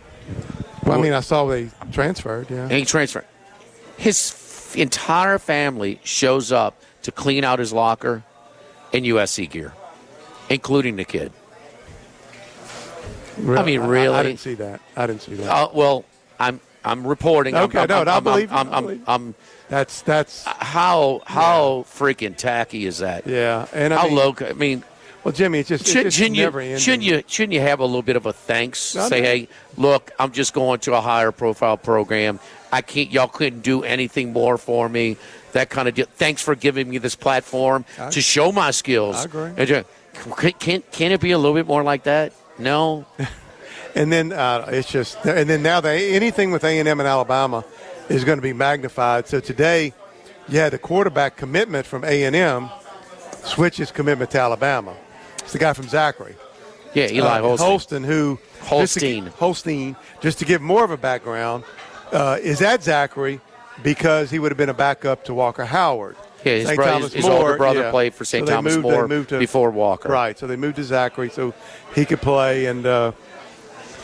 Well, 0.84 0.98
I 0.98 1.02
mean, 1.02 1.12
I 1.12 1.20
saw 1.20 1.46
they 1.46 1.70
transferred. 1.92 2.50
Yeah. 2.50 2.62
And 2.62 2.72
he 2.72 2.84
transferred. 2.84 3.24
His 3.96 4.30
f- 4.32 4.76
entire 4.76 5.38
family 5.38 5.98
shows 6.04 6.52
up 6.52 6.80
to 7.02 7.10
clean 7.12 7.42
out 7.44 7.58
his 7.58 7.72
locker 7.72 8.22
in 8.92 9.04
USC 9.04 9.48
gear, 9.50 9.72
including 10.48 10.96
the 10.96 11.04
kid. 11.04 11.32
Re- 13.38 13.58
I 13.58 13.64
mean, 13.64 13.80
really? 13.80 14.14
I, 14.14 14.22
didn't 14.22 14.40
see 14.40 14.54
that. 14.54 14.80
I 14.96 15.06
didn't 15.06 15.22
see 15.22 15.34
that. 15.34 15.50
Uh, 15.50 15.68
well, 15.74 16.04
I'm 16.38 16.60
I'm 16.84 17.06
reporting. 17.06 17.54
Okay, 17.56 17.78
I'm, 17.80 17.88
no, 17.88 18.00
I'm, 18.02 18.08
I 18.08 18.20
believe 18.20 18.52
I'm, 18.52 18.68
I 18.72 18.76
I'm, 18.76 18.82
believe. 18.84 19.08
I'm- 19.08 19.34
that's 19.68 20.02
that's 20.02 20.46
uh, 20.46 20.52
how 20.58 21.22
how 21.26 21.86
freaking 21.88 22.36
tacky 22.36 22.84
is 22.84 22.98
that? 22.98 23.26
yeah. 23.26 23.66
And 23.72 23.94
I 23.94 23.96
How 23.96 24.06
mean, 24.08 24.14
low? 24.16 24.34
I 24.40 24.52
mean, 24.52 24.84
well, 25.24 25.32
Jimmy, 25.32 25.60
it's 25.60 25.70
just, 25.70 25.86
should, 25.86 26.06
it's 26.06 26.16
just 26.16 26.30
you 26.34 26.78
shouldn't 26.78 27.02
you 27.02 27.22
shouldn't 27.26 27.54
you 27.54 27.60
have 27.62 27.80
a 27.80 27.84
little 27.86 28.02
bit 28.02 28.16
of 28.16 28.26
a 28.26 28.32
thanks? 28.34 28.94
I 28.94 29.08
Say, 29.08 29.20
know. 29.20 29.26
hey, 29.26 29.48
look, 29.78 30.10
I'm 30.18 30.32
just 30.32 30.52
going 30.52 30.80
to 30.80 30.94
a 30.94 31.00
higher 31.00 31.32
profile 31.32 31.78
program. 31.78 32.38
I 32.70 32.82
can't. 32.82 33.10
Y'all 33.10 33.26
couldn't 33.26 33.60
do 33.62 33.84
anything 33.84 34.32
more 34.34 34.58
for 34.58 34.86
me. 34.88 35.16
that 35.52 35.70
kind 35.70 35.88
of 35.88 35.94
deal. 35.94 36.06
Thanks 36.14 36.42
for 36.42 36.54
giving 36.54 36.90
me 36.90 36.98
this 36.98 37.14
platform 37.16 37.86
I- 37.98 38.10
to 38.10 38.20
show 38.20 38.52
my 38.52 38.70
skills. 38.70 39.16
I 39.16 39.24
agree. 39.24 39.50
And 39.56 39.70
uh, 39.72 39.84
can, 40.36 40.52
can, 40.52 40.82
can 40.92 41.12
it 41.12 41.20
be 41.22 41.30
a 41.30 41.38
little 41.38 41.54
bit 41.54 41.66
more 41.66 41.82
like 41.82 42.02
that? 42.04 42.32
No. 42.58 43.06
And 43.94 44.10
then 44.10 44.32
uh, 44.32 44.66
it's 44.68 44.90
just, 44.90 45.24
and 45.24 45.48
then 45.48 45.62
now 45.62 45.80
they, 45.80 46.14
anything 46.14 46.50
with 46.50 46.64
A 46.64 46.78
and 46.78 46.88
M 46.88 47.00
and 47.00 47.08
Alabama 47.08 47.64
is 48.08 48.24
going 48.24 48.38
to 48.38 48.42
be 48.42 48.52
magnified. 48.52 49.28
So 49.28 49.40
today, 49.40 49.92
you 50.48 50.58
had 50.58 50.74
a 50.74 50.78
quarterback 50.78 51.36
commitment 51.36 51.86
from 51.86 52.04
A 52.04 52.24
and 52.24 52.34
M 52.34 52.70
switch 53.44 53.76
his 53.76 53.90
commitment 53.92 54.30
to 54.32 54.40
Alabama. 54.40 54.96
It's 55.38 55.52
the 55.52 55.58
guy 55.58 55.72
from 55.72 55.88
Zachary. 55.88 56.34
Yeah, 56.94 57.08
Eli 57.10 57.38
uh, 57.38 57.42
Holstein. 57.42 57.66
Holston, 57.66 58.04
who 58.04 58.38
just 58.52 58.60
to 58.60 58.66
Holstein. 58.68 59.26
Holstein, 59.26 59.96
just 60.20 60.38
to 60.38 60.44
give 60.44 60.60
more 60.62 60.84
of 60.84 60.90
a 60.90 60.96
background, 60.96 61.64
uh, 62.12 62.38
is 62.40 62.62
at 62.62 62.82
Zachary 62.82 63.40
because 63.82 64.30
he 64.30 64.38
would 64.38 64.50
have 64.50 64.56
been 64.58 64.68
a 64.68 64.74
backup 64.74 65.24
to 65.24 65.34
Walker 65.34 65.64
Howard. 65.64 66.16
Yeah, 66.44 66.56
his 66.56 66.72
brother- 66.72 66.90
Thomas 66.92 67.12
his 67.12 67.26
older 67.26 67.56
brother 67.56 67.80
yeah. 67.82 67.90
played 67.90 68.14
for 68.14 68.24
St. 68.24 68.46
So 68.46 68.54
Thomas 68.54 68.76
moved- 68.76 68.86
More 68.86 69.24
to- 69.24 69.38
before 69.38 69.70
Walker. 69.70 70.08
Right, 70.08 70.38
so 70.38 70.46
they 70.46 70.56
moved 70.56 70.76
to 70.76 70.84
Zachary 70.84 71.30
so 71.30 71.54
he 71.94 72.04
could 72.04 72.20
play, 72.20 72.66
and 72.66 72.86
uh, 72.86 73.12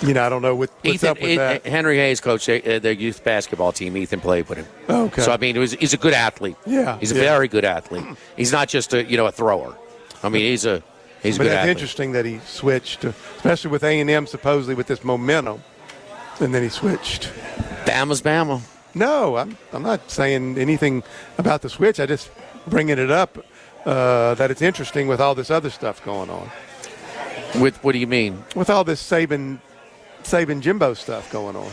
you 0.03 0.14
know 0.14 0.24
I 0.24 0.28
don't 0.28 0.42
know 0.42 0.55
what, 0.55 0.70
what's 0.82 0.94
Ethan, 0.96 1.09
up 1.11 1.20
with 1.20 1.30
E- 1.30 1.36
that. 1.36 1.66
Henry 1.66 1.96
Hayes 1.96 2.20
coached 2.20 2.48
uh, 2.48 2.78
their 2.78 2.92
youth 2.92 3.22
basketball 3.24 3.72
team. 3.72 3.96
Ethan 3.96 4.20
played 4.20 4.48
with 4.48 4.59
him. 4.59 4.66
Okay. 4.88 5.22
So 5.22 5.32
I 5.32 5.36
mean, 5.36 5.57
it 5.57 5.61
was, 5.61 5.72
he's 5.72 5.92
a 5.94 5.98
good 5.98 6.14
athlete. 6.14 6.57
Yeah, 6.66 6.98
he's 6.98 7.12
a 7.12 7.14
yeah. 7.16 7.20
very 7.22 7.48
good 7.48 7.64
athlete. 7.64 8.05
He's 8.36 8.53
not 8.53 8.68
just 8.68 8.92
a 8.94 9.05
you 9.05 9.16
know 9.16 9.26
a 9.26 9.32
thrower. 9.32 9.76
I 10.22 10.28
mean, 10.28 10.42
he's 10.42 10.64
a 10.66 10.82
he's 11.22 11.36
a 11.36 11.38
but 11.38 11.44
good 11.44 11.53
athlete. 11.53 11.70
interesting 11.76 12.12
that 12.12 12.24
he 12.24 12.38
switched, 12.46 13.05
especially 13.05 13.70
with 13.70 13.84
A 13.84 14.01
and 14.01 14.11
M 14.11 14.26
supposedly 14.26 14.74
with 14.74 14.86
this 14.86 15.05
momentum, 15.05 15.62
and 16.40 16.55
then 16.55 16.62
he 16.62 16.68
switched. 16.68 17.30
Bama's 17.84 18.22
Bama. 18.22 18.61
No, 18.94 19.36
I'm 19.36 19.57
I'm 19.72 19.82
not 19.82 20.11
saying 20.11 20.59
anything 20.59 21.03
about 21.38 21.62
the 21.62 21.68
switch. 21.68 22.01
I 22.01 22.07
just 22.07 22.30
bringing 22.66 22.98
it 22.98 23.11
up 23.11 23.38
uh, 23.86 24.34
that 24.34 24.51
it's 24.51 24.61
interesting 24.62 25.09
with 25.09 25.20
all 25.20 25.34
this 25.34 25.51
other 25.51 25.70
stuff 25.70 26.05
going 26.05 26.28
on, 26.28 26.51
With 27.61 27.82
what 27.82 27.92
do 27.92 27.98
you 27.98 28.07
mean? 28.07 28.44
with 28.55 28.68
all 28.68 28.84
this 28.84 29.03
Saban, 29.03 29.61
Saban 30.23 30.61
Jimbo 30.61 30.95
stuff 30.95 31.31
going 31.33 31.57
on. 31.57 31.71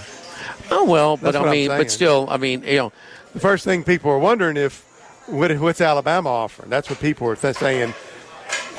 Oh 0.69 0.85
well, 0.85 1.17
but 1.17 1.31
That's 1.31 1.37
what 1.37 1.49
I 1.49 1.51
mean, 1.51 1.67
but 1.69 1.91
still, 1.91 2.27
I 2.29 2.37
mean, 2.37 2.63
you 2.63 2.77
know, 2.77 2.91
The 3.33 3.39
first 3.39 3.63
thing 3.63 3.83
people 3.83 4.11
are 4.11 4.19
wondering 4.19 4.57
if 4.57 4.83
what, 5.27 5.51
what's 5.59 5.81
Alabama 5.81 6.29
offering. 6.29 6.69
That's 6.69 6.89
what 6.89 6.99
people 6.99 7.27
are 7.27 7.35
saying. 7.35 7.93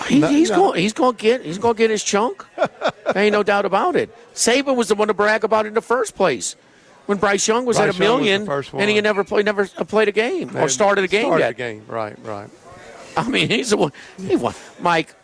he, 0.07 0.27
he's 0.27 0.51
no. 0.51 0.57
going 0.57 0.81
he's 0.81 0.93
going 0.93 1.17
to 1.17 1.23
get 1.23 1.45
he's 1.45 1.59
going 1.59 1.75
to 1.75 1.79
get 1.79 1.91
his 1.91 2.03
chunk. 2.03 2.45
Ain't 3.17 3.33
no 3.33 3.43
doubt 3.43 3.65
about 3.65 3.97
it. 3.97 4.15
Saban 4.35 4.77
was 4.77 4.89
the 4.89 4.95
one 4.95 5.09
to 5.09 5.15
brag 5.15 5.45
about 5.45 5.67
it 5.67 5.69
in 5.69 5.75
the 5.75 5.81
first 5.81 6.15
place. 6.15 6.57
When 7.07 7.17
Bryce 7.17 7.49
Young 7.49 7.65
was 7.65 7.79
Bryce 7.79 7.89
at 7.89 7.99
a 7.99 8.05
Young 8.05 8.21
was 8.21 8.27
the 8.27 8.77
million, 8.77 8.83
and 8.83 8.91
he 8.91 9.01
never 9.01 9.25
played, 9.25 9.47
never 9.47 9.67
played 9.67 10.09
a 10.09 10.13
game 10.13 10.55
or 10.55 10.69
started 10.69 11.05
a 11.05 11.09
game 11.09 11.23
started 11.23 11.45
yet. 11.45 11.51
a 11.53 11.55
game. 11.55 11.85
Right, 11.89 12.19
right. 12.23 12.51
I 13.17 13.27
mean, 13.29 13.49
he's 13.49 13.71
the 13.71 13.79
one. 13.79 13.93
He 14.19 14.37
won. 14.37 14.55
Mike, 14.81 15.15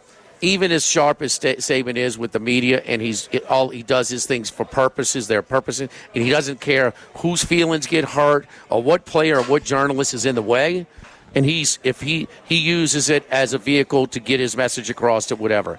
even 0.45 0.70
as 0.72 0.84
sharp 0.84 1.22
as 1.22 1.38
Saban 1.38 1.97
is 1.97 2.18
with 2.18 2.32
the 2.32 2.38
media, 2.38 2.82
and 2.86 3.01
he's 3.01 3.28
it, 3.32 3.45
all 3.47 3.70
he 3.70 3.82
does 3.82 4.12
is 4.12 4.26
things 4.26 4.51
for 4.51 4.64
purposes, 4.64 5.26
their 5.26 5.42
purposes, 5.42 5.88
and 6.14 6.22
he 6.24 6.30
doesn't 6.30 6.61
care 6.61 6.92
whose 7.16 7.42
feelings 7.42 7.86
get 7.86 8.05
hurt 8.05 8.47
or 8.68 8.82
what 8.82 9.05
player 9.07 9.38
or 9.38 9.45
what 9.45 9.64
journalist 9.64 10.12
is 10.14 10.26
in 10.26 10.34
the 10.34 10.42
way. 10.42 10.86
And 11.34 11.45
he's 11.45 11.78
if 11.82 12.01
he 12.01 12.28
he 12.45 12.57
uses 12.59 13.09
it 13.11 13.24
as 13.30 13.55
a 13.55 13.59
vehicle 13.59 14.07
to 14.09 14.20
get 14.20 14.38
his 14.38 14.57
message 14.57 14.90
across 14.90 15.26
to 15.26 15.36
whatever. 15.36 15.78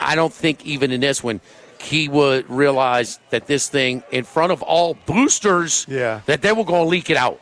I 0.00 0.14
don't 0.14 0.32
think 0.32 0.64
even 0.66 0.92
in 0.92 1.00
this 1.00 1.22
one 1.24 1.40
he 1.80 2.08
would 2.08 2.48
realize 2.48 3.18
that 3.30 3.46
this 3.46 3.68
thing 3.68 4.02
in 4.10 4.24
front 4.24 4.50
of 4.52 4.62
all 4.62 4.96
boosters, 5.06 5.86
Yeah. 5.88 6.20
that 6.26 6.40
they 6.42 6.52
were 6.52 6.64
going 6.64 6.84
to 6.84 6.88
leak 6.88 7.10
it 7.10 7.16
out. 7.16 7.38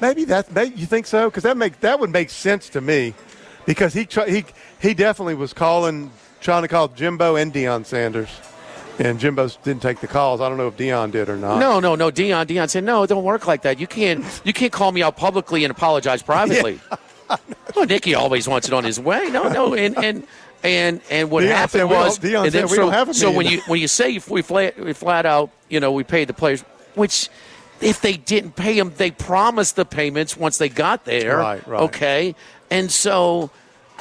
Maybe 0.00 0.24
that. 0.26 0.52
Maybe 0.52 0.76
you 0.76 0.86
think 0.86 1.06
so? 1.06 1.28
Because 1.28 1.42
that 1.42 1.56
make 1.56 1.80
that 1.80 1.98
would 2.00 2.10
make 2.10 2.30
sense 2.30 2.68
to 2.70 2.80
me, 2.80 3.14
because 3.66 3.92
he 3.94 4.06
he 4.28 4.44
he 4.80 4.94
definitely 4.94 5.34
was 5.34 5.52
calling, 5.52 6.10
trying 6.40 6.62
to 6.62 6.68
call 6.68 6.88
Jimbo 6.88 7.36
and 7.36 7.52
Deion 7.52 7.84
Sanders, 7.84 8.28
and 8.98 9.18
Jimbo 9.18 9.48
didn't 9.62 9.82
take 9.82 10.00
the 10.00 10.08
calls. 10.08 10.40
I 10.40 10.48
don't 10.48 10.58
know 10.58 10.68
if 10.68 10.76
Deion 10.76 11.10
did 11.10 11.28
or 11.28 11.36
not. 11.36 11.58
No, 11.58 11.80
no, 11.80 11.94
no. 11.94 12.10
Deion, 12.10 12.46
Deion 12.46 12.68
said, 12.68 12.84
no, 12.84 13.02
it 13.02 13.06
don't 13.08 13.24
work 13.24 13.46
like 13.46 13.62
that. 13.62 13.78
You 13.78 13.86
can't, 13.86 14.24
you 14.44 14.52
can't 14.52 14.72
call 14.72 14.92
me 14.92 15.02
out 15.02 15.16
publicly 15.16 15.64
and 15.64 15.70
apologize 15.70 16.22
privately. 16.22 16.80
well, 17.76 17.86
Nicky 17.86 18.14
always 18.14 18.48
wants 18.48 18.68
it 18.68 18.74
on 18.74 18.84
his 18.84 18.98
way. 18.98 19.28
No, 19.30 19.48
no, 19.48 19.74
and 19.74 19.96
and 19.98 20.26
and 20.62 21.00
and 21.10 21.30
what 21.30 21.44
happened 21.44 21.90
was, 21.90 22.16
and 22.18 22.44
said 22.44 22.52
then 22.52 22.64
we 22.64 22.76
so, 22.76 22.76
don't 22.76 22.92
have 22.92 23.08
a 23.08 23.14
so 23.14 23.30
when 23.30 23.46
you 23.46 23.60
when 23.66 23.80
you 23.80 23.88
say 23.88 24.20
we 24.28 24.42
flat, 24.42 24.78
we 24.78 24.92
flat 24.92 25.26
out, 25.26 25.50
you 25.68 25.80
know, 25.80 25.92
we 25.92 26.04
paid 26.04 26.28
the 26.28 26.34
players, 26.34 26.62
which. 26.94 27.28
If 27.80 28.00
they 28.00 28.14
didn't 28.16 28.56
pay 28.56 28.74
them, 28.74 28.92
they 28.96 29.12
promised 29.12 29.76
the 29.76 29.84
payments 29.84 30.36
once 30.36 30.58
they 30.58 30.68
got 30.68 31.04
there. 31.04 31.36
Right, 31.36 31.64
right. 31.64 31.82
Okay, 31.82 32.34
and 32.72 32.90
so, 32.90 33.52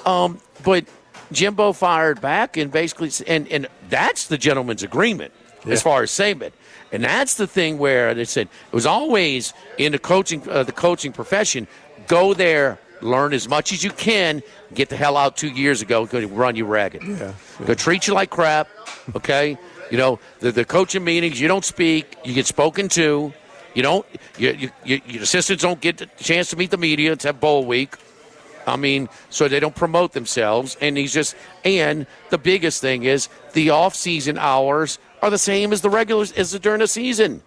um, 0.08 0.40
but 0.64 0.86
Jimbo 1.32 1.74
fired 1.74 2.22
back 2.22 2.58
and 2.58 2.72
basically, 2.72 3.12
and 3.28 3.48
and 3.50 3.68
that's 3.90 4.28
the 4.28 4.38
gentleman's 4.38 4.84
agreement 4.84 5.34
as 5.66 5.82
far 5.82 6.02
as 6.04 6.12
Saban. 6.12 6.52
And 6.94 7.04
that's 7.04 7.34
the 7.36 7.48
thing 7.48 7.78
where 7.78 8.14
they 8.14 8.24
said 8.24 8.48
it 8.72 8.76
was 8.76 8.86
always 8.86 9.54
in 9.78 9.92
the 9.92 10.00
coaching 10.00 10.42
uh, 10.50 10.64
the 10.64 10.72
coaching 10.72 11.12
profession. 11.12 11.68
Go 12.08 12.34
there, 12.34 12.80
learn 13.02 13.34
as 13.34 13.50
much 13.50 13.74
as 13.74 13.84
you 13.84 13.92
can. 13.92 14.42
Get 14.74 14.88
the 14.88 14.96
hell 14.96 15.18
out 15.18 15.36
two 15.36 15.50
years 15.50 15.82
ago. 15.82 16.06
Go 16.06 16.26
run 16.28 16.56
you 16.56 16.66
ragged. 16.66 17.04
Yeah, 17.04 17.34
Go 17.66 17.74
treat 17.74 18.08
you 18.08 18.14
like 18.14 18.30
crap. 18.30 18.70
Okay. 19.16 19.58
you 19.92 19.98
know 19.98 20.20
the 20.40 20.54
the 20.54 20.64
coaching 20.64 21.04
meetings. 21.04 21.42
You 21.42 21.50
don't 21.50 21.66
speak. 21.66 22.16
You 22.24 22.34
get 22.34 22.46
spoken 22.48 22.88
to. 22.90 23.34
You 23.74 23.84
don't. 23.84 24.06
You, 24.38 24.52
you, 24.54 24.70
you, 24.86 25.02
your 25.06 25.24
assistants 25.24 25.62
don't 25.62 25.82
get 25.82 25.98
the 25.98 26.06
chance 26.18 26.50
to 26.52 26.56
meet 26.56 26.72
the 26.72 26.78
media. 26.78 27.12
It's 27.12 27.26
at 27.26 27.42
bowl 27.42 27.66
week. 27.66 27.98
I 28.68 28.76
mean, 28.76 29.10
so 29.30 29.48
they 29.48 29.60
don't 29.60 29.76
promote 29.76 30.12
themselves. 30.14 30.78
And 30.82 30.98
he's 30.98 31.14
just, 31.14 31.36
and 31.64 32.06
the 32.30 32.38
biggest 32.38 32.82
thing 32.82 33.04
is 33.04 33.30
the 33.54 33.70
off-season 33.72 34.38
hours 34.38 35.00
are 35.22 35.30
the 35.30 35.38
same 35.38 35.74
as 35.74 35.82
the 35.82 35.90
regulars 35.90 36.32
as 36.34 36.52
the 36.52 36.60
during 36.60 36.80
the 36.82 36.88
season. 36.88 37.42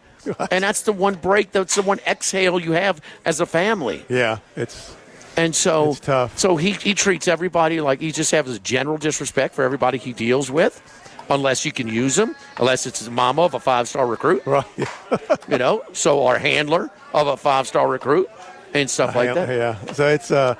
And 0.50 0.64
that's 0.64 0.82
the 0.82 0.92
one 0.92 1.14
break, 1.14 1.52
that's 1.52 1.76
the 1.76 1.82
one 1.82 1.98
exhale 2.06 2.58
you 2.58 2.72
have 2.72 3.00
as 3.24 3.40
a 3.40 3.46
family. 3.46 4.04
Yeah, 4.08 4.38
it's 4.56 4.94
And 5.36 5.54
so, 5.54 5.90
It's 5.92 6.00
tough. 6.00 6.38
so 6.38 6.56
he, 6.56 6.72
he 6.72 6.94
treats 6.94 7.28
everybody 7.28 7.80
like 7.80 8.00
he 8.00 8.12
just 8.12 8.30
has 8.32 8.48
a 8.48 8.58
general 8.58 8.98
disrespect 8.98 9.54
for 9.54 9.62
everybody 9.64 9.96
he 9.98 10.12
deals 10.12 10.50
with, 10.50 10.82
unless 11.30 11.64
you 11.64 11.72
can 11.72 11.86
use 11.88 12.16
them, 12.16 12.34
unless 12.58 12.86
it's 12.86 13.00
the 13.00 13.10
mama 13.10 13.42
of 13.42 13.54
a 13.54 13.60
five-star 13.60 14.06
recruit, 14.06 14.42
right. 14.44 14.66
you 15.48 15.56
know, 15.58 15.84
so 15.92 16.26
our 16.26 16.38
handler 16.38 16.90
of 17.14 17.26
a 17.26 17.36
five-star 17.36 17.88
recruit 17.88 18.28
and 18.74 18.90
stuff 18.90 19.16
like 19.16 19.32
that. 19.34 19.48
Yeah. 19.48 19.92
So 19.94 20.06
it's 20.06 20.30
uh, 20.30 20.54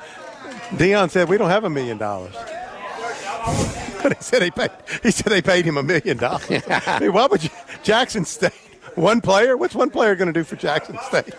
Deion 0.71 1.11
said 1.11 1.29
we 1.29 1.39
don't 1.39 1.51
have 1.51 1.65
a 1.65 1.71
million 1.71 1.99
dollars. 1.99 2.35
But 4.03 4.17
he 4.17 4.23
said 4.23 4.41
they 4.43 4.51
paid. 4.51 4.71
He 5.03 5.11
said 5.11 5.31
they 5.33 5.43
paid 5.43 5.65
him 5.65 5.77
a 5.77 5.83
million 5.83 6.17
dollars. 6.17 6.49
Why 6.69 7.27
would 7.31 7.43
you, 7.45 7.51
Jackson 7.83 8.25
State? 8.25 8.53
One 8.95 9.21
player? 9.21 9.57
What's 9.57 9.75
one 9.75 9.91
player 9.91 10.15
going 10.17 10.27
to 10.33 10.33
do 10.33 10.45
for 10.45 10.57
Jackson 10.57 10.99
State? 11.09 11.35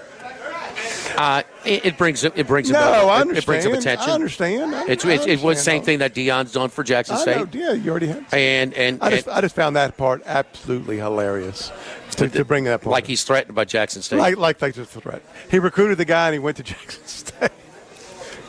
Uh, 1.18 1.44
it, 1.66 1.86
it 1.86 1.98
brings 1.98 2.24
him. 2.24 2.32
It 2.36 2.48
brings. 2.48 2.70
No, 2.70 2.80
it, 2.80 2.82
I 2.84 3.18
it 3.18 3.22
understand. 3.22 3.46
brings 3.46 3.66
him 3.66 3.74
attention. 3.74 4.10
I 4.10 4.14
understand. 4.14 4.74
I- 4.74 4.88
It's, 4.88 5.06
I 5.06 5.12
it's, 5.12 5.28
it 5.28 5.42
was 5.42 5.58
the 5.58 5.64
same 5.64 5.84
thing 5.84 6.00
that 6.00 6.14
Deion's 6.14 6.54
done 6.54 6.70
for 6.70 6.84
Jackson 6.84 7.18
State. 7.18 7.36
know. 7.38 7.48
Yeah, 7.52 7.74
you 7.74 7.92
already 7.92 8.08
have. 8.08 8.34
And 8.34 8.74
and, 8.74 9.02
I 9.02 9.10
just, 9.12 9.28
and 9.28 9.36
I 9.36 9.42
just 9.42 9.54
found 9.56 9.76
that 9.76 9.98
part 9.98 10.24
absolutely 10.26 10.98
hilarious 10.98 11.72
to, 12.12 12.30
to 12.30 12.46
bring 12.46 12.64
that 12.64 12.82
point. 12.82 12.92
like 12.92 13.08
he's 13.08 13.24
threatened 13.26 13.56
by 13.56 13.66
Jackson 13.66 14.02
State. 14.02 14.18
like 14.20 14.38
like 14.38 14.58
that's 14.60 14.78
a 14.78 14.86
threat. 14.86 15.22
He 15.50 15.60
recruited 15.60 15.98
the 15.98 16.06
guy 16.06 16.28
and 16.28 16.34
he 16.34 16.40
went 16.40 16.58
to 16.58 16.64
Jackson 16.64 17.06
State. 17.06 17.52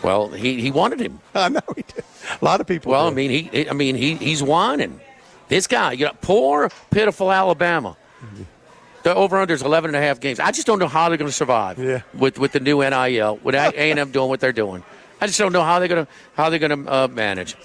Well, 0.03 0.29
he, 0.29 0.61
he 0.61 0.71
wanted 0.71 1.01
him. 1.01 1.21
I 1.35 1.49
know 1.49 1.61
he 1.77 1.83
did. 1.83 2.05
A 2.41 2.45
lot 2.45 2.61
of 2.61 2.67
people. 2.67 2.93
Well, 2.93 3.07
I 3.07 3.11
mean 3.11 3.31
he 3.31 3.43
he- 3.53 3.69
I 3.69 3.73
mean 3.73 3.95
he 3.97 4.15
he's 4.17 4.43
whining. 4.43 5.01
This 5.49 5.67
guy, 5.67 5.93
you 5.93 6.07
know, 6.07 6.13
poor 6.21 6.71
pitiful 6.91 7.31
Alabama. 7.33 7.97
The 9.03 9.15
over 9.15 9.37
under 9.37 9.53
is 9.53 9.63
11 9.63 9.89
and 9.89 9.97
a 9.97 10.01
half 10.07 10.21
games. 10.21 10.39
I 10.39 10.53
just 10.53 10.65
don't 10.67 10.79
know 10.79 10.87
how 10.87 11.09
they're 11.09 11.19
going 11.19 11.29
to 11.31 11.33
survive 11.37 11.79
Yeah. 11.79 12.03
with 12.15 12.39
with 12.39 12.53
the 12.53 12.61
new 12.61 12.79
NIL, 12.89 13.39
with 13.43 13.55
A 13.57 13.75
and 13.91 13.99
M 13.99 14.13
doing 14.13 14.29
what 14.29 14.39
they're 14.41 14.53
doing. 14.53 14.85
I 15.21 15.27
just 15.27 15.39
don't 15.39 15.53
know 15.53 15.63
how 15.65 15.79
they're 15.81 15.89
going 15.89 16.07
to 16.07 16.13
how 16.35 16.51
they're 16.51 16.59
going 16.61 16.85
to 16.85 16.93
uh, 16.93 17.09
manage. 17.09 17.57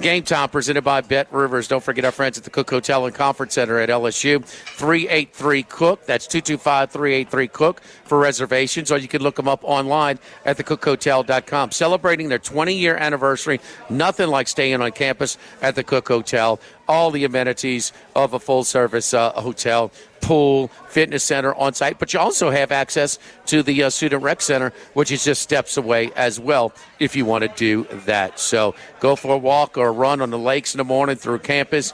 Game 0.00 0.22
time 0.22 0.48
presented 0.48 0.80
by 0.80 1.02
Bet 1.02 1.30
Rivers. 1.30 1.68
Don't 1.68 1.84
forget 1.84 2.06
our 2.06 2.10
friends 2.10 2.38
at 2.38 2.44
the 2.44 2.48
Cook 2.48 2.70
Hotel 2.70 3.04
and 3.04 3.14
Conference 3.14 3.52
Center 3.52 3.78
at 3.78 3.90
LSU. 3.90 4.42
383 4.42 5.62
Cook. 5.64 6.06
That's 6.06 6.26
225 6.26 6.90
383 6.90 7.48
Cook 7.48 7.82
for 8.04 8.18
reservations, 8.18 8.90
or 8.90 8.96
you 8.96 9.08
can 9.08 9.20
look 9.20 9.36
them 9.36 9.46
up 9.46 9.62
online 9.62 10.18
at 10.46 10.56
thecookhotel.com. 10.56 11.72
Celebrating 11.72 12.30
their 12.30 12.38
20 12.38 12.74
year 12.74 12.96
anniversary. 12.96 13.60
Nothing 13.90 14.30
like 14.30 14.48
staying 14.48 14.80
on 14.80 14.90
campus 14.92 15.36
at 15.60 15.74
the 15.74 15.84
Cook 15.84 16.08
Hotel. 16.08 16.58
All 16.88 17.10
the 17.10 17.24
amenities 17.24 17.92
of 18.16 18.32
a 18.32 18.40
full 18.40 18.64
service 18.64 19.12
uh, 19.12 19.32
hotel 19.32 19.92
pool, 20.30 20.68
fitness 20.86 21.24
center 21.24 21.52
on 21.56 21.74
site, 21.74 21.98
but 21.98 22.14
you 22.14 22.20
also 22.20 22.50
have 22.50 22.70
access 22.70 23.18
to 23.46 23.64
the 23.64 23.82
uh, 23.82 23.90
student 23.90 24.22
rec 24.22 24.40
center, 24.40 24.72
which 24.94 25.10
is 25.10 25.24
just 25.24 25.42
steps 25.42 25.76
away 25.76 26.12
as 26.14 26.38
well 26.38 26.72
if 27.00 27.16
you 27.16 27.24
want 27.24 27.42
to 27.42 27.48
do 27.56 27.82
that. 28.06 28.38
So 28.38 28.76
go 29.00 29.16
for 29.16 29.34
a 29.34 29.38
walk 29.38 29.76
or 29.76 29.88
a 29.88 29.90
run 29.90 30.20
on 30.20 30.30
the 30.30 30.38
lakes 30.38 30.72
in 30.72 30.78
the 30.78 30.84
morning 30.84 31.16
through 31.16 31.40
campus. 31.40 31.92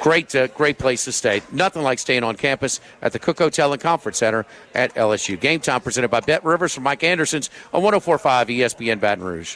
great, 0.00 0.34
uh, 0.34 0.48
great 0.48 0.78
place 0.78 1.04
to 1.04 1.12
stay. 1.12 1.42
Nothing 1.52 1.82
like 1.82 2.00
staying 2.00 2.24
on 2.24 2.34
campus 2.34 2.80
at 3.02 3.12
the 3.12 3.20
Cook 3.20 3.38
Hotel 3.38 3.72
and 3.72 3.80
Conference 3.80 4.18
Center 4.18 4.46
at 4.74 4.92
LSU. 4.96 5.38
Game 5.38 5.60
time 5.60 5.80
presented 5.80 6.08
by 6.08 6.18
Bet 6.18 6.44
Rivers 6.44 6.74
from 6.74 6.82
Mike 6.82 7.04
Anderson's 7.04 7.50
on 7.72 7.82
104.5 7.84 8.48
ESPN 8.48 8.98
Baton 8.98 9.22
Rouge. 9.22 9.54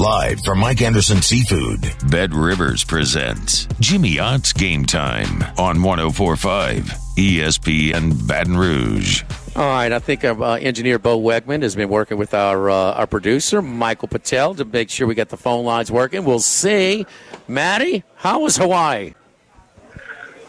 Live 0.00 0.40
from 0.40 0.60
Mike 0.60 0.80
Anderson 0.80 1.20
Seafood. 1.20 1.92
Bet 2.08 2.32
Rivers 2.32 2.82
presents 2.82 3.68
Jimmy 3.80 4.18
Ott's 4.18 4.50
Game 4.50 4.86
Time 4.86 5.42
on 5.58 5.82
1045 5.82 6.84
ESPN 7.18 8.26
Baton 8.26 8.56
Rouge. 8.56 9.24
All 9.54 9.66
right, 9.66 9.92
I 9.92 9.98
think 9.98 10.24
our 10.24 10.42
uh, 10.42 10.56
engineer 10.56 10.98
Bo 10.98 11.20
Wegman 11.20 11.60
has 11.60 11.76
been 11.76 11.90
working 11.90 12.16
with 12.16 12.32
our 12.32 12.70
uh, 12.70 12.94
our 12.94 13.06
producer 13.06 13.60
Michael 13.60 14.08
Patel 14.08 14.54
to 14.54 14.64
make 14.64 14.88
sure 14.88 15.06
we 15.06 15.14
get 15.14 15.28
the 15.28 15.36
phone 15.36 15.66
lines 15.66 15.92
working. 15.92 16.24
We'll 16.24 16.38
see. 16.38 17.04
Maddie, 17.46 18.02
how 18.16 18.40
was 18.40 18.56
Hawaii? 18.56 19.12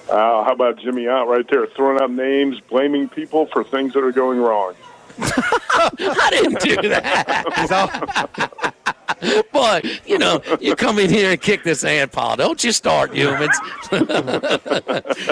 Uh, 0.10 0.46
how 0.46 0.54
about 0.54 0.80
Jimmy 0.80 1.10
Ott 1.10 1.28
right 1.28 1.46
there, 1.52 1.68
throwing 1.76 2.02
out 2.02 2.10
names, 2.10 2.62
blaming 2.70 3.10
people 3.10 3.48
for 3.48 3.66
things 3.66 3.92
that 3.96 4.04
are 4.06 4.14
going 4.14 4.40
wrong? 4.40 4.76
I 5.20 6.30
didn't 6.32 6.62
do 6.62 6.88
that. 6.88 8.76
Boy, 9.52 9.82
you 10.06 10.18
know, 10.18 10.42
you 10.60 10.76
come 10.76 11.00
in 11.00 11.10
here 11.10 11.32
and 11.32 11.42
kick 11.42 11.64
this 11.64 11.84
ant 11.84 12.12
pile. 12.12 12.36
Don't 12.36 12.64
you 12.64 12.72
start, 12.72 13.12
Youmans. 13.12 13.54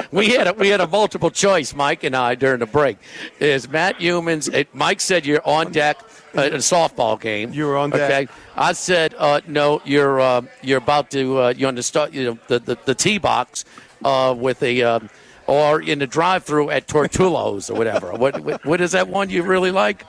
we 0.12 0.30
had 0.30 0.48
a, 0.48 0.54
we 0.54 0.70
had 0.70 0.82
a 0.82 0.88
multiple 0.88 1.32
choice, 1.32 1.74
Mike 1.74 2.04
and 2.04 2.16
I, 2.16 2.36
during 2.36 2.60
the 2.60 2.66
break. 2.66 2.98
Is 3.40 3.70
Matt 3.70 4.00
Youmans? 4.00 4.54
It, 4.54 4.74
Mike 4.74 5.02
said 5.02 5.26
you're 5.26 5.46
on 5.48 5.72
deck 5.72 6.00
at 6.34 6.54
a 6.54 6.58
softball 6.58 7.20
game. 7.20 7.54
You 7.54 7.66
were 7.66 7.78
on 7.78 7.90
deck. 7.90 8.12
Okay. 8.12 8.28
I 8.56 8.74
said 8.74 9.16
uh, 9.18 9.42
no. 9.48 9.82
You're 9.86 10.20
uh, 10.20 10.42
you're 10.62 10.78
about 10.78 11.12
to 11.12 11.40
uh, 11.40 11.54
you're 11.56 11.70
on 11.70 11.76
the 11.76 11.84
start. 11.84 12.14
You 12.14 12.26
know 12.26 12.40
the 12.48 12.60
the, 12.60 12.78
the 12.86 12.96
tee 12.96 13.18
box 13.18 13.66
uh, 14.04 14.36
with 14.38 14.62
a. 14.64 14.84
Um, 14.84 15.10
or 15.48 15.82
in 15.82 15.98
the 15.98 16.06
drive-through 16.06 16.70
at 16.70 16.86
Portillo's 16.86 17.72
or 17.72 17.76
whatever. 17.76 18.14
what, 18.14 18.40
what 18.42 18.64
what 18.66 18.80
is 18.80 18.92
that 18.92 19.08
one 19.08 19.32
you 19.32 19.42
really 19.42 19.72
like? 19.72 20.06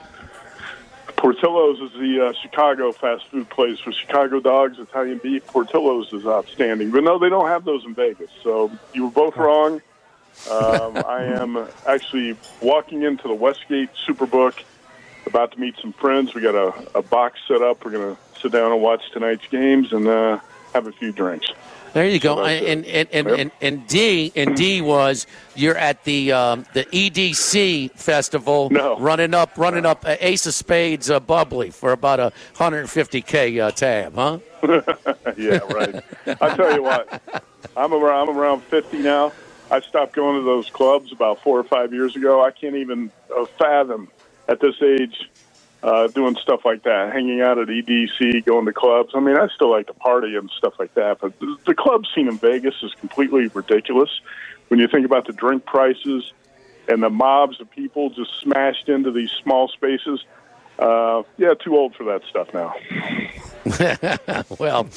Portillo's 1.21 1.79
is 1.79 1.91
the 1.99 2.29
uh, 2.29 2.33
Chicago 2.41 2.91
fast 2.91 3.27
food 3.27 3.47
place 3.47 3.77
for 3.77 3.91
Chicago 3.91 4.39
dogs, 4.39 4.79
Italian 4.79 5.19
beef. 5.19 5.45
Portillo's 5.45 6.11
is 6.11 6.25
outstanding, 6.25 6.89
but 6.89 7.03
no, 7.03 7.19
they 7.19 7.29
don't 7.29 7.47
have 7.47 7.63
those 7.63 7.85
in 7.85 7.93
Vegas. 7.93 8.31
So 8.41 8.71
you 8.95 9.05
were 9.05 9.11
both 9.11 9.37
wrong. 9.37 9.83
Um, 10.49 10.97
I 11.07 11.25
am 11.25 11.67
actually 11.85 12.35
walking 12.59 13.03
into 13.03 13.27
the 13.27 13.35
Westgate 13.35 13.91
Superbook, 14.07 14.63
about 15.27 15.51
to 15.51 15.59
meet 15.59 15.75
some 15.79 15.93
friends. 15.93 16.33
We 16.33 16.41
got 16.41 16.55
a, 16.55 16.97
a 16.97 17.03
box 17.03 17.39
set 17.47 17.61
up. 17.61 17.85
We're 17.85 17.91
going 17.91 18.15
to 18.15 18.39
sit 18.41 18.51
down 18.51 18.71
and 18.71 18.81
watch 18.81 19.03
tonight's 19.11 19.45
games 19.45 19.93
and 19.93 20.07
uh, 20.07 20.39
have 20.73 20.87
a 20.87 20.91
few 20.91 21.11
drinks. 21.11 21.51
There 21.93 22.07
you 22.07 22.19
go. 22.19 22.43
And, 22.45 22.85
and, 22.85 23.09
and, 23.11 23.27
and, 23.27 23.51
and 23.61 23.87
D 23.87 24.31
and 24.35 24.55
D 24.55 24.81
was 24.81 25.27
you're 25.55 25.75
at 25.77 26.03
the 26.05 26.31
um, 26.31 26.65
the 26.73 26.85
EDC 26.85 27.91
festival, 27.99 28.69
No. 28.69 28.97
running 28.99 29.33
up 29.33 29.57
running 29.57 29.85
up 29.85 30.05
uh, 30.05 30.15
Ace 30.21 30.45
of 30.45 30.53
Spades 30.53 31.09
uh, 31.09 31.19
bubbly 31.19 31.69
for 31.69 31.91
about 31.91 32.19
a 32.21 32.31
150k 32.55 33.61
uh, 33.61 33.71
tab, 33.71 34.15
huh? 34.15 34.39
yeah, 35.37 35.57
right. 35.73 36.03
I 36.41 36.55
tell 36.55 36.73
you 36.73 36.83
what, 36.83 37.21
I'm 37.75 37.93
around. 37.93 38.29
I'm 38.29 38.37
around 38.37 38.63
50 38.63 38.99
now. 38.99 39.33
I 39.69 39.81
stopped 39.81 40.13
going 40.15 40.37
to 40.37 40.43
those 40.45 40.69
clubs 40.69 41.11
about 41.11 41.41
four 41.43 41.59
or 41.59 41.63
five 41.63 41.93
years 41.93 42.15
ago. 42.15 42.43
I 42.43 42.51
can't 42.51 42.75
even 42.75 43.11
uh, 43.35 43.45
fathom 43.57 44.09
at 44.47 44.59
this 44.59 44.75
age 44.81 45.29
uh, 45.83 46.07
doing 46.07 46.35
stuff 46.35 46.61
like 46.63 46.83
that, 46.83 47.11
hanging 47.11 47.41
out 47.41 47.57
at 47.57 47.67
EDC, 47.67 48.45
going 48.45 48.65
to 48.65 48.73
clubs. 48.73 49.11
I 49.15 49.19
mean, 49.19 49.37
I 49.37 49.47
still 49.55 49.71
like 49.71 49.87
to 49.87 49.93
party 49.93 50.35
and 50.35 50.49
stuff 50.57 50.73
like 50.79 50.93
that, 50.93 51.17
but 51.19 51.33
the, 51.65 51.73
club 51.75 52.03
scene 52.13 52.27
in 52.27 52.37
Vegas 52.37 52.75
is 52.83 52.93
completely 52.99 53.47
ridiculous 53.47 54.09
when 54.67 54.79
you 54.79 54.87
think 54.87 55.05
about 55.05 55.25
the 55.27 55.33
drink 55.33 55.65
prices 55.65 56.31
and 56.87 57.01
the 57.01 57.09
mobs 57.09 57.59
of 57.59 57.69
people 57.71 58.09
just 58.11 58.31
smashed 58.41 58.89
into 58.89 59.11
these 59.11 59.31
small 59.41 59.67
spaces. 59.69 60.23
Uh, 60.77 61.23
yeah, 61.37 61.53
too 61.53 61.75
old 61.77 61.95
for 61.95 62.03
that 62.05 62.21
stuff 62.29 62.47
now. 62.53 62.73
well, 64.59 64.87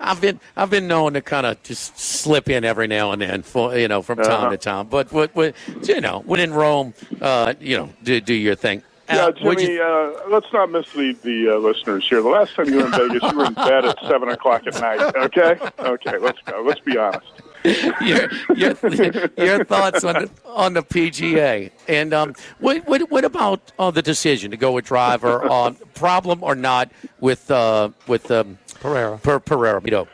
I've 0.00 0.20
been 0.20 0.40
I've 0.56 0.70
been 0.70 0.88
known 0.88 1.12
to 1.14 1.20
kind 1.20 1.46
of 1.46 1.62
just 1.62 1.98
slip 1.98 2.48
in 2.48 2.64
every 2.64 2.88
now 2.88 3.12
and 3.12 3.22
then, 3.22 3.42
for 3.42 3.76
you 3.76 3.86
know, 3.88 4.02
from 4.02 4.18
time 4.18 4.26
Uh-huh. 4.30 4.50
to 4.50 4.56
time. 4.56 4.86
But 4.88 5.12
what, 5.12 5.34
what 5.36 5.54
you 5.84 6.00
know, 6.00 6.22
when 6.26 6.40
in 6.40 6.52
Rome, 6.52 6.94
uh, 7.20 7.54
you 7.60 7.76
know, 7.76 7.90
do 8.02 8.20
do 8.20 8.34
your 8.34 8.56
thing. 8.56 8.82
Yeah, 9.12 9.24
Uh, 9.26 9.32
Jimmy, 9.32 9.72
you- 9.74 9.82
uh, 9.82 10.20
let's 10.28 10.46
not 10.52 10.70
mislead 10.70 11.20
the 11.22 11.50
uh, 11.50 11.58
listeners 11.58 12.06
here. 12.08 12.22
The 12.22 12.28
last 12.28 12.54
time 12.54 12.68
you 12.68 12.76
were 12.78 12.86
in 12.86 12.92
Vegas, 12.92 13.22
you 13.30 13.36
were 13.38 13.44
in 13.46 13.54
bed 13.54 13.84
at 13.84 13.98
7 14.06 14.28
o'clock 14.28 14.66
at 14.66 14.80
night, 14.80 15.00
okay? 15.16 15.58
Okay, 15.78 16.18
let's 16.18 16.38
go. 16.44 16.62
Let's 16.66 16.80
be 16.80 16.96
honest. 16.96 17.26
your, 18.00 18.30
your, 18.56 19.30
your 19.36 19.64
thoughts 19.64 20.02
on 20.02 20.14
the, 20.14 20.30
on 20.46 20.72
the 20.72 20.82
PGA 20.82 21.70
and 21.88 22.14
um, 22.14 22.34
what, 22.58 22.86
what, 22.88 23.10
what 23.10 23.22
about 23.24 23.60
uh, 23.78 23.90
the 23.90 24.00
decision 24.00 24.50
to 24.50 24.56
go 24.56 24.72
with 24.72 24.86
driver? 24.86 25.44
Um, 25.50 25.76
problem 25.94 26.42
or 26.42 26.54
not 26.54 26.90
with 27.20 27.50
uh, 27.50 27.90
with 28.06 28.30
um, 28.30 28.58
Pereira. 28.80 29.18
Per, 29.18 29.40
Pereira? 29.40 29.82
You 29.84 29.90
know, 29.90 30.08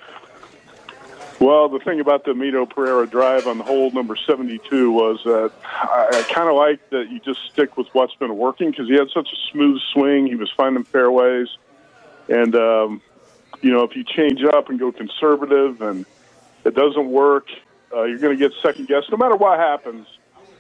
Well, 1.39 1.69
the 1.69 1.81
thing 1.81 2.01
about 2.01 2.25
the 2.25 2.33
Mito 2.33 2.69
Pereira 2.69 3.07
drive 3.07 3.47
on 3.47 3.61
hole 3.61 3.91
number 3.91 4.17
72 4.17 4.91
was 4.91 5.21
that 5.25 5.53
I, 5.65 6.09
I 6.13 6.33
kind 6.33 6.49
of 6.49 6.57
like 6.57 6.89
that 6.91 7.11
you 7.11 7.21
just 7.21 7.41
stick 7.51 7.77
with 7.77 7.89
what's 7.93 8.15
been 8.15 8.37
working 8.37 8.71
because 8.71 8.89
he 8.89 8.95
had 8.95 9.09
such 9.13 9.29
a 9.33 9.37
smooth 9.53 9.81
swing. 9.93 10.27
He 10.27 10.35
was 10.35 10.51
finding 10.57 10.85
fairways. 10.85 11.49
And, 12.29 12.55
um, 12.55 13.03
you 13.61 13.71
know, 13.71 13.83
if 13.85 13.95
you 13.95 14.05
change 14.05 14.43
up 14.45 14.71
and 14.71 14.79
go 14.79 14.93
conservative 14.93 15.83
and 15.83 16.07
it 16.65 16.75
doesn't 16.75 17.09
work, 17.11 17.49
uh, 17.95 18.05
you're 18.05 18.19
going 18.19 18.37
to 18.37 18.49
get 18.49 18.57
second 18.63 18.89
guessed 18.89 19.11
no 19.11 19.19
matter 19.19 19.37
what 19.37 19.59
happens. 19.59 20.07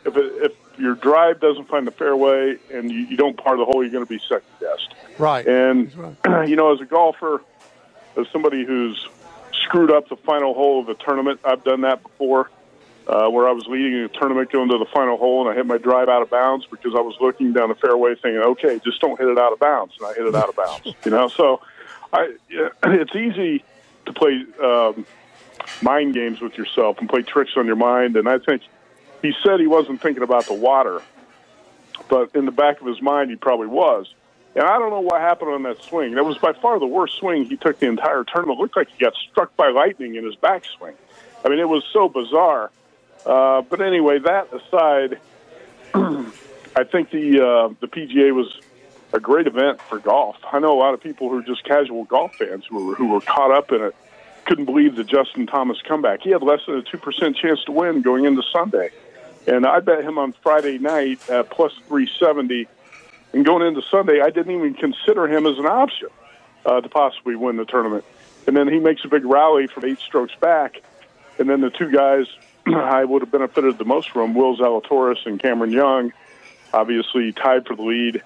If, 0.05 0.16
it, 0.16 0.33
if 0.43 0.79
your 0.79 0.95
drive 0.95 1.41
doesn't 1.41 1.68
find 1.68 1.87
the 1.87 1.91
fairway 1.91 2.57
and 2.72 2.93
you, 2.93 3.01
you 3.01 3.16
don't 3.16 3.37
par 3.37 3.57
the 3.57 3.64
hole, 3.64 3.83
you're 3.83 3.93
going 3.93 4.05
to 4.05 4.09
be 4.09 4.20
second 4.29 4.49
guessed. 4.61 4.95
Right. 5.18 5.47
And 5.47 5.91
you 6.49 6.55
know, 6.55 6.72
as 6.74 6.81
a 6.83 6.85
golfer, 6.85 7.43
as 8.16 8.27
somebody 8.29 8.64
who's 8.64 9.09
screwed 9.67 9.93
up 9.93 10.09
the 10.09 10.17
final 10.17 10.55
hole 10.55 10.81
of 10.81 10.89
a 10.89 10.95
tournament, 10.95 11.41
I've 11.45 11.62
done 11.64 11.83
that 11.83 12.03
before, 12.03 12.51
uh, 13.07 13.29
where 13.29 13.49
I 13.49 13.53
was 13.53 13.67
leading 13.67 13.95
a 13.95 14.09
tournament 14.09 14.51
going 14.51 14.69
to 14.71 14.79
the 14.79 14.87
final 14.87 15.17
hole 15.17 15.43
and 15.43 15.51
I 15.51 15.55
hit 15.55 15.67
my 15.67 15.79
drive 15.79 16.09
out 16.09 16.23
of 16.23 16.31
bounds 16.31 16.67
because 16.67 16.95
I 16.95 17.01
was 17.01 17.14
looking 17.21 17.53
down 17.53 17.69
the 17.69 17.75
fairway 17.75 18.14
thinking, 18.14 18.41
okay, 18.41 18.81
just 18.85 19.01
don't 19.01 19.19
hit 19.19 19.29
it 19.29 19.39
out 19.39 19.53
of 19.53 19.59
bounds, 19.59 19.95
and 19.99 20.07
I 20.09 20.14
hit 20.14 20.27
it 20.27 20.35
out 20.35 20.49
of 20.49 20.57
bounds. 20.57 20.95
You 21.05 21.11
know, 21.11 21.29
so 21.29 21.61
I 22.12 22.35
it's 22.49 23.14
easy 23.14 23.64
to 24.07 24.12
play 24.12 24.45
um, 24.62 25.07
mind 25.83 26.14
games 26.14 26.41
with 26.41 26.57
yourself 26.57 26.99
and 26.99 27.09
play 27.09 27.23
tricks 27.23 27.53
on 27.57 27.67
your 27.67 27.77
mind, 27.77 28.17
and 28.17 28.29
I 28.29 28.39
think 28.39 28.62
he 29.23 29.33
said 29.45 29.61
he 29.61 29.67
wasn't 29.67 30.01
thinking 30.01 30.23
about 30.23 30.47
the 30.47 30.55
water 30.55 31.03
but 32.09 32.35
in 32.35 32.45
the 32.45 32.53
back 32.53 32.81
of 32.81 32.87
his 32.87 33.01
mind, 33.03 33.31
he 33.31 33.37
probably 33.37 33.67
was. 33.67 34.12
And 34.57 34.64
I 34.64 34.78
don't 34.78 34.88
know 34.88 35.00
what 35.00 35.20
happened 35.20 35.50
on 35.50 35.62
that 35.64 35.82
swing. 35.82 36.14
That 36.14 36.24
was 36.24 36.38
by 36.38 36.54
far 36.54 36.80
the 36.80 36.86
worst 36.86 37.18
swing 37.18 37.44
he 37.44 37.59
took 37.59 37.78
the 37.78 37.88
entire 37.88 38.24
tournament. 38.24 38.59
It 38.59 38.62
looked 38.62 38.76
like 38.76 38.88
he 38.88 38.98
got 38.98 39.12
struck 39.30 39.54
by 39.54 39.68
lightning 39.68 40.14
in 40.14 40.24
his 40.24 40.34
backswing. 40.36 40.94
I 41.44 41.50
mean, 41.50 41.59
it 41.59 41.68
was 41.68 41.84
so 41.92 42.09
bizarre. 42.09 42.70
Uh, 43.26 43.61
but 43.61 43.82
anyway, 43.82 44.18
that 44.20 44.48
aside, 44.54 45.20
I 45.94 46.84
think 46.84 47.11
the 47.11 47.46
uh, 47.46 47.74
the 47.80 47.86
PGA 47.86 48.34
was 48.34 48.59
a 49.12 49.20
great 49.20 49.46
event 49.46 49.82
for 49.82 49.98
golf. 49.98 50.36
I 50.50 50.59
know 50.59 50.72
a 50.72 50.80
lot 50.80 50.94
of 50.94 51.02
people 51.02 51.28
who 51.28 51.38
are 51.38 51.42
just 51.42 51.62
casual 51.64 52.04
golf 52.04 52.36
fans 52.36 52.64
who 52.66 52.86
were 52.86 52.94
who 52.94 53.09
were 53.09 53.20
caught 53.20 53.50
up 53.50 53.72
in 53.72 53.82
it. 53.82 53.94
Couldn't 54.46 54.64
believe 54.64 54.96
the 54.96 55.04
Justin 55.04 55.46
Thomas 55.46 55.82
comeback. 55.82 56.22
He 56.22 56.30
had 56.30 56.42
less 56.42 56.61
than 56.66 56.76
a 56.76 56.82
two 56.82 56.98
percent 56.98 57.36
chance 57.36 57.62
to 57.64 57.72
win 57.72 58.00
going 58.00 58.24
into 58.24 58.42
Sunday, 58.52 58.90
and 59.46 59.66
I 59.66 59.80
bet 59.80 60.02
him 60.02 60.16
on 60.18 60.32
Friday 60.32 60.78
night 60.78 61.28
at 61.28 61.50
plus 61.50 61.72
three 61.88 62.09
seventy. 62.18 62.68
And 63.33 63.45
going 63.45 63.66
into 63.66 63.83
Sunday, 63.91 64.20
I 64.20 64.31
didn't 64.31 64.55
even 64.55 64.74
consider 64.74 65.27
him 65.27 65.47
as 65.47 65.59
an 65.59 65.66
option 65.66 66.09
uh, 66.64 66.81
to 66.81 66.89
possibly 66.89 67.37
win 67.37 67.57
the 67.57 67.64
tournament. 67.64 68.05
And 68.47 68.57
then 68.57 68.68
he 68.68 68.79
makes 68.79 69.05
a 69.05 69.09
big 69.09 69.24
rally 69.24 69.66
from 69.66 69.85
eight 69.85 69.99
strokes 69.99 70.35
back, 70.41 70.81
and 71.39 71.49
then 71.49 71.61
the 71.61 71.70
two 71.70 71.91
guys 71.91 72.27
I 72.66 73.05
would 73.05 73.22
have 73.22 73.31
benefited 73.31 73.79
the 73.79 73.85
most 73.85 74.11
from, 74.11 74.35
Will 74.35 74.57
Zalatoris 74.57 75.27
and 75.27 75.41
Cameron 75.41 75.72
Young, 75.72 76.12
obviously 76.72 77.33
tied 77.33 77.66
for 77.66 77.77
the 77.77 77.83
lead. 77.83 78.22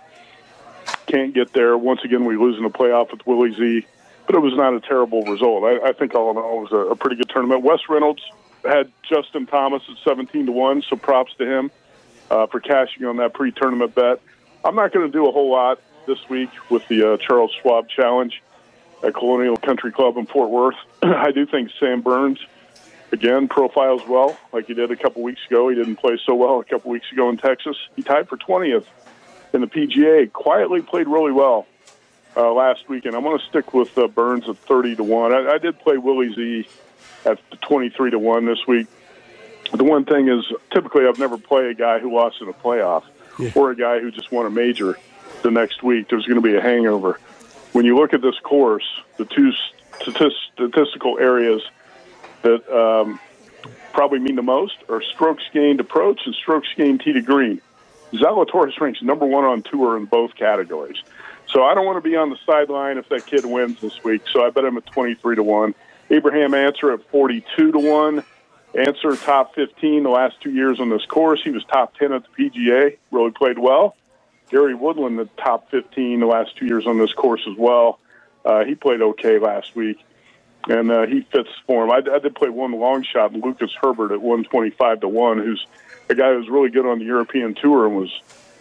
Can't 1.06 1.34
get 1.34 1.52
there. 1.52 1.76
Once 1.76 2.00
again, 2.04 2.24
we 2.24 2.36
lose 2.36 2.56
in 2.56 2.62
the 2.62 2.70
playoff 2.70 3.10
with 3.10 3.26
Willie 3.26 3.54
Z, 3.54 3.86
but 4.26 4.34
it 4.34 4.40
was 4.40 4.54
not 4.54 4.74
a 4.74 4.80
terrible 4.80 5.22
result. 5.22 5.64
I, 5.64 5.88
I 5.88 5.92
think 5.92 6.14
all 6.14 6.30
in 6.30 6.36
all, 6.36 6.58
it 6.58 6.70
was 6.70 6.72
a, 6.72 6.92
a 6.92 6.96
pretty 6.96 7.16
good 7.16 7.28
tournament. 7.28 7.62
Wes 7.62 7.80
Reynolds 7.88 8.22
had 8.64 8.90
Justin 9.02 9.46
Thomas 9.46 9.82
at 9.88 9.96
17 10.04 10.46
to 10.46 10.52
1, 10.52 10.82
so 10.82 10.96
props 10.96 11.32
to 11.38 11.46
him 11.46 11.70
uh, 12.30 12.46
for 12.46 12.60
cashing 12.60 13.04
on 13.06 13.16
that 13.16 13.34
pre 13.34 13.52
tournament 13.52 13.94
bet. 13.94 14.20
I'm 14.64 14.74
not 14.74 14.92
going 14.92 15.06
to 15.06 15.12
do 15.12 15.26
a 15.26 15.32
whole 15.32 15.50
lot 15.50 15.80
this 16.06 16.18
week 16.28 16.50
with 16.70 16.86
the 16.88 17.14
uh, 17.14 17.16
Charles 17.16 17.50
Schwab 17.62 17.88
Challenge 17.88 18.42
at 19.02 19.14
Colonial 19.14 19.56
Country 19.56 19.90
Club 19.90 20.16
in 20.18 20.26
Fort 20.26 20.50
Worth. 20.50 20.74
I 21.02 21.30
do 21.32 21.46
think 21.46 21.70
Sam 21.80 22.02
Burns, 22.02 22.38
again, 23.10 23.48
profiles 23.48 24.06
well, 24.06 24.38
like 24.52 24.66
he 24.66 24.74
did 24.74 24.90
a 24.90 24.96
couple 24.96 25.22
weeks 25.22 25.40
ago. 25.46 25.70
He 25.70 25.76
didn't 25.76 25.96
play 25.96 26.18
so 26.26 26.34
well 26.34 26.60
a 26.60 26.64
couple 26.64 26.90
weeks 26.90 27.10
ago 27.10 27.30
in 27.30 27.38
Texas. 27.38 27.76
He 27.96 28.02
tied 28.02 28.28
for 28.28 28.36
20th 28.36 28.84
in 29.52 29.62
the 29.62 29.66
PGA 29.66 30.30
quietly 30.30 30.82
played 30.82 31.08
really 31.08 31.32
well 31.32 31.66
uh, 32.36 32.52
last 32.52 32.88
weekend. 32.88 33.16
I'm 33.16 33.22
going 33.22 33.38
to 33.38 33.46
stick 33.46 33.72
with 33.72 33.96
uh, 33.96 34.08
Burns 34.08 34.48
at 34.48 34.58
30 34.58 34.96
to 34.96 35.04
one. 35.04 35.32
I, 35.32 35.52
I 35.52 35.58
did 35.58 35.78
play 35.78 35.96
Willie 35.96 36.34
Z 36.34 36.68
at 37.24 37.38
23 37.62 38.10
to 38.10 38.18
one 38.18 38.44
this 38.44 38.66
week. 38.66 38.88
The 39.72 39.84
one 39.84 40.04
thing 40.04 40.28
is, 40.28 40.44
typically, 40.70 41.06
I've 41.06 41.18
never 41.18 41.38
played 41.38 41.70
a 41.70 41.74
guy 41.74 41.98
who 41.98 42.14
lost 42.14 42.42
in 42.42 42.48
a 42.48 42.52
playoff 42.52 43.04
Yeah. 43.38 43.52
or 43.54 43.70
a 43.70 43.76
guy 43.76 44.00
who 44.00 44.10
just 44.10 44.30
won 44.32 44.46
a 44.46 44.50
major 44.50 44.98
the 45.42 45.50
next 45.50 45.82
week. 45.82 46.08
There's 46.08 46.26
going 46.26 46.40
to 46.40 46.46
be 46.46 46.56
a 46.56 46.60
hangover. 46.60 47.18
When 47.72 47.84
you 47.84 47.96
look 47.96 48.12
at 48.12 48.20
this 48.20 48.38
course, 48.40 48.84
the 49.16 49.24
two 49.24 49.52
statis- 50.00 50.32
statistical 50.54 51.18
areas 51.18 51.62
that 52.42 52.68
um, 52.68 53.20
probably 53.92 54.18
mean 54.18 54.36
the 54.36 54.42
most 54.42 54.76
are 54.88 55.02
strokes 55.02 55.44
gained 55.52 55.80
approach 55.80 56.20
and 56.26 56.34
strokes 56.34 56.68
gained 56.76 57.00
tee 57.00 57.12
to 57.12 57.22
green. 57.22 57.60
Zalatoris 58.12 58.78
ranks 58.80 59.02
number 59.02 59.26
one 59.26 59.44
on 59.44 59.62
tour 59.62 59.96
in 59.96 60.04
both 60.04 60.34
categories. 60.34 60.96
So 61.48 61.64
I 61.64 61.74
don't 61.74 61.86
want 61.86 62.02
to 62.02 62.08
be 62.08 62.16
on 62.16 62.30
the 62.30 62.38
sideline 62.46 62.98
if 62.98 63.08
that 63.08 63.26
kid 63.26 63.44
wins 63.44 63.80
this 63.80 64.02
week. 64.04 64.22
So 64.32 64.44
I 64.44 64.50
bet 64.50 64.64
him 64.64 64.76
at 64.76 64.86
23 64.86 65.36
to 65.36 65.42
1. 65.42 65.74
Abraham 66.10 66.54
Ancer 66.54 66.92
at 66.92 67.08
42 67.10 67.72
to 67.72 67.78
1. 67.78 68.24
Ancer 68.74 69.16
top 69.16 69.54
15 69.54 70.04
the 70.04 70.10
last 70.10 70.40
two 70.40 70.52
years 70.52 70.78
on 70.80 70.90
this 70.90 71.04
course. 71.06 71.40
He 71.42 71.50
was 71.50 71.64
top 71.64 71.94
10 71.96 72.12
at 72.12 72.22
the 72.24 72.50
PGA, 72.50 72.96
really 73.10 73.32
played 73.32 73.58
well. 73.58 73.96
Gary 74.50 74.74
Woodland, 74.74 75.18
the 75.18 75.28
top 75.36 75.70
15 75.70 76.20
the 76.20 76.26
last 76.26 76.56
two 76.56 76.66
years 76.66 76.86
on 76.86 76.98
this 76.98 77.12
course 77.12 77.42
as 77.50 77.56
well. 77.56 77.98
Uh, 78.44 78.64
he 78.64 78.74
played 78.74 79.02
okay 79.02 79.38
last 79.38 79.74
week, 79.76 79.98
and 80.68 80.90
uh, 80.90 81.06
he 81.06 81.20
fits 81.20 81.48
for 81.66 81.84
him. 81.84 81.90
I, 81.90 81.98
I 82.14 82.18
did 82.18 82.34
play 82.34 82.48
one 82.48 82.72
long 82.72 83.04
shot, 83.04 83.32
Lucas 83.32 83.70
Herbert 83.80 84.12
at 84.12 84.20
125 84.20 85.00
to 85.00 85.08
1, 85.08 85.38
who's 85.38 85.66
a 86.08 86.14
guy 86.14 86.32
who's 86.32 86.48
really 86.48 86.70
good 86.70 86.86
on 86.86 86.98
the 86.98 87.04
European 87.04 87.54
Tour 87.54 87.86
and 87.86 87.96
was 87.96 88.20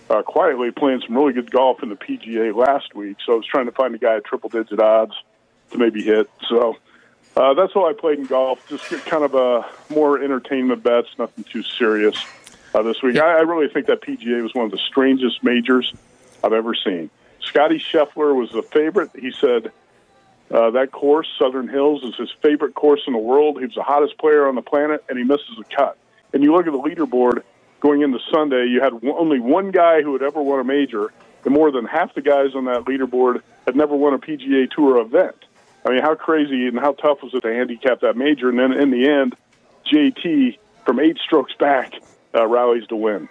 uh, 0.09 0.21
quietly 0.23 0.71
playing 0.71 1.01
some 1.05 1.15
really 1.15 1.33
good 1.33 1.51
golf 1.51 1.81
in 1.83 1.89
the 1.89 1.95
PGA 1.95 2.53
last 2.53 2.95
week. 2.95 3.17
So 3.25 3.33
I 3.33 3.35
was 3.35 3.45
trying 3.45 3.67
to 3.67 3.71
find 3.71 3.93
a 3.95 3.97
guy 3.99 4.17
at 4.17 4.25
triple 4.25 4.49
digit 4.49 4.79
odds 4.79 5.13
to 5.71 5.77
maybe 5.77 6.03
hit. 6.03 6.29
So 6.47 6.77
uh, 7.39 7.53
that's 7.53 7.73
all 7.73 7.87
I 7.87 7.93
played 7.93 8.19
in 8.19 8.25
golf. 8.25 8.67
Just 8.67 8.89
get 8.89 9.05
kind 9.05 9.23
of 9.23 9.33
a 9.33 9.65
more 9.89 10.21
entertainment 10.21 10.83
bets, 10.83 11.07
nothing 11.17 11.45
too 11.45 11.63
serious 11.63 12.21
uh, 12.75 12.81
this 12.83 13.01
week. 13.01 13.17
I, 13.17 13.37
I 13.37 13.41
really 13.41 13.69
think 13.69 13.87
that 13.87 14.01
PGA 14.01 14.43
was 14.43 14.53
one 14.53 14.65
of 14.65 14.71
the 14.71 14.77
strangest 14.77 15.41
majors 15.41 15.93
I've 16.43 16.51
ever 16.51 16.75
seen. 16.75 17.09
Scottie 17.39 17.79
Scheffler 17.79 18.35
was 18.35 18.51
the 18.51 18.61
favorite. 18.61 19.11
He 19.15 19.31
said 19.31 19.71
uh, 20.51 20.71
that 20.71 20.91
course, 20.91 21.29
Southern 21.39 21.69
Hills, 21.69 22.03
is 22.03 22.15
his 22.15 22.29
favorite 22.41 22.75
course 22.75 23.03
in 23.07 23.13
the 23.13 23.19
world. 23.19 23.57
He 23.57 23.65
was 23.65 23.75
the 23.75 23.83
hottest 23.83 24.17
player 24.17 24.45
on 24.45 24.55
the 24.55 24.61
planet, 24.61 25.05
and 25.07 25.17
he 25.17 25.23
misses 25.23 25.57
a 25.59 25.75
cut. 25.75 25.97
And 26.33 26.43
you 26.43 26.53
look 26.53 26.67
at 26.67 26.73
the 26.73 26.79
leaderboard 26.79 27.43
going 27.79 28.01
into 28.01 28.19
Sunday, 28.31 28.65
you 28.65 28.81
had 28.81 28.93
only 29.17 29.39
one 29.39 29.71
guy 29.71 30.01
who 30.01 30.11
had 30.11 30.23
ever 30.23 30.41
won 30.41 30.59
a 30.59 30.65
major, 30.65 31.13
and 31.45 31.53
more 31.53 31.71
than 31.71 31.85
half 31.85 32.13
the 32.15 32.21
guys 32.21 32.53
on 32.53 32.65
that 32.65 32.83
leaderboard 32.83 33.41
had 33.65 33.77
never 33.77 33.95
won 33.95 34.13
a 34.13 34.19
PGA 34.19 34.69
Tour 34.69 34.99
event. 34.99 35.45
I 35.85 35.89
mean, 35.89 36.01
how 36.01 36.15
crazy 36.15 36.67
and 36.67 36.79
how 36.79 36.93
tough 36.93 37.23
was 37.23 37.33
it 37.33 37.41
to 37.41 37.53
handicap 37.53 38.01
that 38.01 38.17
major? 38.17 38.49
And 38.49 38.59
then 38.59 38.73
in 38.73 38.91
the 38.91 39.07
end, 39.07 39.35
JT 39.91 40.57
from 40.85 40.99
eight 40.99 41.17
strokes 41.23 41.53
back 41.53 41.93
uh, 42.35 42.45
rallies 42.47 42.87
to 42.87 42.95
win. 42.95 43.29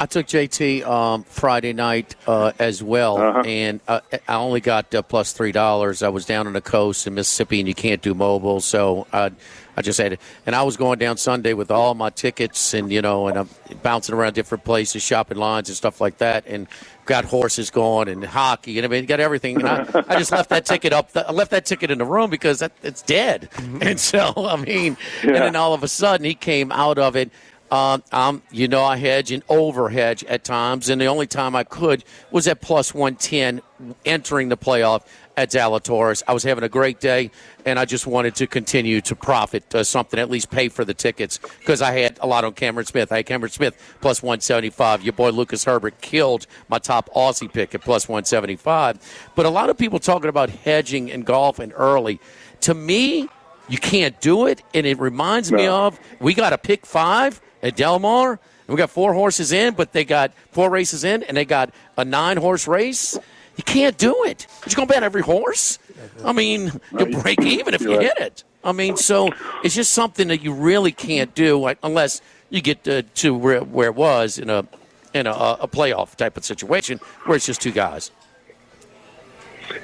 I 0.00 0.06
took 0.06 0.26
JT 0.26 0.84
um, 0.86 1.24
Friday 1.24 1.72
night 1.72 2.14
uh, 2.26 2.52
as 2.58 2.82
well, 2.82 3.18
Uh-huh. 3.18 3.40
and 3.44 3.80
uh, 3.88 4.00
I 4.28 4.34
only 4.36 4.60
got 4.60 4.94
uh, 4.94 5.02
plus 5.02 5.32
three 5.32 5.52
dollars. 5.52 6.02
I 6.02 6.08
was 6.08 6.24
down 6.24 6.46
on 6.46 6.52
the 6.52 6.60
coast 6.60 7.06
in 7.06 7.14
Mississippi, 7.14 7.58
and 7.60 7.68
you 7.68 7.74
can't 7.74 8.00
do 8.00 8.14
mobile, 8.14 8.60
so 8.60 9.06
I, 9.12 9.30
I 9.76 9.82
just 9.82 9.98
had 9.98 10.12
it. 10.12 10.20
And 10.46 10.54
I 10.54 10.62
was 10.62 10.76
going 10.76 10.98
down 10.98 11.16
Sunday 11.16 11.52
with 11.52 11.70
all 11.70 11.94
my 11.94 12.10
tickets, 12.10 12.74
and 12.74 12.92
you 12.92 13.02
know, 13.02 13.26
and 13.28 13.38
I'm 13.38 13.48
bouncing 13.82 14.14
around 14.14 14.34
different 14.34 14.64
places, 14.64 15.02
shopping 15.02 15.38
lines 15.38 15.68
and 15.68 15.76
stuff 15.76 16.00
like 16.00 16.18
that, 16.18 16.44
and 16.46 16.68
got 17.06 17.24
horses 17.24 17.70
going 17.70 18.08
and 18.08 18.24
hockey, 18.24 18.78
and 18.78 18.84
I 18.84 18.88
mean, 18.88 19.04
got 19.06 19.18
everything. 19.18 19.56
And 19.56 19.68
I, 19.68 20.04
I 20.08 20.18
just 20.18 20.30
left 20.30 20.50
that 20.50 20.64
ticket 20.66 20.92
up. 20.92 21.10
I 21.16 21.32
left 21.32 21.50
that 21.52 21.64
ticket 21.66 21.90
in 21.90 21.98
the 21.98 22.04
room 22.04 22.30
because 22.30 22.58
that, 22.60 22.72
it's 22.82 23.02
dead. 23.02 23.48
And 23.80 23.98
so, 23.98 24.32
I 24.36 24.56
mean, 24.56 24.96
and 25.22 25.34
then 25.34 25.56
all 25.56 25.72
of 25.74 25.82
a 25.82 25.88
sudden 25.88 26.24
he 26.24 26.34
came 26.34 26.70
out 26.70 26.98
of 26.98 27.16
it. 27.16 27.30
Um, 27.70 28.02
um, 28.12 28.42
you 28.50 28.66
know, 28.66 28.82
I 28.82 28.96
hedge 28.96 29.30
and 29.30 29.42
over 29.48 29.90
hedge 29.90 30.24
at 30.24 30.44
times, 30.44 30.88
and 30.88 31.00
the 31.00 31.06
only 31.06 31.26
time 31.26 31.54
I 31.54 31.64
could 31.64 32.02
was 32.30 32.48
at 32.48 32.60
plus 32.60 32.94
110 32.94 33.60
entering 34.04 34.48
the 34.48 34.56
playoff 34.56 35.04
at 35.36 35.50
Zalatoris. 35.50 36.22
I 36.26 36.32
was 36.32 36.42
having 36.42 36.64
a 36.64 36.68
great 36.68 36.98
day, 36.98 37.30
and 37.64 37.78
I 37.78 37.84
just 37.84 38.06
wanted 38.06 38.34
to 38.36 38.46
continue 38.46 39.00
to 39.02 39.14
profit 39.14 39.72
uh, 39.74 39.84
something, 39.84 40.18
at 40.18 40.30
least 40.30 40.50
pay 40.50 40.68
for 40.68 40.84
the 40.84 40.94
tickets, 40.94 41.38
because 41.58 41.80
I 41.82 41.92
had 41.92 42.18
a 42.20 42.26
lot 42.26 42.44
on 42.44 42.54
Cameron 42.54 42.86
Smith. 42.86 43.12
I 43.12 43.18
had 43.18 43.26
Cameron 43.26 43.52
Smith 43.52 43.96
plus 44.00 44.22
175. 44.22 45.04
Your 45.04 45.12
boy 45.12 45.30
Lucas 45.30 45.64
Herbert 45.64 46.00
killed 46.00 46.46
my 46.68 46.78
top 46.78 47.08
Aussie 47.14 47.52
pick 47.52 47.74
at 47.74 47.82
plus 47.82 48.08
175. 48.08 49.30
But 49.36 49.46
a 49.46 49.50
lot 49.50 49.70
of 49.70 49.76
people 49.78 49.98
talking 49.98 50.28
about 50.28 50.50
hedging 50.50 51.08
in 51.08 51.22
golf 51.22 51.58
and 51.58 51.72
early. 51.76 52.18
To 52.62 52.74
me, 52.74 53.28
you 53.68 53.78
can't 53.78 54.18
do 54.20 54.46
it, 54.46 54.62
and 54.74 54.86
it 54.86 54.98
reminds 54.98 55.52
me 55.52 55.66
of 55.66 56.00
we 56.18 56.34
got 56.34 56.52
a 56.52 56.58
pick 56.58 56.86
five 56.86 57.40
at 57.62 57.76
Del 57.76 57.98
Mar. 57.98 58.32
And 58.32 58.74
we 58.74 58.76
got 58.76 58.90
four 58.90 59.14
horses 59.14 59.52
in, 59.52 59.74
but 59.74 59.92
they 59.92 60.04
got 60.04 60.32
four 60.52 60.68
races 60.70 61.04
in, 61.04 61.22
and 61.22 61.36
they 61.36 61.44
got 61.44 61.70
a 61.96 62.04
nine 62.04 62.36
horse 62.36 62.68
race. 62.68 63.18
You 63.56 63.64
can't 63.64 63.96
do 63.96 64.24
it. 64.24 64.46
You're 64.66 64.76
going 64.76 64.88
to 64.88 64.94
bet 64.94 65.02
every 65.02 65.22
horse. 65.22 65.78
I 66.24 66.32
mean, 66.32 66.72
you'll 66.92 67.20
break 67.22 67.40
even 67.42 67.74
if 67.74 67.80
you 67.80 67.98
hit 67.98 68.18
it. 68.18 68.44
I 68.62 68.72
mean, 68.72 68.96
so 68.96 69.30
it's 69.64 69.74
just 69.74 69.92
something 69.92 70.28
that 70.28 70.42
you 70.42 70.52
really 70.52 70.92
can't 70.92 71.34
do 71.34 71.74
unless 71.82 72.20
you 72.50 72.60
get 72.60 72.84
to, 72.84 73.02
to 73.02 73.34
where, 73.34 73.62
where 73.62 73.88
it 73.88 73.94
was 73.94 74.38
in 74.38 74.50
a 74.50 74.66
in 75.14 75.26
a, 75.26 75.32
a 75.32 75.68
playoff 75.68 76.16
type 76.16 76.36
of 76.36 76.44
situation 76.44 76.98
where 77.24 77.36
it's 77.36 77.46
just 77.46 77.62
two 77.62 77.72
guys. 77.72 78.10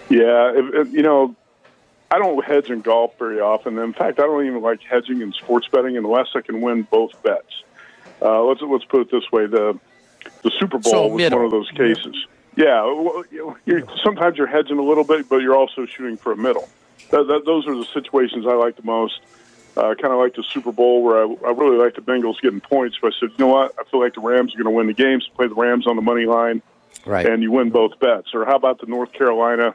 Yeah, 0.08 0.52
you 0.90 1.02
know, 1.02 1.34
I 2.14 2.18
don't 2.18 2.44
hedge 2.44 2.70
in 2.70 2.80
golf 2.80 3.18
very 3.18 3.40
often. 3.40 3.76
In 3.78 3.92
fact, 3.92 4.20
I 4.20 4.22
don't 4.22 4.46
even 4.46 4.62
like 4.62 4.80
hedging 4.82 5.20
in 5.20 5.32
sports 5.32 5.66
betting 5.66 5.96
unless 5.96 6.28
I 6.36 6.42
can 6.42 6.60
win 6.60 6.82
both 6.82 7.20
bets. 7.24 7.62
Uh, 8.22 8.42
let's 8.44 8.60
let's 8.62 8.84
put 8.84 9.00
it 9.00 9.10
this 9.10 9.30
way: 9.32 9.46
the 9.46 9.76
the 10.42 10.52
Super 10.60 10.78
Bowl 10.78 10.92
So 10.92 11.06
was 11.08 11.16
middle. 11.16 11.38
one 11.38 11.46
of 11.46 11.50
those 11.50 11.70
cases. 11.72 12.14
Yeah, 12.56 12.84
well, 12.84 13.24
you're, 13.64 13.82
sometimes 14.04 14.38
you're 14.38 14.46
hedging 14.46 14.78
a 14.78 14.82
little 14.82 15.02
bit, 15.02 15.28
but 15.28 15.38
you're 15.38 15.56
also 15.56 15.86
shooting 15.86 16.16
for 16.16 16.30
a 16.30 16.36
middle. 16.36 16.68
That, 17.10 17.26
that, 17.26 17.42
those 17.44 17.66
are 17.66 17.74
the 17.74 17.84
situations 17.92 18.46
I 18.46 18.52
like 18.54 18.76
the 18.76 18.84
most. 18.84 19.20
Uh, 19.76 19.92
kind 19.96 20.12
of 20.14 20.20
like 20.20 20.36
the 20.36 20.44
Super 20.44 20.70
Bowl, 20.70 21.02
where 21.02 21.16
I, 21.18 21.24
I 21.48 21.50
really 21.50 21.76
like 21.78 21.96
the 21.96 22.00
Bengals 22.00 22.40
getting 22.40 22.60
points. 22.60 22.96
But 23.02 23.12
I 23.12 23.18
said, 23.18 23.30
you 23.30 23.36
know 23.44 23.48
what? 23.48 23.74
I 23.76 23.82
feel 23.90 23.98
like 23.98 24.14
the 24.14 24.20
Rams 24.20 24.54
are 24.54 24.58
going 24.62 24.72
to 24.72 24.76
win 24.78 24.86
the 24.86 24.92
game. 24.94 25.20
So 25.20 25.26
play 25.34 25.48
the 25.48 25.54
Rams 25.56 25.88
on 25.88 25.96
the 25.96 26.02
money 26.02 26.26
line 26.26 26.62
Right. 27.04 27.26
and 27.26 27.42
you 27.42 27.50
win 27.50 27.70
both 27.70 27.98
bets. 27.98 28.28
Or 28.34 28.44
how 28.44 28.54
about 28.54 28.80
the 28.80 28.86
North 28.86 29.12
Carolina 29.12 29.74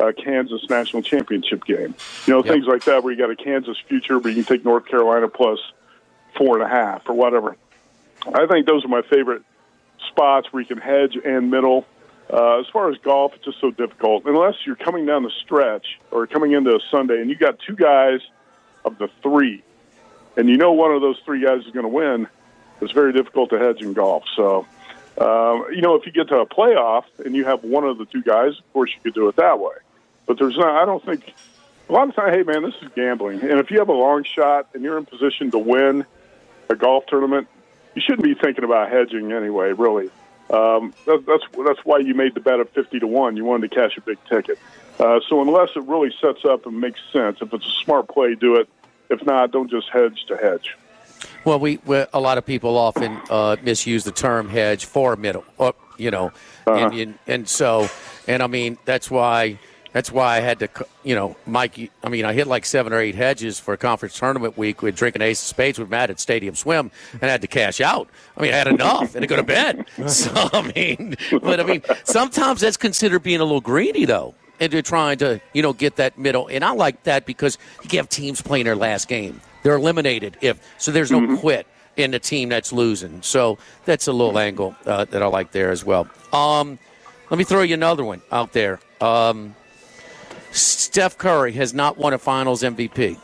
uh, 0.00 0.12
Kansas 0.12 0.68
national 0.68 1.02
championship 1.02 1.64
game? 1.64 1.94
You 2.26 2.32
know, 2.34 2.44
Yep. 2.44 2.52
things 2.54 2.66
like 2.66 2.84
that 2.84 3.02
where 3.02 3.12
you 3.12 3.18
got 3.18 3.30
a 3.30 3.36
Kansas 3.36 3.76
future, 3.88 4.20
but 4.20 4.30
you 4.30 4.36
can 4.36 4.44
take 4.44 4.64
North 4.64 4.86
Carolina 4.86 5.28
plus 5.28 5.58
four 6.36 6.54
and 6.60 6.62
a 6.62 6.68
half 6.68 7.08
or 7.08 7.14
whatever. 7.14 7.56
I 8.26 8.46
think 8.46 8.66
those 8.66 8.84
are 8.84 8.88
my 8.88 9.02
favorite 9.02 9.42
spots 10.08 10.52
where 10.52 10.60
you 10.60 10.66
can 10.66 10.78
hedge 10.78 11.16
and 11.24 11.50
middle. 11.50 11.86
Uh, 12.32 12.58
as 12.58 12.66
far 12.72 12.90
as 12.90 12.98
golf, 12.98 13.32
it's 13.36 13.44
just 13.44 13.60
so 13.60 13.70
difficult 13.70 14.24
unless 14.26 14.54
you're 14.66 14.74
coming 14.74 15.06
down 15.06 15.22
the 15.22 15.30
stretch 15.44 15.86
or 16.10 16.26
coming 16.26 16.52
into 16.52 16.70
a 16.74 16.80
Sunday 16.90 17.20
and 17.20 17.30
you 17.30 17.36
got 17.36 17.58
two 17.60 17.76
guys 17.76 18.20
of 18.84 18.98
the 18.98 19.08
three, 19.22 19.62
and 20.36 20.48
you 20.48 20.56
know 20.56 20.72
one 20.72 20.90
of 20.92 21.00
those 21.00 21.18
three 21.24 21.44
guys 21.44 21.64
is 21.64 21.72
going 21.72 21.84
to 21.84 21.88
win. 21.88 22.26
It's 22.80 22.92
very 22.92 23.12
difficult 23.12 23.50
to 23.50 23.58
hedge 23.58 23.80
in 23.80 23.92
golf. 23.92 24.24
So, 24.36 24.66
um, 25.18 25.66
you 25.72 25.80
know, 25.80 25.94
if 25.94 26.04
you 26.04 26.12
get 26.12 26.28
to 26.28 26.38
a 26.40 26.46
playoff 26.46 27.04
and 27.24 27.34
you 27.34 27.44
have 27.44 27.62
one 27.64 27.84
of 27.84 27.96
the 27.98 28.04
two 28.06 28.22
guys, 28.22 28.58
of 28.58 28.72
course 28.72 28.90
you 28.92 29.00
could 29.02 29.14
do 29.14 29.28
it 29.28 29.36
that 29.36 29.58
way. 29.60 29.74
But 30.26 30.38
there's 30.38 30.56
not. 30.56 30.82
I 30.82 30.84
don't 30.84 31.04
think. 31.04 31.34
A 31.88 31.92
lot 31.92 32.08
of 32.08 32.16
time, 32.16 32.32
hey 32.32 32.42
man, 32.42 32.64
this 32.64 32.74
is 32.82 32.88
gambling, 32.96 33.42
and 33.42 33.60
if 33.60 33.70
you 33.70 33.78
have 33.78 33.88
a 33.88 33.92
long 33.92 34.24
shot 34.24 34.66
and 34.74 34.82
you're 34.82 34.98
in 34.98 35.06
position 35.06 35.52
to 35.52 35.58
win 35.58 36.04
a 36.68 36.74
golf 36.74 37.06
tournament, 37.06 37.46
you 37.94 38.02
shouldn't 38.04 38.24
be 38.24 38.34
thinking 38.34 38.64
about 38.64 38.90
hedging 38.90 39.30
anyway. 39.30 39.72
Really, 39.72 40.10
um, 40.50 40.92
that, 41.04 41.24
that's 41.24 41.44
that's 41.64 41.84
why 41.84 41.98
you 41.98 42.14
made 42.14 42.34
the 42.34 42.40
bet 42.40 42.58
of 42.58 42.68
fifty 42.70 42.98
to 42.98 43.06
one. 43.06 43.36
You 43.36 43.44
wanted 43.44 43.70
to 43.70 43.76
cash 43.76 43.96
a 43.96 44.00
big 44.00 44.18
ticket. 44.28 44.58
Uh, 44.98 45.20
so 45.28 45.40
unless 45.40 45.68
it 45.76 45.84
really 45.84 46.12
sets 46.20 46.44
up 46.44 46.66
and 46.66 46.80
makes 46.80 46.98
sense, 47.12 47.38
if 47.40 47.54
it's 47.54 47.64
a 47.64 47.84
smart 47.84 48.08
play, 48.08 48.34
do 48.34 48.56
it. 48.56 48.68
If 49.08 49.24
not, 49.24 49.52
don't 49.52 49.70
just 49.70 49.88
hedge 49.88 50.24
to 50.26 50.36
hedge. 50.36 50.76
Well, 51.44 51.60
we, 51.60 51.78
we 51.86 52.04
a 52.12 52.20
lot 52.20 52.36
of 52.36 52.44
people 52.44 52.76
often 52.76 53.20
uh, 53.30 53.54
misuse 53.62 54.02
the 54.02 54.10
term 54.10 54.48
hedge 54.48 54.86
for 54.86 55.14
middle, 55.14 55.44
uh, 55.60 55.70
you 55.98 56.10
know, 56.10 56.32
and, 56.66 56.92
and 56.92 57.18
and 57.28 57.48
so 57.48 57.88
and 58.26 58.42
I 58.42 58.48
mean 58.48 58.76
that's 58.84 59.08
why 59.08 59.60
that's 59.96 60.12
why 60.12 60.36
I 60.36 60.40
had 60.40 60.58
to, 60.58 60.68
you 61.04 61.14
know, 61.14 61.36
Mike. 61.46 61.90
I 62.04 62.10
mean, 62.10 62.26
I 62.26 62.34
hit 62.34 62.46
like 62.46 62.66
seven 62.66 62.92
or 62.92 62.98
eight 62.98 63.14
hedges 63.14 63.58
for 63.58 63.72
a 63.72 63.78
conference 63.78 64.18
tournament 64.18 64.58
week 64.58 64.82
with 64.82 64.94
drinking 64.94 65.22
ace 65.22 65.40
of 65.40 65.48
spades 65.48 65.78
with 65.78 65.88
Matt 65.88 66.10
at 66.10 66.20
Stadium 66.20 66.54
Swim, 66.54 66.90
and 67.14 67.24
I 67.24 67.28
had 67.28 67.40
to 67.40 67.46
cash 67.46 67.80
out. 67.80 68.06
I 68.36 68.42
mean, 68.42 68.52
I 68.52 68.58
had 68.58 68.66
enough 68.68 69.14
and 69.14 69.22
to 69.22 69.26
go 69.26 69.36
to 69.36 69.42
bed. 69.42 69.86
So 70.06 70.30
I 70.52 70.70
mean, 70.76 71.16
but 71.40 71.60
I 71.60 71.62
mean, 71.64 71.82
sometimes 72.04 72.60
that's 72.60 72.76
considered 72.76 73.20
being 73.22 73.40
a 73.40 73.44
little 73.44 73.62
greedy 73.62 74.04
though. 74.04 74.34
And 74.60 74.70
they're 74.70 74.82
trying 74.82 75.16
to, 75.18 75.40
you 75.54 75.62
know, 75.62 75.72
get 75.72 75.96
that 75.96 76.18
middle. 76.18 76.46
And 76.48 76.62
I 76.62 76.72
like 76.72 77.04
that 77.04 77.24
because 77.24 77.56
you 77.90 77.96
have 77.98 78.10
teams 78.10 78.42
playing 78.42 78.66
their 78.66 78.76
last 78.76 79.08
game. 79.08 79.40
They're 79.62 79.76
eliminated 79.76 80.36
if 80.42 80.60
so. 80.76 80.92
There's 80.92 81.10
no 81.10 81.38
quit. 81.38 81.66
in 81.96 82.10
the 82.10 82.18
team 82.18 82.50
that's 82.50 82.70
losing. 82.70 83.22
So 83.22 83.56
that's 83.86 84.06
a 84.06 84.12
little 84.12 84.38
angle 84.38 84.76
uh, 84.84 85.06
that 85.06 85.22
I 85.22 85.26
like 85.26 85.52
there 85.52 85.70
as 85.70 85.86
well. 85.86 86.06
Um, 86.34 86.78
let 87.30 87.38
me 87.38 87.44
throw 87.44 87.62
you 87.62 87.72
another 87.72 88.04
one 88.04 88.20
out 88.30 88.52
there. 88.52 88.78
Um, 89.00 89.54
Steph 90.56 91.18
Curry 91.18 91.52
has 91.52 91.74
not 91.74 91.98
won 91.98 92.12
a 92.12 92.18
Finals 92.18 92.62
MVP, 92.62 93.18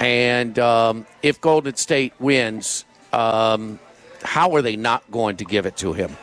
and 0.00 0.58
um, 0.58 1.06
if 1.22 1.40
Golden 1.40 1.76
State 1.76 2.12
wins, 2.18 2.84
um, 3.12 3.78
how 4.22 4.54
are 4.54 4.62
they 4.62 4.76
not 4.76 5.08
going 5.10 5.36
to 5.36 5.44
give 5.44 5.66
it 5.66 5.76
to 5.78 5.92
him? 5.92 6.16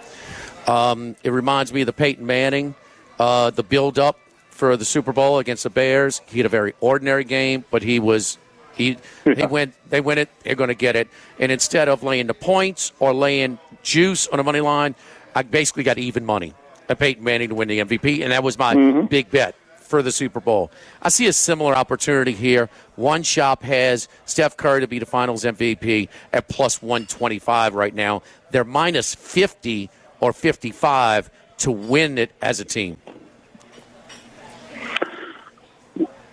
Um, 0.68 1.16
it 1.24 1.32
reminds 1.32 1.74
me 1.74 1.82
of 1.82 1.88
the 1.88 1.94
Peyton 1.94 2.26
Manning, 2.26 2.76
uh, 3.20 3.50
the 3.52 3.64
build-up 3.64 4.20
for 4.50 4.78
the 4.78 4.86
Super 4.86 5.14
Bowl 5.14 5.40
against 5.40 5.64
the 5.64 5.70
Bears. 5.70 6.22
He 6.26 6.40
had 6.40 6.46
a 6.46 6.50
very 6.50 6.74
ordinary 6.80 7.24
game, 7.24 7.66
but 7.72 7.82
he 7.82 8.00
was 8.00 8.38
he 8.76 8.98
he 9.24 9.46
went 9.46 9.74
they 9.90 10.02
win 10.02 10.18
it, 10.18 10.30
they're 10.44 10.56
going 10.56 10.70
to 10.70 10.76
get 10.76 10.96
it. 10.96 11.08
And 11.40 11.52
instead 11.52 11.90
of 11.90 12.04
laying 12.04 12.28
the 12.28 12.34
points 12.34 12.92
or 13.00 13.14
laying 13.14 13.58
juice 13.82 14.28
on 14.28 14.38
the 14.38 14.44
money 14.44 14.62
line, 14.62 14.96
I 15.36 15.44
basically 15.44 15.84
got 15.84 15.98
even 15.98 16.26
money. 16.26 16.54
I 16.90 16.96
Peyton 16.96 17.24
Manning 17.24 17.50
to 17.50 17.56
win 17.56 17.70
the 17.70 17.80
MVP, 17.80 18.22
and 18.22 18.32
that 18.32 18.44
was 18.44 18.58
my 18.58 19.02
big 19.04 19.32
bet 19.32 19.56
for 19.94 20.02
the 20.02 20.12
Super 20.12 20.40
Bowl. 20.40 20.72
I 21.04 21.10
see 21.10 21.28
a 21.28 21.34
similar 21.34 21.76
opportunity 21.76 22.32
here. 22.32 22.68
One 22.96 23.22
shop 23.22 23.62
has 23.62 24.08
Steph 24.26 24.58
Curry 24.58 24.82
to 24.82 24.88
be 24.88 24.98
the 24.98 25.06
Finals 25.06 25.44
MVP 25.44 26.10
at 26.34 26.48
plus 26.48 26.82
125 26.82 27.76
right 27.76 27.94
now. 27.94 28.24
They're 28.50 28.64
minus 28.64 29.14
50 29.14 29.92
or 30.20 30.34
55 30.34 31.30
to 31.58 31.72
win 31.72 32.18
it 32.18 32.32
as 32.42 32.60
a 32.60 32.66
team. 32.66 32.98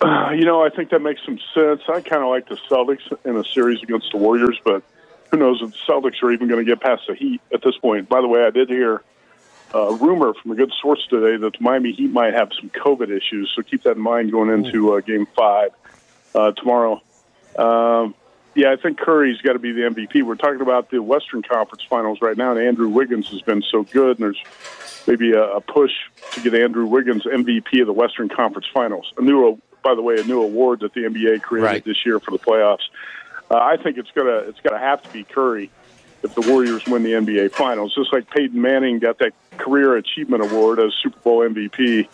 Uh, 0.01 0.31
you 0.31 0.43
know, 0.43 0.65
I 0.65 0.69
think 0.69 0.89
that 0.89 1.03
makes 1.03 1.21
some 1.23 1.37
sense. 1.53 1.81
I 1.87 2.01
kind 2.01 2.23
of 2.23 2.29
like 2.29 2.49
the 2.49 2.57
Celtics 2.67 3.03
in 3.25 3.37
a 3.37 3.43
series 3.45 3.83
against 3.83 4.11
the 4.11 4.17
Warriors, 4.17 4.59
but 4.65 4.81
who 5.29 5.37
knows 5.37 5.61
if 5.61 5.69
the 5.69 5.77
Celtics 5.87 6.23
are 6.23 6.31
even 6.31 6.47
going 6.47 6.65
to 6.65 6.67
get 6.67 6.81
past 6.81 7.03
the 7.07 7.13
Heat 7.13 7.41
at 7.53 7.61
this 7.61 7.77
point. 7.77 8.09
By 8.09 8.21
the 8.21 8.27
way, 8.27 8.43
I 8.43 8.49
did 8.49 8.69
hear 8.69 9.03
a 9.73 9.93
rumor 9.95 10.33
from 10.41 10.51
a 10.51 10.55
good 10.55 10.71
source 10.81 11.05
today 11.09 11.37
that 11.37 11.53
the 11.53 11.63
Miami 11.63 11.93
Heat 11.93 12.11
might 12.11 12.33
have 12.33 12.49
some 12.59 12.69
COVID 12.69 13.09
issues, 13.09 13.51
so 13.55 13.61
keep 13.61 13.83
that 13.83 13.97
in 13.97 14.01
mind 14.01 14.31
going 14.31 14.49
into 14.49 14.93
uh, 14.93 14.99
Game 15.01 15.25
Five 15.35 15.69
uh, 16.35 16.51
tomorrow. 16.51 17.01
Um, 17.57 18.15
yeah, 18.53 18.73
I 18.73 18.75
think 18.75 18.99
Curry's 18.99 19.39
got 19.41 19.53
to 19.53 19.59
be 19.59 19.71
the 19.71 19.81
MVP. 19.81 20.23
We're 20.23 20.35
talking 20.35 20.59
about 20.61 20.89
the 20.89 21.01
Western 21.01 21.41
Conference 21.41 21.83
Finals 21.89 22.19
right 22.21 22.35
now, 22.35 22.51
and 22.51 22.59
Andrew 22.59 22.89
Wiggins 22.89 23.29
has 23.29 23.41
been 23.41 23.61
so 23.71 23.83
good, 23.83 24.19
and 24.19 24.25
there's 24.25 24.43
maybe 25.07 25.31
a, 25.31 25.43
a 25.43 25.61
push 25.61 25.91
to 26.33 26.41
get 26.41 26.53
Andrew 26.53 26.85
Wiggins 26.85 27.23
MVP 27.23 27.79
of 27.79 27.87
the 27.87 27.93
Western 27.93 28.27
Conference 28.27 28.67
Finals. 28.73 29.13
A 29.17 29.21
new, 29.21 29.57
by 29.83 29.95
the 29.95 30.01
way, 30.01 30.19
a 30.19 30.23
new 30.23 30.41
award 30.41 30.81
that 30.81 30.93
the 30.93 31.01
NBA 31.01 31.41
created 31.43 31.65
Right. 31.65 31.85
this 31.85 32.05
year 32.05 32.19
for 32.19 32.31
the 32.31 32.39
playoffs. 32.39 32.83
Uh, 33.49 33.55
I 33.55 33.77
think 33.77 33.97
it's 33.97 34.11
gonna 34.11 34.37
it's 34.47 34.59
gonna 34.61 34.79
have 34.79 35.01
to 35.03 35.09
be 35.11 35.23
Curry 35.23 35.69
if 36.23 36.35
the 36.35 36.41
Warriors 36.41 36.85
win 36.85 37.03
the 37.03 37.13
NBA 37.13 37.51
Finals. 37.53 37.93
Just 37.95 38.13
like 38.13 38.29
Peyton 38.29 38.61
Manning 38.61 38.99
got 38.99 39.17
that 39.19 39.33
Career 39.57 39.95
Achievement 39.95 40.43
Award 40.43 40.79
as 40.79 40.93
Super 41.01 41.19
Bowl 41.19 41.39
MVP, 41.39 42.07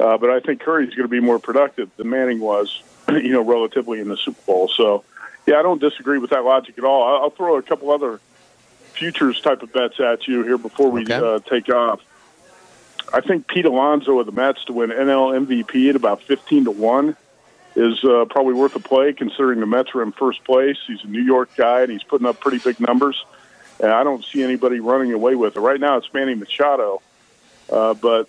uh, 0.00 0.18
but 0.18 0.30
I 0.30 0.40
think 0.40 0.60
Curry's 0.60 0.90
going 0.90 1.04
to 1.04 1.08
be 1.08 1.20
more 1.20 1.38
productive 1.38 1.90
than 1.96 2.10
Manning 2.10 2.40
was, 2.40 2.82
you 3.08 3.30
know, 3.30 3.42
relatively 3.42 4.00
in 4.00 4.08
the 4.08 4.16
Super 4.16 4.40
Bowl. 4.46 4.68
So, 4.68 5.04
yeah, 5.46 5.58
I 5.58 5.62
don't 5.62 5.80
disagree 5.80 6.18
with 6.18 6.30
that 6.30 6.44
logic 6.44 6.76
at 6.78 6.84
all. 6.84 7.22
I'll, 7.22 7.30
throw 7.30 7.56
a 7.56 7.62
couple 7.62 7.90
other 7.90 8.20
futures 8.92 9.40
type 9.40 9.62
of 9.62 9.72
bets 9.72 10.00
at 10.00 10.26
you 10.26 10.42
here 10.42 10.58
before 10.58 10.90
we 10.90 11.02
Okay. 11.02 11.14
uh, 11.14 11.38
take 11.40 11.68
off. 11.68 12.00
I 13.12 13.20
think 13.20 13.46
Pete 13.46 13.64
Alonso 13.66 14.18
of 14.18 14.26
the 14.26 14.32
Mets 14.32 14.64
to 14.64 14.72
win 14.72 14.90
NL 14.90 15.46
MVP 15.46 15.88
at 15.90 15.96
about 15.96 16.22
fifteen 16.22 16.64
to 16.64 16.72
one 16.72 17.16
is 17.76 18.02
uh, 18.04 18.24
probably 18.24 18.54
worth 18.54 18.74
a 18.74 18.80
play, 18.80 19.12
considering 19.12 19.60
the 19.60 19.66
Mets 19.66 19.94
are 19.94 20.02
in 20.02 20.10
first 20.12 20.42
place. 20.44 20.76
He's 20.86 21.04
a 21.04 21.06
New 21.06 21.22
York 21.22 21.50
guy, 21.56 21.82
and 21.82 21.92
he's 21.92 22.02
putting 22.02 22.26
up 22.26 22.40
pretty 22.40 22.58
big 22.58 22.80
numbers. 22.80 23.22
And 23.80 23.90
I 23.90 24.04
don't 24.04 24.24
see 24.24 24.42
anybody 24.42 24.80
running 24.80 25.12
away 25.12 25.34
with 25.34 25.56
it. 25.56 25.60
Right 25.60 25.80
now, 25.80 25.98
it's 25.98 26.12
Manny 26.12 26.34
Machado, 26.34 27.02
uh, 27.70 27.94
but 27.94 28.28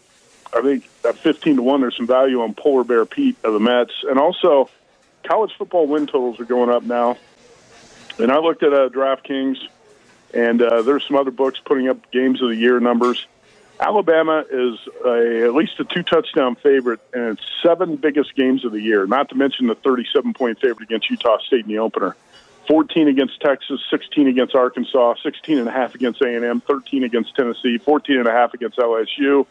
I 0.54 0.62
think 0.62 0.90
at 1.06 1.18
15 1.18 1.58
to 1.58 1.62
1, 1.62 1.82
there's 1.82 1.96
some 1.96 2.08
value 2.08 2.42
on 2.42 2.54
Polar 2.54 2.84
Bear 2.84 3.06
Pete 3.06 3.38
of 3.44 3.54
the 3.54 3.60
Mets. 3.60 3.94
And 4.10 4.20
also, 4.20 4.70
college 5.24 5.52
football 5.58 5.88
win 5.88 6.08
totals 6.08 6.40
are 6.40 6.46
going 6.46 6.70
up 6.70 6.84
now. 6.84 7.18
And 8.20 8.32
I 8.32 8.40
looked 8.40 8.64
at 8.64 8.74
uh, 8.74 8.90
DraftKings, 8.90 9.58
and 10.34 10.62
uh, 10.62 10.82
there's 10.82 11.06
some 11.06 11.16
other 11.16 11.32
books 11.32 11.60
putting 11.64 11.88
up 11.88 12.12
games 12.12 12.42
of 12.42 12.50
the 12.50 12.56
year 12.56 12.80
numbers. 12.80 13.26
Alabama 13.80 14.44
is 14.50 14.80
a, 15.06 15.46
at 15.46 15.54
least 15.54 15.80
a 15.80 15.84
two 15.84 16.02
touchdown 16.02 16.56
favorite 16.56 17.00
in 17.14 17.22
its 17.22 17.42
seven 17.62 17.96
biggest 17.96 18.34
games 18.36 18.66
of 18.66 18.72
the 18.72 18.82
year, 18.82 19.06
not 19.06 19.30
to 19.30 19.36
mention 19.36 19.68
the 19.68 19.76
37 19.76 20.34
point 20.34 20.60
favorite 20.60 20.90
against 20.90 21.10
Utah 21.10 21.38
State 21.40 21.66
in 21.66 21.68
the 21.68 21.78
opener. 21.78 22.16
14 22.68 23.08
against 23.08 23.40
Texas, 23.40 23.80
16 23.90 24.28
against 24.28 24.54
Arkansas, 24.54 25.16
16 25.24 25.58
and 25.58 25.68
a 25.68 25.72
half 25.72 25.96
against 25.96 26.22
A&M, 26.22 26.62
13 26.62 27.04
against 27.04 27.36
Tennessee, 27.36 27.78
14 27.78 28.20
and 28.20 28.28
a 28.28 28.32
half 28.32 28.54
against 28.54 28.78
LSU, 28.78 29.46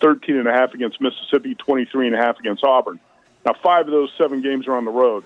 13 0.00 0.36
and 0.36 0.46
a 0.46 0.52
half 0.52 0.74
against 0.74 1.00
Mississippi, 1.00 1.54
23 1.54 2.08
and 2.08 2.16
a 2.16 2.18
half 2.18 2.38
against 2.38 2.62
Auburn. 2.62 3.00
Now, 3.46 3.54
five 3.54 3.86
of 3.86 3.92
those 3.92 4.12
seven 4.18 4.42
games 4.42 4.68
are 4.68 4.76
on 4.76 4.84
the 4.84 4.90
road. 4.90 5.24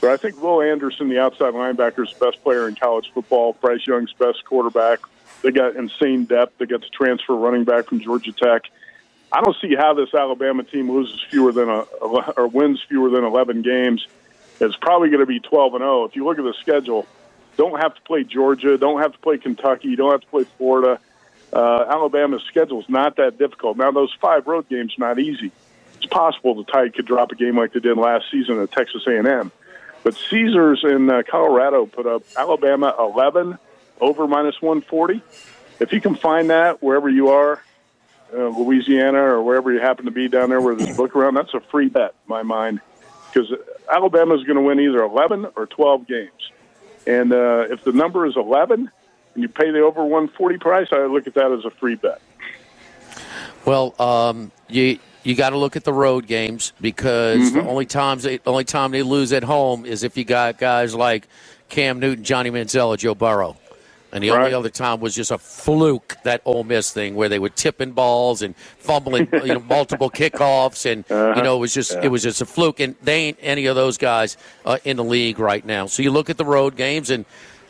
But 0.00 0.10
I 0.10 0.16
think 0.16 0.40
Will 0.40 0.62
Anderson, 0.62 1.08
the 1.08 1.18
outside 1.18 1.54
linebacker, 1.54 2.06
is 2.06 2.14
the 2.16 2.26
best 2.26 2.42
player 2.44 2.68
in 2.68 2.76
college 2.76 3.10
football. 3.12 3.54
Bryce 3.54 3.86
Young's 3.86 4.12
best 4.12 4.44
quarterback. 4.44 5.00
They 5.42 5.50
got 5.50 5.76
insane 5.76 6.24
depth. 6.24 6.58
They 6.58 6.66
got 6.66 6.80
the 6.80 6.88
transfer 6.88 7.34
running 7.34 7.64
back 7.64 7.86
from 7.86 8.00
Georgia 8.00 8.32
Tech. 8.32 8.64
I 9.32 9.40
don't 9.40 9.56
see 9.60 9.74
how 9.74 9.94
this 9.94 10.14
Alabama 10.14 10.62
team 10.64 10.90
loses 10.90 11.20
fewer 11.30 11.52
than 11.52 11.68
a 11.68 11.80
or 12.36 12.48
wins 12.48 12.80
fewer 12.88 13.10
than 13.10 13.24
11 13.24 13.62
games. 13.62 14.06
It's 14.60 14.76
probably 14.76 15.08
going 15.08 15.20
to 15.20 15.26
be 15.26 15.40
12 15.40 15.74
and 15.74 15.82
0. 15.82 16.04
If 16.04 16.16
you 16.16 16.24
look 16.24 16.38
at 16.38 16.44
the 16.44 16.54
schedule, 16.60 17.06
don't 17.56 17.80
have 17.80 17.94
to 17.94 18.00
play 18.02 18.24
Georgia, 18.24 18.76
don't 18.76 19.00
have 19.00 19.12
to 19.12 19.18
play 19.18 19.38
Kentucky, 19.38 19.96
don't 19.96 20.12
have 20.12 20.20
to 20.20 20.26
play 20.26 20.44
Florida. 20.56 21.00
Uh, 21.52 21.84
Alabama's 21.88 22.42
schedule 22.42 22.80
is 22.80 22.88
not 22.88 23.16
that 23.16 23.38
difficult. 23.38 23.76
Now 23.76 23.90
those 23.90 24.14
five 24.20 24.46
road 24.46 24.68
games 24.68 24.94
not 24.98 25.18
easy. 25.18 25.52
It's 25.96 26.06
possible 26.06 26.54
the 26.54 26.64
Tide 26.64 26.94
could 26.94 27.06
drop 27.06 27.32
a 27.32 27.34
game 27.34 27.56
like 27.56 27.72
they 27.72 27.80
did 27.80 27.96
last 27.96 28.26
season 28.30 28.60
at 28.60 28.70
Texas 28.70 29.02
A&M. 29.06 29.50
But 30.04 30.14
Caesars 30.14 30.84
in 30.84 31.10
uh, 31.10 31.22
Colorado 31.28 31.86
put 31.86 32.06
up 32.06 32.22
Alabama 32.36 32.94
11 32.98 33.58
over 34.00 34.26
minus 34.28 34.60
140. 34.60 35.22
If 35.80 35.92
you 35.92 36.00
can 36.00 36.14
find 36.14 36.50
that 36.50 36.82
wherever 36.82 37.08
you 37.08 37.30
are, 37.30 37.62
uh, 38.32 38.48
Louisiana 38.48 39.18
or 39.18 39.42
wherever 39.42 39.72
you 39.72 39.80
happen 39.80 40.04
to 40.04 40.10
be 40.10 40.28
down 40.28 40.50
there 40.50 40.60
where 40.60 40.76
there's 40.76 40.96
book 40.96 41.16
around, 41.16 41.34
that's 41.34 41.54
a 41.54 41.60
free 41.60 41.88
bet 41.88 42.14
in 42.24 42.28
my 42.28 42.42
mind 42.42 42.80
because 43.32 43.52
Alabama 43.90 44.34
is 44.34 44.44
going 44.44 44.56
to 44.56 44.62
win 44.62 44.80
either 44.80 45.02
11 45.02 45.46
or 45.56 45.66
12 45.66 46.06
games. 46.06 46.50
And 47.06 47.32
uh, 47.32 47.66
if 47.70 47.84
the 47.84 47.92
number 47.92 48.26
is 48.26 48.36
11 48.36 48.90
and 49.34 49.42
you 49.42 49.48
pay 49.48 49.70
the 49.70 49.80
over 49.80 50.02
140 50.02 50.58
price, 50.58 50.88
I 50.92 51.06
look 51.06 51.26
at 51.26 51.34
that 51.34 51.52
as 51.52 51.64
a 51.64 51.70
free 51.70 51.94
bet. 51.94 52.20
Well, 53.64 53.94
um, 54.00 54.50
you 54.68 54.98
you 55.24 55.34
got 55.34 55.50
to 55.50 55.58
look 55.58 55.76
at 55.76 55.84
the 55.84 55.92
road 55.92 56.26
games 56.26 56.72
because 56.80 57.38
Mm-hmm. 57.38 57.58
the 57.58 57.64
only 57.68 57.86
times 57.86 58.22
they, 58.22 58.40
only 58.46 58.64
time 58.64 58.92
they 58.92 59.02
lose 59.02 59.32
at 59.32 59.42
home 59.42 59.84
is 59.84 60.02
if 60.02 60.16
you 60.16 60.24
got 60.24 60.56
guys 60.58 60.94
like 60.94 61.28
Cam 61.68 61.98
Newton, 61.98 62.24
Johnny 62.24 62.50
Manziel, 62.50 62.96
Joe 62.96 63.14
Burrow. 63.14 63.56
And 64.12 64.24
the 64.24 64.30
only 64.30 64.54
other 64.54 64.70
time 64.70 65.00
was 65.00 65.14
just 65.14 65.30
a 65.30 65.38
fluke 65.38 66.16
that 66.24 66.40
Ole 66.46 66.64
Miss 66.64 66.92
thing 66.92 67.14
where 67.14 67.28
they 67.28 67.38
were 67.38 67.50
tipping 67.50 67.92
balls 67.92 68.40
and 68.40 68.56
fumbling, 68.56 69.28
you 69.32 69.54
know, 69.54 69.60
multiple 69.68 70.10
kickoffs, 70.10 70.90
and 70.90 71.04
you 71.36 71.42
know 71.42 71.56
it 71.56 71.60
was 71.60 71.74
just 71.74 71.92
it 71.92 72.08
was 72.08 72.22
just 72.22 72.40
a 72.40 72.46
fluke. 72.46 72.80
And 72.80 72.94
they 73.02 73.26
ain't 73.26 73.38
any 73.42 73.66
of 73.66 73.76
those 73.76 73.98
guys 73.98 74.36
uh, 74.64 74.78
in 74.84 74.96
the 74.96 75.04
league 75.04 75.38
right 75.38 75.64
now. 75.64 75.86
So 75.86 76.02
you 76.02 76.10
look 76.10 76.30
at 76.30 76.38
the 76.38 76.44
road 76.44 76.76
games 76.76 77.10
and. 77.10 77.24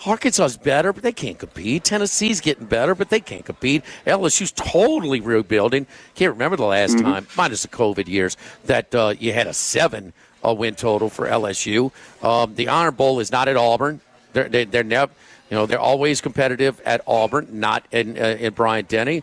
Arkansas's 0.06 0.56
better, 0.56 0.92
but 0.92 1.02
they 1.02 1.10
can't 1.10 1.40
compete. 1.40 1.82
Tennessee's 1.82 2.40
getting 2.40 2.66
better, 2.66 2.94
but 2.94 3.10
they 3.10 3.18
can't 3.18 3.44
compete. 3.44 3.82
LSU's 4.06 4.52
totally 4.52 5.20
rebuilding. 5.20 5.88
Can't 6.14 6.32
remember 6.34 6.56
the 6.56 6.66
last 6.66 7.00
time, 7.00 7.26
minus 7.36 7.62
the 7.62 7.68
COVID 7.68 8.06
years, 8.06 8.36
that 8.66 8.94
uh, 8.94 9.14
you 9.18 9.32
had 9.32 9.48
a 9.48 9.52
seven 9.52 10.12
uh, 10.46 10.54
win 10.54 10.76
total 10.76 11.08
for 11.08 11.26
LSU. 11.26 11.90
Um, 12.22 12.54
the 12.54 12.68
Iron 12.68 12.94
Bowl 12.94 13.18
is 13.18 13.32
not 13.32 13.48
at 13.48 13.56
Auburn. 13.56 14.00
They're 14.32 14.48
they, 14.48 14.64
they're 14.64 14.84
never, 14.84 15.10
you 15.50 15.56
know, 15.56 15.66
they're 15.66 15.80
always 15.80 16.20
competitive 16.20 16.80
at 16.84 17.00
Auburn, 17.06 17.48
not 17.52 17.84
in 17.90 18.18
uh, 18.18 18.36
in 18.38 18.52
Bryant 18.54 18.88
Denny, 18.88 19.22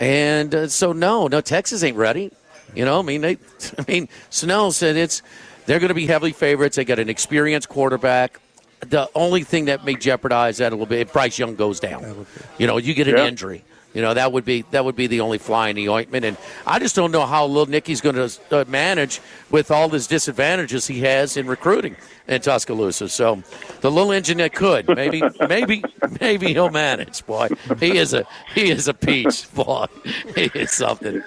and 0.00 0.54
uh, 0.54 0.68
so 0.68 0.92
no, 0.92 1.26
no, 1.28 1.40
Texas 1.40 1.82
ain't 1.82 1.96
ready. 1.96 2.30
You 2.74 2.84
know, 2.84 2.98
I 2.98 3.02
mean, 3.02 3.20
they, 3.22 3.38
I 3.78 3.84
mean, 3.88 4.08
Snell 4.30 4.72
said 4.72 4.96
it's 4.96 5.22
they're 5.66 5.78
going 5.78 5.88
to 5.88 5.94
be 5.94 6.06
heavily 6.06 6.32
favorites. 6.32 6.76
They 6.76 6.84
got 6.84 6.98
an 6.98 7.08
experienced 7.08 7.68
quarterback. 7.68 8.40
The 8.80 9.08
only 9.14 9.42
thing 9.42 9.66
that 9.66 9.84
may 9.84 9.94
jeopardize 9.94 10.58
that 10.58 10.72
a 10.72 10.74
little 10.74 10.86
bit 10.86 11.00
if 11.00 11.12
Bryce 11.12 11.38
Young 11.38 11.54
goes 11.56 11.80
down. 11.80 12.26
You 12.58 12.66
know, 12.66 12.76
you 12.76 12.92
get 12.94 13.08
an 13.08 13.16
Yeah. 13.16 13.26
injury. 13.26 13.64
You 13.96 14.02
know 14.02 14.12
that 14.12 14.30
would 14.30 14.44
be 14.44 14.60
that 14.72 14.84
would 14.84 14.94
be 14.94 15.06
the 15.06 15.22
only 15.22 15.38
fly 15.38 15.70
in 15.70 15.76
the 15.76 15.88
ointment, 15.88 16.26
and 16.26 16.36
I 16.66 16.78
just 16.78 16.94
don't 16.94 17.10
know 17.12 17.24
how 17.24 17.46
little 17.46 17.64
Nicky's 17.64 18.02
going 18.02 18.16
to 18.16 18.30
uh, 18.50 18.64
manage 18.68 19.22
with 19.50 19.70
all 19.70 19.88
his 19.88 20.06
disadvantages 20.06 20.86
he 20.86 21.00
has 21.00 21.38
in 21.38 21.46
recruiting 21.46 21.96
in 22.28 22.42
Tuscaloosa. 22.42 23.08
So, 23.08 23.42
the 23.80 23.90
little 23.90 24.12
engine 24.12 24.36
that 24.36 24.52
could 24.54 24.86
maybe 24.94 25.22
maybe 25.48 25.82
maybe 26.20 26.48
he'll 26.48 26.68
manage. 26.68 27.24
Boy, 27.24 27.48
he 27.80 27.96
is 27.96 28.12
a 28.12 28.26
he 28.54 28.68
is 28.70 28.86
a 28.86 28.92
peach. 28.92 29.50
Boy, 29.54 29.86
he 30.34 30.50
is 30.54 30.72
something. 30.72 31.22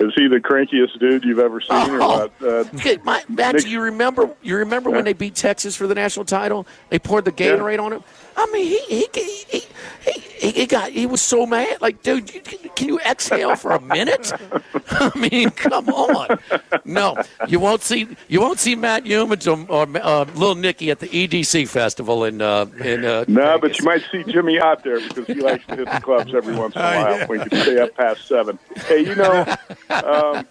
Is 0.00 0.12
he 0.16 0.28
the 0.28 0.36
crankiest 0.38 0.98
dude 1.00 1.24
you've 1.24 1.40
ever 1.40 1.60
seen 1.60 1.90
or 1.90 2.00
Oh. 2.00 2.30
what? 2.38 2.42
Uh, 2.42 2.64
Okay, 2.76 2.98
my, 3.04 3.22
Matt, 3.28 3.56
Nick- 3.56 3.64
do 3.64 3.68
you 3.68 3.80
remember? 3.82 4.30
You 4.40 4.56
remember 4.58 4.88
when 4.90 5.04
they 5.04 5.12
beat 5.12 5.34
Texas 5.34 5.76
for 5.76 5.86
the 5.88 5.94
national 5.94 6.24
title? 6.24 6.66
They 6.88 6.98
poured 7.00 7.26
the 7.26 7.32
Gatorade 7.32 7.80
on 7.82 7.92
him. 7.92 8.04
I 8.40 8.46
mean, 8.52 8.66
he 8.66 9.06
he 9.12 9.44
he 9.48 9.64
he, 10.38 10.50
he 10.52 10.66
got 10.66 10.90
he 10.92 11.06
was 11.06 11.20
so 11.20 11.44
mad. 11.44 11.80
Like, 11.80 12.02
dude, 12.04 12.32
you, 12.32 12.40
can 12.76 12.86
you 12.88 13.00
exhale 13.00 13.56
for 13.56 13.72
a 13.72 13.80
minute? 13.80 14.32
I 14.90 15.10
mean, 15.18 15.50
come 15.50 15.88
on. 15.88 16.38
No, 16.84 17.16
you 17.48 17.58
won't 17.58 17.82
see 17.82 18.06
you 18.28 18.40
won't 18.40 18.60
see 18.60 18.76
Matt 18.76 19.04
Youmans 19.04 19.46
or, 19.48 19.68
or 19.72 19.88
uh, 20.02 20.24
Little 20.34 20.54
Nicky 20.54 20.90
at 20.92 21.00
the 21.00 21.08
EDC 21.08 21.66
festival 21.68 22.24
in 22.24 22.40
uh, 22.40 22.66
in. 22.84 23.04
Uh, 23.04 23.24
No, 23.26 23.58
Vegas. 23.58 23.60
but 23.60 23.78
you 23.80 23.84
might 23.84 24.02
see 24.12 24.22
Jimmy 24.30 24.60
out 24.60 24.84
there 24.84 25.00
because 25.00 25.26
he 25.26 25.34
likes 25.34 25.66
to 25.66 25.74
hit 25.76 25.90
the 25.90 26.00
clubs 26.00 26.32
every 26.32 26.54
once 26.54 26.76
in 26.76 26.80
a 26.80 26.84
Oh, 26.88 27.02
while. 27.02 27.18
yeah. 27.18 27.26
We 27.26 27.38
can 27.40 27.50
stay 27.62 27.80
up 27.80 27.94
past 27.96 28.28
seven. 28.28 28.56
Hey, 28.86 29.00
you 29.00 29.16
know, 29.16 29.46
um, 29.90 30.46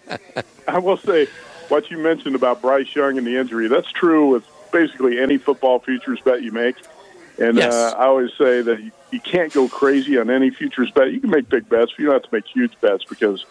I 0.68 0.78
will 0.78 0.98
say 0.98 1.26
what 1.70 1.90
you 1.90 1.96
mentioned 1.96 2.34
about 2.36 2.60
Bryce 2.60 2.94
Young 2.94 3.16
and 3.16 3.26
the 3.26 3.38
injury. 3.38 3.68
That's 3.68 3.90
true 3.90 4.28
with 4.28 4.44
basically 4.72 5.18
any 5.18 5.38
football 5.38 5.78
futures 5.78 6.20
bet 6.20 6.42
you 6.42 6.52
make. 6.52 6.76
And 7.38 7.56
Yes. 7.56 7.72
uh, 7.72 7.94
I 7.96 8.06
always 8.06 8.30
say 8.36 8.62
that 8.62 8.82
you, 8.82 8.90
you 9.12 9.20
can't 9.20 9.52
go 9.52 9.68
crazy 9.68 10.18
on 10.18 10.28
any 10.28 10.50
futures 10.50 10.90
bet. 10.90 11.12
You 11.12 11.20
can 11.20 11.30
make 11.30 11.48
big 11.48 11.68
bets, 11.68 11.92
but 11.92 11.98
you 11.98 12.06
don't 12.06 12.14
have 12.14 12.22
to 12.24 12.34
make 12.34 12.46
huge 12.46 12.78
bets 12.80 13.04
because 13.04 13.44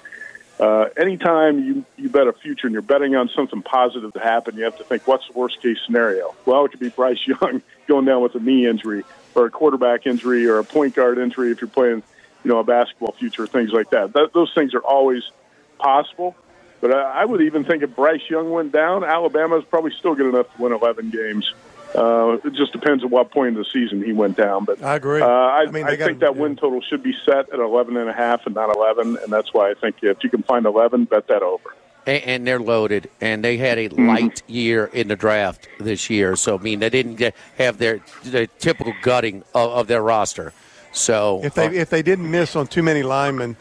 uh, 0.59 0.89
anytime 0.97 1.63
you, 1.63 1.85
you 1.95 2.09
bet 2.09 2.27
a 2.27 2.33
future 2.33 2.67
and 2.67 2.73
you're 2.73 2.81
betting 2.81 3.15
on 3.15 3.29
something 3.29 3.61
positive 3.61 4.11
to 4.13 4.19
happen, 4.19 4.57
you 4.57 4.63
have 4.63 4.75
to 4.77 4.83
think, 4.83 5.07
what's 5.07 5.25
the 5.27 5.33
worst 5.33 5.61
case 5.61 5.77
scenario? 5.85 6.35
Well, 6.45 6.65
it 6.65 6.71
could 6.71 6.79
be 6.79 6.89
Bryce 6.89 7.19
Young 7.27 7.61
going 7.87 8.05
down 8.05 8.21
with 8.21 8.35
a 8.35 8.39
knee 8.39 8.67
injury 8.67 9.03
or 9.35 9.45
a 9.45 9.51
quarterback 9.51 10.05
injury 10.05 10.47
or 10.47 10.57
a 10.59 10.63
point 10.63 10.95
guard 10.95 11.17
injury 11.17 11.51
if 11.51 11.61
you're 11.61 11.69
playing, 11.69 12.03
you 12.43 12.51
know, 12.51 12.59
a 12.59 12.63
basketball 12.63 13.13
future, 13.13 13.47
things 13.47 13.71
like 13.71 13.91
that. 13.91 14.13
that 14.13 14.33
those 14.33 14.51
things 14.53 14.73
are 14.73 14.83
always 14.83 15.23
possible. 15.79 16.35
But 16.81 16.93
I, 16.93 17.21
I 17.21 17.25
would 17.25 17.41
even 17.41 17.63
think 17.63 17.83
if 17.83 17.95
Bryce 17.95 18.27
Young 18.29 18.51
went 18.51 18.71
down, 18.71 19.03
Alabama 19.03 19.57
is 19.57 19.65
probably 19.65 19.91
still 19.97 20.15
good 20.15 20.27
enough 20.27 20.53
to 20.55 20.61
win 20.61 20.73
11 20.73 21.09
games. 21.11 21.53
Uh, 21.95 22.37
it 22.43 22.53
just 22.53 22.71
depends 22.73 23.03
at 23.03 23.09
what 23.09 23.31
point 23.31 23.49
in 23.49 23.53
the 23.55 23.65
season 23.71 24.03
he 24.03 24.13
went 24.13 24.37
down. 24.37 24.65
But 24.65 24.83
I 24.83 24.95
agree. 24.95 25.21
uh, 25.21 25.27
I, 25.27 25.63
I 25.67 25.71
mean, 25.71 25.85
I 25.85 25.89
think 25.95 25.99
gotta- 25.99 26.19
that 26.19 26.35
win 26.35 26.55
total 26.55 26.81
should 26.81 27.01
be 27.03 27.15
set 27.25 27.49
at 27.51 27.59
11 27.59 27.97
and 27.97 28.09
a 28.09 28.13
half 28.13 28.45
and 28.45 28.55
not 28.55 28.75
11, 28.75 29.17
and 29.23 29.31
that's 29.31 29.53
why 29.53 29.71
I 29.71 29.73
think 29.73 29.97
if 30.01 30.23
you 30.23 30.29
can 30.29 30.43
find 30.43 30.65
11, 30.65 31.05
bet 31.05 31.27
that 31.27 31.41
over. 31.41 31.75
and, 32.05 32.23
and 32.23 32.47
they're 32.47 32.59
loaded, 32.59 33.09
and 33.21 33.43
they 33.43 33.57
had 33.57 33.77
a 33.77 33.87
light 33.89 34.41
year 34.47 34.85
in 34.93 35.07
the 35.07 35.15
draft 35.15 35.67
this 35.79 36.09
year. 36.09 36.35
So 36.35 36.57
I 36.57 36.61
mean, 36.61 36.79
they 36.79 36.89
didn't 36.89 37.15
get, 37.15 37.35
have 37.57 37.77
their, 37.77 38.01
their 38.23 38.47
typical 38.47 38.93
gutting 39.01 39.43
of, 39.55 39.71
of 39.71 39.87
their 39.87 40.01
roster. 40.01 40.53
So 40.93 41.41
If 41.43 41.53
they 41.53 41.67
uh, 41.67 41.71
if 41.71 41.89
they 41.89 42.01
didn't 42.01 42.29
miss 42.31 42.55
on 42.55 42.67
too 42.67 42.81
many 42.81 43.03
linemen, 43.03 43.55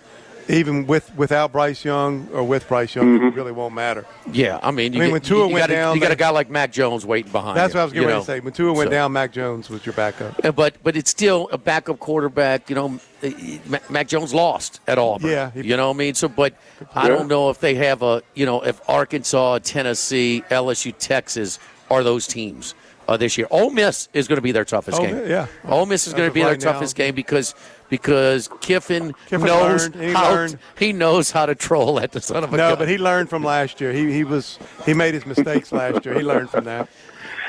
even 0.49 0.87
with 0.87 1.15
without 1.17 1.53
Bryce 1.53 1.85
Young 1.85 2.29
or 2.33 2.43
with 2.45 2.69
Bryce 2.69 2.95
Young, 2.95 3.17
it 3.17 3.35
really 3.35 3.53
won't 3.53 3.75
matter. 3.75 4.05
yeah, 4.33 4.59
I 4.63 4.71
mean, 4.71 4.93
you 4.93 5.01
I 5.01 5.03
mean, 5.03 5.09
get- 5.09 5.13
when 5.13 5.21
Tua 5.23 5.39
you, 5.39 5.49
you 5.49 5.55
went 5.55 5.63
got 5.63 5.71
a, 5.71 5.75
down, 5.75 5.95
you 5.97 6.01
got 6.01 6.13
a 6.13 6.17
guy 6.17 6.31
like 6.31 6.49
Mac 6.51 6.73
Jones 6.73 7.05
waiting 7.05 7.33
behind. 7.33 7.57
That's 7.57 7.75
you, 7.75 7.79
what 7.79 7.83
I 7.83 7.85
was 7.85 7.93
getting 7.93 8.09
you 8.09 8.15
ready 8.15 8.19
know. 8.19 8.25
to 8.25 8.27
say. 8.27 8.41
When 8.41 8.53
Tua 8.53 8.73
went 8.73 8.87
So- 8.89 8.91
down, 8.93 9.13
Mac 9.13 9.33
Jones 9.33 9.69
was 9.71 9.85
your 9.85 9.93
backup. 9.95 10.55
But 10.55 10.75
but 10.83 10.97
it's 10.97 11.11
still 11.11 11.49
a 11.53 11.59
backup 11.59 11.99
quarterback. 11.99 12.69
You 12.71 12.77
know, 12.77 13.01
uh, 13.23 13.31
Mac- 13.67 13.91
Mac 13.91 14.09
Jones 14.09 14.33
lost 14.35 14.81
at 14.87 14.99
Auburn. 14.99 15.31
Yeah, 15.31 15.51
he- 15.51 15.63
you 15.63 15.77
know 15.77 15.89
what 15.89 15.95
I 15.95 15.99
mean. 15.99 16.15
So, 16.15 16.29
but 16.29 16.55
I 16.95 17.09
don't 17.09 17.29
know 17.29 17.51
if 17.51 17.61
they 17.61 17.75
have 17.77 18.03
a 18.03 18.23
you 18.35 18.47
know 18.47 18.61
if 18.63 18.81
Arkansas, 18.89 19.59
Tennessee, 19.65 20.43
LSU, 20.51 20.93
Texas 20.99 21.59
are 21.91 22.03
those 22.03 22.27
teams 22.27 22.75
uh, 23.09 23.17
this 23.17 23.37
year. 23.39 23.47
Ole 23.51 23.71
Miss 23.71 24.09
is 24.13 24.29
going 24.29 24.37
to 24.37 24.43
be 24.43 24.53
their 24.53 24.65
toughest 24.65 24.99
Ole 24.99 25.07
game. 25.07 25.23
Yeah. 25.29 25.47
Ole 25.65 25.87
Miss 25.87 26.07
is 26.07 26.13
going 26.13 26.25
to 26.27 26.29
of 26.29 26.35
be 26.35 26.41
their 26.41 26.51
right 26.53 26.61
now. 26.61 26.73
toughest 26.73 26.97
game 26.97 27.15
because 27.15 27.55
because 27.89 28.49
Kiffin, 28.61 29.13
Kiffin 29.29 29.43
knows 29.47 29.89
learned. 29.89 29.95
He 30.03 30.13
how 30.13 30.31
learned. 30.33 30.59
he 30.79 30.93
knows 30.93 31.31
how 31.31 31.47
to 31.47 31.55
troll 31.55 32.01
at 32.01 32.13
the 32.13 32.21
son 32.21 32.43
of 32.45 32.53
a 32.53 32.57
No, 32.57 32.71
gun. 32.71 32.79
but 32.79 32.89
he 32.89 32.99
learned 32.99 33.31
from 33.31 33.45
last 33.45 33.81
year. 33.81 33.93
He 33.93 34.13
he 34.13 34.25
was 34.25 34.59
he 34.85 34.95
made 34.95 35.15
his 35.15 35.25
mistakes 35.27 35.71
last 35.73 36.05
year. 36.05 36.15
He 36.15 36.23
learned 36.23 36.51
from 36.51 36.65
that. 36.65 36.89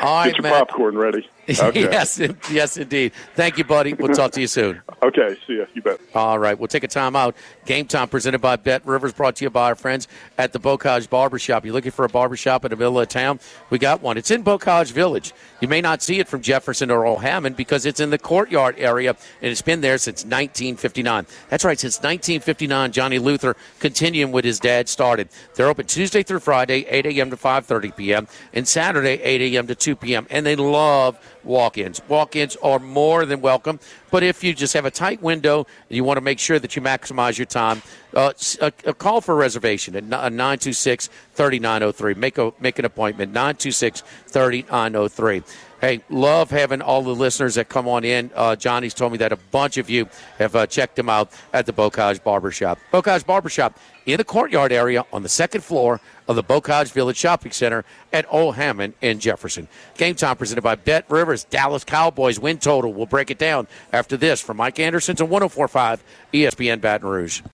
All 0.01 0.24
Get 0.26 0.36
your 0.38 0.43
Matt. 0.43 0.68
popcorn 0.68 0.97
ready. 0.97 1.28
Okay. 1.49 1.81
yes, 1.91 2.19
yes, 2.51 2.77
indeed. 2.77 3.13
Thank 3.35 3.57
you, 3.57 3.63
buddy. 3.63 3.93
We'll 3.93 4.13
talk 4.13 4.31
to 4.31 4.41
you 4.41 4.47
soon. 4.47 4.81
Okay, 5.03 5.37
see 5.45 5.59
ya. 5.59 5.65
You 5.75 5.83
bet. 5.83 5.99
All 6.15 6.39
right, 6.39 6.57
we'll 6.57 6.67
take 6.67 6.83
a 6.83 6.87
time 6.87 7.15
out. 7.15 7.35
Game 7.67 7.85
time 7.85 8.09
presented 8.09 8.39
by 8.39 8.55
Bet 8.55 8.83
Rivers, 8.83 9.13
brought 9.13 9.35
to 9.35 9.45
you 9.45 9.51
by 9.51 9.67
our 9.67 9.75
friends 9.75 10.07
at 10.39 10.53
the 10.53 10.59
Bocage 10.59 11.07
Barbershop. 11.07 11.63
You're 11.63 11.73
looking 11.75 11.91
for 11.91 12.03
a 12.03 12.09
barbershop 12.09 12.65
in 12.65 12.71
the 12.71 12.75
middle 12.75 12.99
of 12.99 13.07
town? 13.07 13.39
We 13.69 13.77
got 13.77 14.01
one. 14.01 14.17
It's 14.17 14.31
in 14.31 14.43
Bocage 14.43 14.91
Village. 14.91 15.33
You 15.61 15.67
may 15.67 15.81
not 15.81 16.01
see 16.01 16.19
it 16.19 16.27
from 16.27 16.41
Jefferson 16.41 16.89
or 16.89 17.05
Old 17.05 17.21
Hammond 17.21 17.55
because 17.55 17.85
it's 17.85 17.99
in 17.99 18.09
the 18.09 18.17
courtyard 18.17 18.75
area, 18.79 19.11
and 19.11 19.51
it's 19.51 19.61
been 19.61 19.81
there 19.81 19.99
since 19.99 20.23
1959. 20.23 21.27
That's 21.49 21.63
right, 21.63 21.79
since 21.79 21.97
1959, 21.97 22.91
Johnny 22.91 23.19
Luther, 23.19 23.55
continuing 23.79 24.31
with 24.31 24.45
his 24.45 24.59
dad, 24.59 24.89
started. 24.89 25.29
They're 25.53 25.69
open 25.69 25.85
Tuesday 25.85 26.23
through 26.23 26.39
Friday, 26.39 26.85
8 26.87 27.05
a.m. 27.05 27.29
to 27.29 27.37
5.30 27.37 27.95
p.m., 27.95 28.27
and 28.51 28.67
Saturday, 28.67 29.21
8 29.21 29.53
a.m. 29.53 29.67
to 29.67 29.75
2 29.75 29.95
p.m., 29.95 30.25
and 30.31 30.43
they 30.43 30.55
love 30.55 31.19
walk-ins. 31.47 32.01
Walk-ins 32.07 32.55
are 32.57 32.77
more 32.79 33.25
than 33.25 33.41
welcome, 33.41 33.79
but 34.11 34.21
if 34.23 34.43
you 34.43 34.53
just 34.53 34.73
have 34.73 34.85
a 34.85 34.91
tight 34.91 35.21
window 35.21 35.65
and 35.89 35.95
you 35.95 36.03
want 36.03 36.17
to 36.17 36.21
make 36.21 36.39
sure 36.39 36.59
that 36.59 36.75
you 36.75 36.81
maximize 36.81 37.37
your 37.37 37.45
time, 37.45 37.81
uh, 38.13 38.33
a, 38.61 38.73
a 38.85 38.93
call 38.93 39.21
for 39.21 39.33
a 39.33 39.37
reservation 39.37 39.95
at 39.95 40.03
926-3903. 40.03 42.15
Make 42.15 42.37
a 42.37 42.53
make 42.59 42.77
an 42.79 42.85
appointment 42.85 43.33
926-3903. 43.33 45.43
Hey, 45.80 46.01
love 46.09 46.49
having 46.49 46.82
all 46.82 47.03
the 47.03 47.13
listeners 47.13 47.53
that 47.55 47.69
come 47.69 47.88
on 47.88 48.03
in. 48.03 48.32
Uh, 48.34 48.55
Johnny's 48.55 48.95
told 48.95 49.11
me 49.11 49.19
that 49.19 49.32
a 49.32 49.36
bunch 49.36 49.78
of 49.78 49.91
you 49.91 50.09
have 50.39 50.55
uh, 50.55 50.65
checked 50.65 50.97
him 50.97 51.07
out 51.07 51.32
at 51.53 51.67
the 51.67 51.73
Bocage 51.73 52.23
Barbershop. 52.23 52.80
Bocage 52.91 53.28
Barbershop 53.28 53.78
in 54.07 54.17
the 54.17 54.23
courtyard 54.23 54.71
area 54.71 55.05
on 55.13 55.21
the 55.21 55.30
second 55.30 55.61
floor 55.61 56.01
of 56.28 56.36
the 56.36 56.43
Bocage 56.43 56.91
Village 56.93 57.17
Shopping 57.17 57.51
Center 57.51 57.86
at 58.11 58.25
Old 58.32 58.55
Hammond 58.55 58.95
in 59.01 59.19
Jefferson. 59.19 59.67
Game 59.97 60.15
time 60.15 60.36
presented 60.36 60.63
by 60.63 60.73
Bet 60.73 61.05
Rivers. 61.09 61.43
Dallas 61.43 61.84
Cowboys 61.84 62.39
win 62.39 62.57
total. 62.57 62.91
We'll 62.91 63.05
break 63.05 63.30
it 63.30 63.38
down 63.38 63.67
after 63.93 64.17
this 64.17 64.41
from 64.41 64.57
Mike 64.57 64.80
Anderson 64.80 65.15
to 65.17 65.25
1045 65.25 66.03
ESPN 66.34 66.82
Baton 66.82 67.07
Rouge. 67.07 67.43